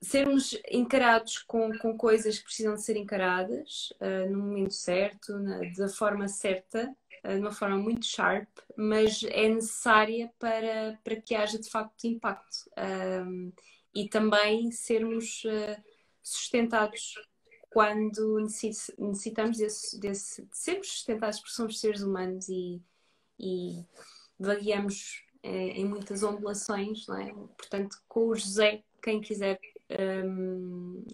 [0.00, 5.60] sermos encarados com, com coisas que precisam de ser encaradas uh, no momento certo, na,
[5.76, 6.92] da forma certa,
[7.34, 12.70] de uma forma muito sharp, mas é necessária para, para que haja de facto impacto.
[13.26, 13.52] Um,
[13.94, 15.82] e também sermos uh,
[16.22, 17.14] sustentados
[17.70, 22.80] quando necessitamos desse, desse, de sermos sustentados porque somos seres humanos e,
[23.38, 23.84] e
[24.38, 27.32] vagueamos em muitas ondulações, não é?
[27.32, 29.60] Portanto, com o José, quem quiser
[30.24, 31.04] um,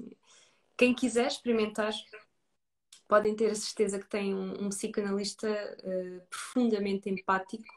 [0.76, 1.92] quem quiser experimentar,
[3.08, 7.72] podem ter a certeza que tem um, um psicanalista uh, profundamente empático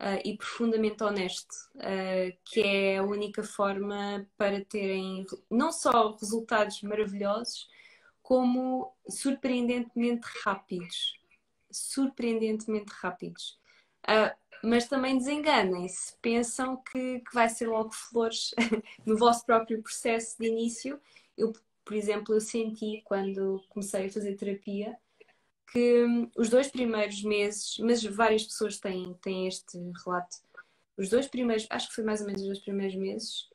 [0.00, 6.82] uh, e profundamente honesto, uh, que é a única forma para terem não só resultados
[6.82, 7.68] maravilhosos,
[8.22, 11.14] como surpreendentemente rápidos.
[11.70, 13.58] Surpreendentemente rápidos.
[14.04, 18.52] Uh, mas também desenganem-se, pensam que, que vai ser logo flores
[19.04, 21.00] no vosso próprio processo de início.
[21.36, 21.52] Eu,
[21.84, 24.96] por exemplo, eu senti quando comecei a fazer terapia
[25.70, 30.36] que hum, os dois primeiros meses, mas várias pessoas têm, têm este relato,
[30.96, 33.48] os dois primeiros, acho que foi mais ou menos os dois primeiros meses,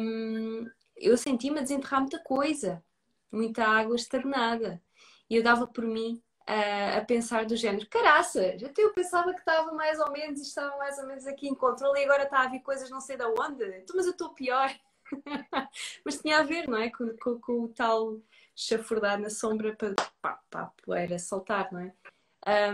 [0.00, 2.84] um, eu senti-me a desenterrar muita coisa,
[3.30, 4.82] muita água estagnada.
[5.30, 9.40] E eu dava por mim a, a pensar do género, caraças, até eu pensava que
[9.40, 12.48] estava mais ou menos estava mais ou menos aqui em controle e agora está a
[12.48, 14.70] vir coisas não sei de onde, então, mas eu estou pior.
[16.04, 16.90] mas tinha a ver, não é?
[16.90, 18.20] Com, com, com o tal
[18.54, 21.92] chafurdar na sombra para, pá, a poeira saltar, não é?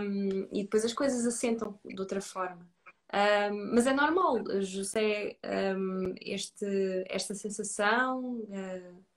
[0.01, 2.67] Um, e depois as coisas assentam de outra forma.
[3.13, 5.37] Um, mas é normal, José,
[5.75, 9.09] um, este, esta sensação, uh,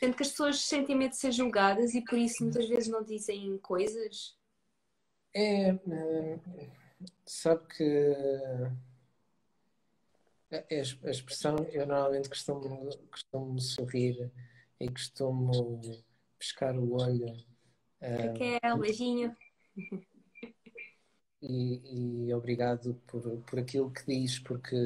[0.00, 3.04] Sendo que as pessoas sentem medo de ser julgadas e por isso muitas vezes não
[3.04, 4.34] dizem coisas.
[5.36, 6.38] É, é
[7.26, 8.16] sabe que
[10.50, 14.30] a, expressão, eu normalmente costumo, costumo sorrir
[14.80, 15.80] e costumo
[16.38, 17.36] pescar o olho.
[18.00, 19.36] Raquel, um, beijinho.
[21.42, 24.76] E, e, obrigado por, por aquilo que diz, porque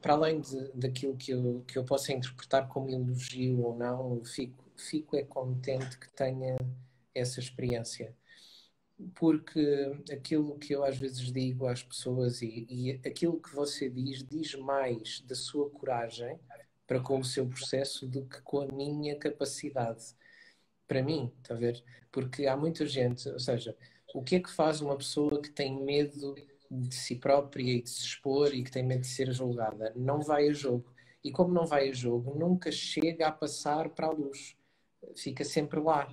[0.00, 4.64] para além de, daquilo que eu, que eu possa interpretar como elogio ou não, fico,
[4.76, 6.56] fico é contente que tenha
[7.14, 8.14] essa experiência.
[9.14, 14.22] Porque aquilo que eu às vezes digo às pessoas e, e aquilo que você diz,
[14.24, 16.38] diz mais da sua coragem
[16.86, 20.04] para com o seu processo do que com a minha capacidade.
[20.86, 21.82] Para mim, está a ver?
[22.10, 23.76] Porque há muita gente, ou seja,
[24.14, 26.34] o que é que faz uma pessoa que tem medo
[26.70, 29.92] de si própria e de se expor e que tem medo de ser julgada.
[29.96, 30.92] Não vai a jogo.
[31.22, 34.56] E como não vai a jogo, nunca chega a passar para a luz.
[35.16, 36.06] Fica sempre lá.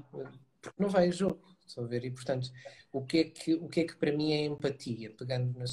[0.62, 1.42] Porque não vai a jogo.
[1.68, 2.06] Estão a ver?
[2.06, 2.52] E, portanto,
[2.92, 5.12] o que é que, o que, é que para mim é empatia?
[5.12, 5.66] Pegando na,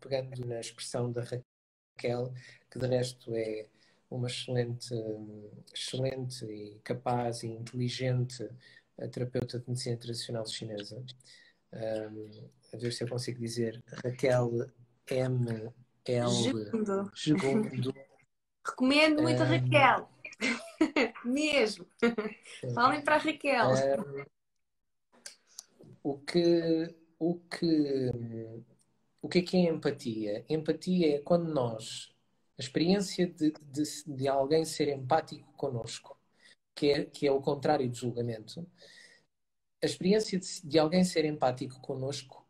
[0.00, 2.32] pegando na expressão da Raquel,
[2.70, 3.66] que de resto é
[4.10, 4.94] uma excelente,
[5.74, 8.48] excelente e capaz e inteligente
[9.12, 11.04] terapeuta de medicina tradicional chinesa.
[11.72, 14.70] Um, a ver se eu consigo dizer Raquel
[15.06, 15.72] M.
[16.04, 16.30] L.
[16.30, 17.10] Segundo.
[17.14, 17.94] Segundo.
[18.66, 20.08] Recomendo muito um, a Raquel.
[21.24, 21.86] Mesmo.
[22.74, 23.70] Falem para a Raquel.
[23.70, 24.24] Um,
[26.10, 28.10] o que, o que,
[29.20, 30.44] o que é que é empatia?
[30.48, 32.14] Empatia é quando nós,
[32.58, 36.18] a experiência de, de, de alguém ser empático connosco,
[36.74, 38.66] que é, que é o contrário do julgamento,
[39.82, 42.46] a experiência de, de alguém ser empático connosco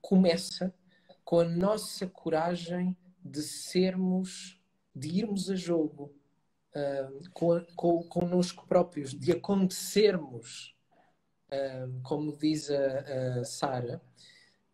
[0.00, 0.74] começa
[1.24, 4.60] com a nossa coragem de sermos,
[4.94, 6.14] de irmos a jogo
[6.74, 10.73] uh, com, com, connosco próprios, de acontecermos,
[12.02, 14.00] como diz a, a Sara,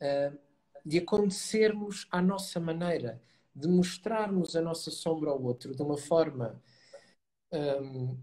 [0.01, 0.39] uh,
[0.85, 3.21] de acontecermos à nossa maneira,
[3.55, 6.61] de mostrarmos a nossa sombra ao outro de uma forma
[7.53, 8.19] um,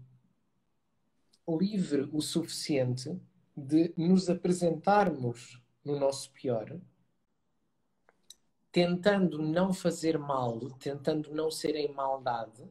[1.56, 3.18] livre o suficiente
[3.56, 6.78] de nos apresentarmos no nosso pior,
[8.70, 12.64] tentando não fazer mal, tentando não ser em maldade,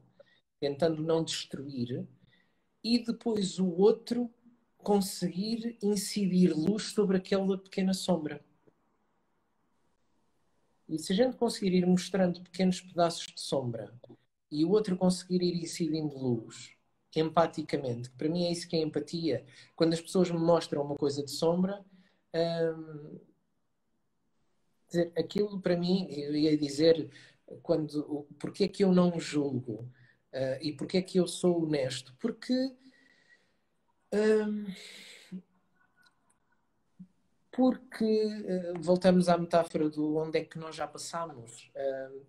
[0.59, 2.07] tentando não destruir,
[2.83, 4.31] e depois o outro
[4.87, 8.39] conseguir incidir luz sobre aquela pequena sombra.
[10.87, 13.93] E se a gente conseguir ir mostrando pequenos pedaços de sombra
[14.49, 16.71] e o outro conseguir ir incidindo luz,
[17.13, 18.09] empaticamente.
[18.11, 19.45] Para mim é isso que é empatia.
[19.75, 21.83] Quando as pessoas me mostram uma coisa de sombra,
[22.33, 23.19] hum,
[24.87, 27.11] dizer, aquilo para mim, eu ia dizer,
[27.61, 29.91] quando, porque é que eu não julgo
[30.31, 32.15] uh, e porque é que eu sou honesto?
[32.17, 32.53] Porque
[34.13, 34.65] hum,
[37.51, 41.71] porque uh, voltamos à metáfora do onde é que nós já passamos.
[41.75, 42.25] Uh,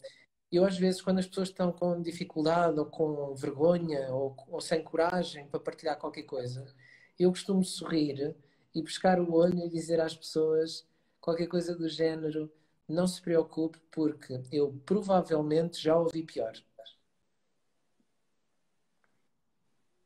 [0.52, 4.82] Eu, às vezes, quando as pessoas estão com dificuldade ou com vergonha ou, ou sem
[4.82, 6.66] coragem para partilhar qualquer coisa,
[7.18, 8.36] eu costumo sorrir
[8.74, 10.86] e buscar o olho e dizer às pessoas
[11.20, 12.50] qualquer coisa do género:
[12.88, 16.54] não se preocupe, porque eu provavelmente já ouvi pior.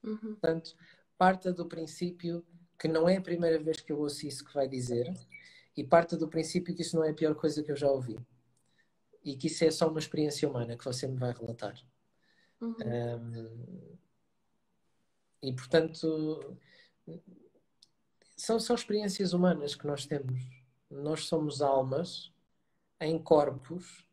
[0.02, 0.18] Uhum.
[0.18, 0.74] Portanto,
[1.22, 2.44] parta do princípio
[2.76, 5.06] que não é a primeira vez que eu ouço isso que vai dizer
[5.76, 8.18] e parta do princípio que isso não é a pior coisa que eu já ouvi
[9.22, 11.80] e que isso é só uma experiência humana que você me vai relatar.
[12.60, 12.74] Uhum.
[12.84, 13.98] Um,
[15.44, 16.58] e portanto,
[18.36, 20.40] são só experiências humanas que nós temos.
[20.90, 22.32] Nós somos almas
[23.00, 24.04] em corpos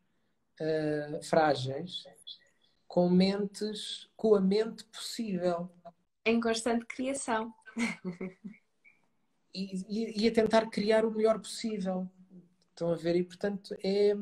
[0.61, 2.03] uh, frágeis,
[2.87, 5.71] com mentes, com a mente possível.
[6.29, 7.51] Em constante criação.
[9.53, 12.07] e, e, e a tentar criar o melhor possível.
[12.69, 13.15] Estão a ver?
[13.15, 14.13] E portanto é,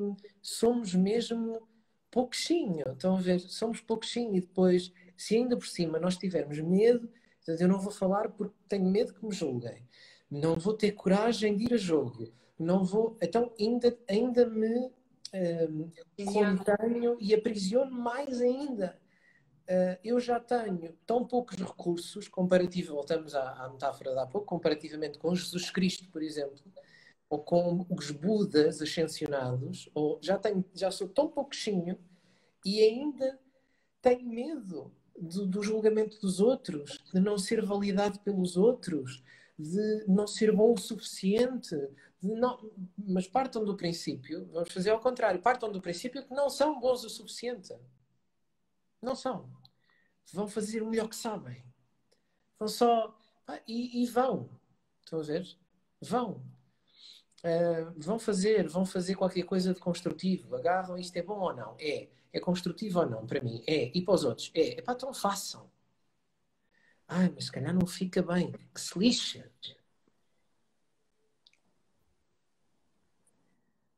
[0.42, 1.68] somos mesmo
[2.10, 2.94] pouquinho.
[2.94, 3.40] Estão a ver?
[3.42, 4.36] Somos pouquinho.
[4.36, 7.10] E depois, se ainda por cima nós tivermos medo,
[7.46, 9.84] eu não vou falar porque tenho medo que me julguem.
[10.32, 12.32] Não vou ter coragem de ir a jogo.
[12.58, 13.18] Não vou.
[13.22, 14.92] Então ainda, ainda me
[15.34, 15.92] um,
[16.26, 18.98] contenho e aprisiono mais ainda.
[19.70, 24.48] Uh, eu já tenho tão poucos recursos, comparativo, voltamos à, à metáfora de há pouco,
[24.48, 26.64] comparativamente com Jesus Cristo, por exemplo,
[27.30, 32.00] ou com os Budas ascensionados, ou já, tenho, já sou tão pouquinho
[32.66, 33.38] e ainda
[34.02, 39.22] tenho medo do, do, julgamento dos outros, de não ser validado pelos outros,
[39.60, 41.76] de não ser bom o suficiente.
[42.22, 42.72] Não...
[42.98, 47.04] Mas partam do princípio, vamos fazer ao contrário, partam do princípio que não são bons
[47.04, 47.74] o suficiente.
[49.02, 49.50] Não são.
[50.34, 51.64] Vão fazer o melhor que sabem.
[52.60, 53.18] Vão só.
[53.68, 54.50] e, e vão.
[55.04, 55.58] Estão a ver?
[56.02, 56.44] Vão.
[57.44, 60.56] Uh, vão fazer, vão fazer qualquer coisa de construtivo.
[60.56, 61.76] Agarram isto é bom ou não?
[61.80, 62.10] É.
[62.34, 63.26] É construtivo ou não?
[63.26, 63.92] Para mim, é.
[63.96, 64.52] E para os outros?
[64.56, 64.80] É.
[64.80, 65.70] Epá, então façam.
[67.08, 68.52] Ai, mas se calhar não fica bem.
[68.74, 69.52] Que se lixa.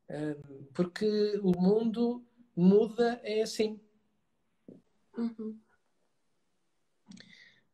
[0.09, 3.79] Uh, porque o mundo muda é assim.
[5.19, 5.59] Uhum.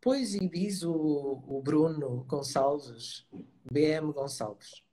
[0.01, 0.93] Pois, e diz o,
[1.47, 3.27] o Bruno Gonçalves,
[3.72, 4.85] BM Gonçalves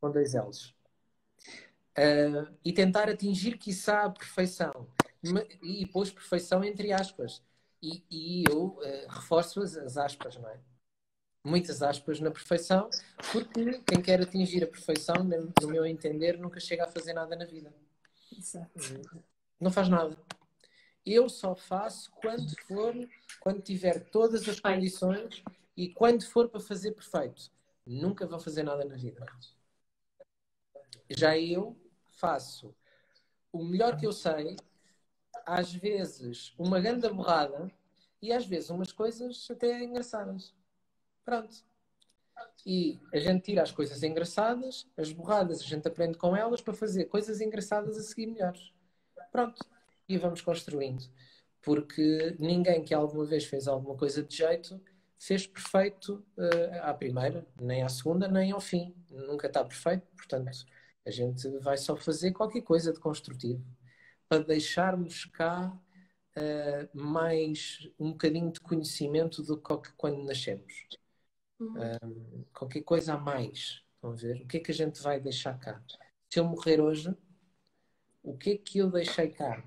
[0.00, 0.74] com dois L's.
[1.98, 4.88] Uh, e tentar atingir, quiçá, a perfeição.
[5.62, 7.42] E pôs perfeição entre aspas.
[7.82, 10.58] E, e eu uh, reforço as, as, aspas, não é?
[11.44, 12.90] Muitas aspas na perfeição,
[13.32, 15.14] porque quem quer atingir a perfeição,
[15.62, 17.72] no meu entender, nunca chega a fazer nada na vida.
[18.36, 18.70] Exato.
[19.58, 20.16] Não faz nada.
[21.10, 22.94] Eu só faço quando for,
[23.40, 25.42] quando tiver todas as condições
[25.74, 27.50] e quando for para fazer perfeito.
[27.86, 29.24] Nunca vou fazer nada na vida.
[31.08, 31.74] Já eu
[32.12, 32.74] faço
[33.50, 34.54] o melhor que eu sei,
[35.46, 37.72] às vezes uma grande borrada
[38.20, 40.54] e às vezes umas coisas até engraçadas.
[41.24, 41.64] Pronto.
[42.66, 46.74] E a gente tira as coisas engraçadas, as borradas a gente aprende com elas para
[46.74, 48.70] fazer coisas engraçadas a seguir melhores.
[49.32, 49.64] Pronto.
[50.08, 51.04] E vamos construindo.
[51.60, 54.80] Porque ninguém que alguma vez fez alguma coisa de jeito
[55.18, 58.94] fez perfeito uh, à primeira, nem à segunda, nem ao fim.
[59.10, 60.50] Nunca está perfeito, portanto
[61.04, 63.64] a gente vai só fazer qualquer coisa de construtivo
[64.28, 65.76] para deixarmos cá
[66.36, 70.86] uh, mais um bocadinho de conhecimento do que quando nascemos.
[71.58, 71.74] Uhum.
[71.74, 73.82] Uh, qualquer coisa a mais.
[74.02, 74.42] A ver?
[74.42, 75.82] O que é que a gente vai deixar cá?
[76.30, 77.12] Se eu morrer hoje,
[78.22, 79.64] o que é que eu deixei cá?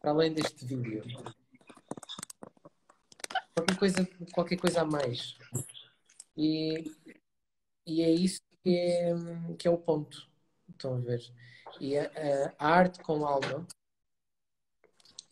[0.00, 1.02] Para além deste vídeo.
[3.54, 5.36] Qualquer coisa, qualquer coisa a mais.
[6.36, 6.90] E,
[7.86, 9.14] e é isso que é,
[9.58, 10.28] que é o ponto.
[10.70, 11.20] Estão a ver?
[11.78, 12.10] E a,
[12.58, 13.66] a arte com alma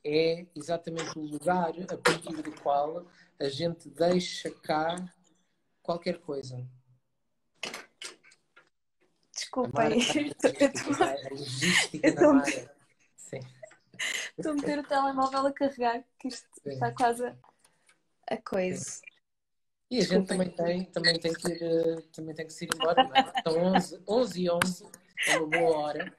[0.04, 3.06] é exatamente o lugar a partir do qual
[3.38, 4.96] a gente deixa cá
[5.82, 6.66] qualquer coisa.
[9.32, 9.88] Desculpem, a
[11.30, 12.77] logística da Mara.
[14.38, 16.70] Estou a meter o telemóvel a carregar, que isto Sim.
[16.70, 17.34] está quase
[18.30, 18.84] a coisa.
[18.84, 19.02] Sim.
[19.90, 22.70] E a gente também tem, também tem que ir, eh, também tem que se ir
[22.74, 23.42] embora, não é?
[23.42, 24.86] São 11, 11 e 11,
[25.28, 26.18] é uma boa hora.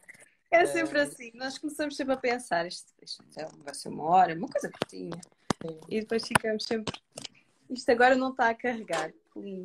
[0.50, 3.24] É sempre uh, assim, nós começamos sempre a pensar, isto, isto
[3.64, 5.22] vai ser uma hora, uma coisa curtinha.
[5.62, 5.80] Sim.
[5.88, 7.00] E depois ficamos sempre,
[7.70, 9.14] isto agora não está a carregar.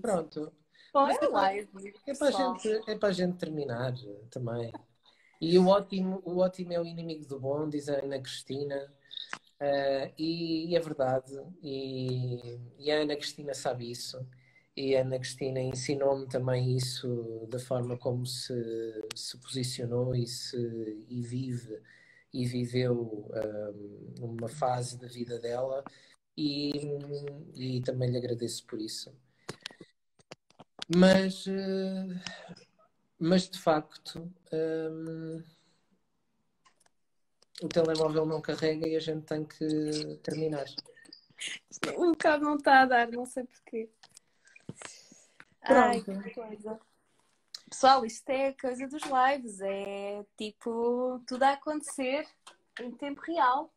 [0.02, 0.52] Pronto.
[0.92, 3.94] Bom, é, live, é, para a gente, é para a gente terminar
[4.30, 4.70] também.
[5.44, 8.90] E o ótimo, o ótimo é o inimigo do bom, diz a Ana Cristina.
[9.60, 14.26] Uh, e, e, é verdade, e, e, a Ana Cristina sabe isso.
[14.76, 18.54] e a Ana Cristina ensinou-me também isso da forma como se,
[19.14, 20.56] se posicionou e, se,
[21.08, 21.80] e vive
[22.32, 23.30] e viveu
[24.20, 25.84] um, uma fase da vida dela
[26.36, 26.72] e,
[27.54, 29.14] e também lhe agradeço por isso.
[30.96, 32.20] Mas, uh,
[33.24, 35.42] mas de facto, um,
[37.62, 40.66] o telemóvel não carrega e a gente tem que terminar.
[41.96, 43.90] Um bocado não está a dar, não sei porquê.
[45.62, 46.78] Ai, que coisa.
[47.70, 52.28] Pessoal, isto é coisa dos lives, é tipo tudo a acontecer
[52.78, 53.72] em tempo real.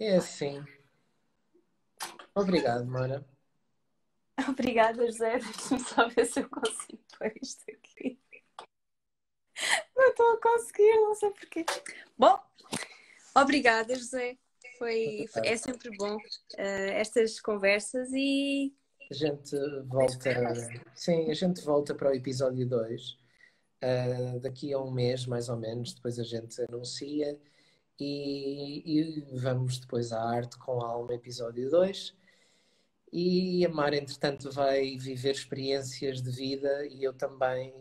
[0.00, 0.64] É assim.
[2.34, 3.33] Obrigado, Mara.
[4.48, 5.38] Obrigada, José.
[5.38, 8.18] Deixa-me só ver se eu consigo pôr isto aqui.
[9.96, 11.64] Não estou a conseguir, não sei porquê.
[12.18, 12.38] Bom,
[13.34, 14.36] obrigada, José.
[14.78, 18.74] Foi, é sempre bom uh, estas conversas e.
[19.10, 19.56] A gente
[19.86, 20.30] volta.
[20.94, 23.10] Sim, a gente volta para o episódio 2.
[23.10, 23.16] Uh,
[23.82, 27.38] eh, daqui a um mês, mais ou menos, depois a gente anuncia
[28.00, 32.14] e, e vamos depois à Arte com Alma, episódio 2.
[33.16, 37.72] E a Mara, entretanto, vai viver experiências de vida e eu também,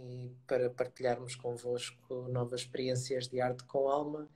[0.45, 4.30] para partilharmos convosco novas experiências de arte com alma.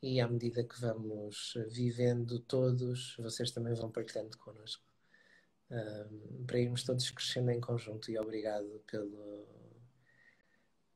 [0.00, 4.84] E à medida que vamos vivendo todos, vocês também vão partilhando connosco.
[5.68, 8.08] Um, para irmos todos crescendo em conjunto.
[8.12, 9.48] E obrigado pelo,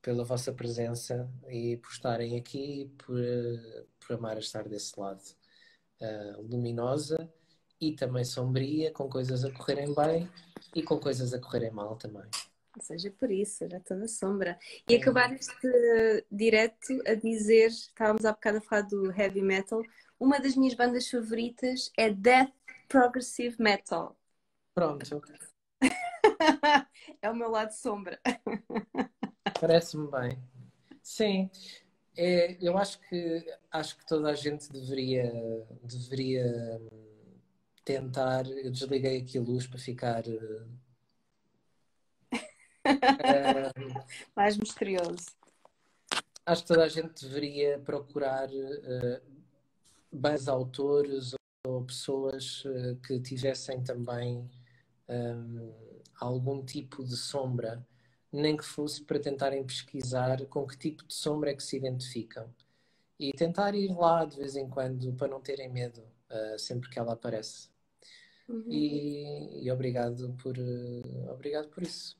[0.01, 3.19] pela vossa presença e por estarem aqui e por,
[3.99, 5.21] por amar estar desse lado.
[5.99, 7.29] Uh, luminosa
[7.81, 10.29] e também sombria, com coisas a correrem bem
[10.75, 12.29] e com coisas a correrem mal também.
[12.79, 14.57] Seja por isso, já estou na sombra.
[14.87, 14.97] E é.
[14.97, 19.81] acabar este direto a dizer, estávamos há bocado a falar do heavy metal,
[20.19, 22.53] uma das minhas bandas favoritas é Death
[22.87, 24.15] Progressive Metal.
[24.73, 25.21] Pronto.
[27.21, 28.19] é o meu lado sombra.
[29.59, 30.37] Parece-me bem.
[31.01, 31.49] Sim,
[32.15, 35.31] é, eu acho que acho que toda a gente deveria
[35.83, 36.79] deveria
[37.91, 38.47] tentar.
[38.47, 40.23] Eu desliguei aqui a luz para ficar.
[40.27, 40.67] Uh,
[44.35, 45.25] Mais misterioso.
[46.45, 49.21] Acho que toda a gente deveria procurar uh,
[50.11, 51.33] bons autores
[51.65, 54.49] ou pessoas uh, que tivessem também
[55.07, 55.71] um,
[56.19, 57.85] algum tipo de sombra,
[58.31, 62.49] nem que fosse para tentarem pesquisar com que tipo de sombra é que se identificam.
[63.19, 66.97] E tentar ir lá de vez em quando para não terem medo uh, sempre que
[66.97, 67.70] ela aparece.
[68.51, 68.69] Uhum.
[68.69, 72.19] E, e, obrigado por uh, obrigado por isso.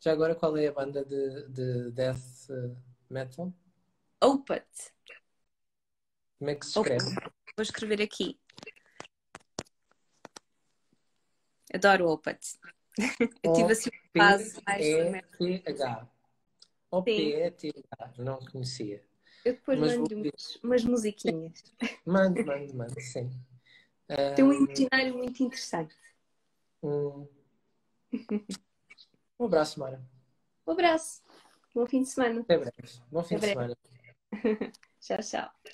[0.00, 2.48] Já agora qual é a banda de, de death
[3.08, 3.52] metal?
[4.20, 4.66] Opet.
[6.38, 7.04] Como é que se escreve?
[7.04, 7.32] Opet.
[7.56, 8.40] Vou escrever aqui.
[11.72, 12.58] Adoro Opet.
[13.44, 14.86] Eu tive assim uma fase mais.
[15.38, 16.08] O-P-H.
[16.90, 18.12] O-P-E-T-H.
[18.18, 19.04] Não conhecia.
[19.44, 21.62] Eu depois mando umas, umas musiquinhas.
[22.04, 23.30] Mando, mando, mando, sim.
[24.34, 25.96] Tem um imaginário muito interessante.
[26.82, 27.26] Um...
[29.38, 30.02] um abraço, Mara.
[30.66, 31.22] Um abraço.
[31.74, 32.40] Bom fim de semana.
[32.40, 33.00] Até breve.
[33.10, 33.74] Bom fim Até de breve.
[34.32, 34.72] semana.
[35.00, 35.72] tchau, tchau.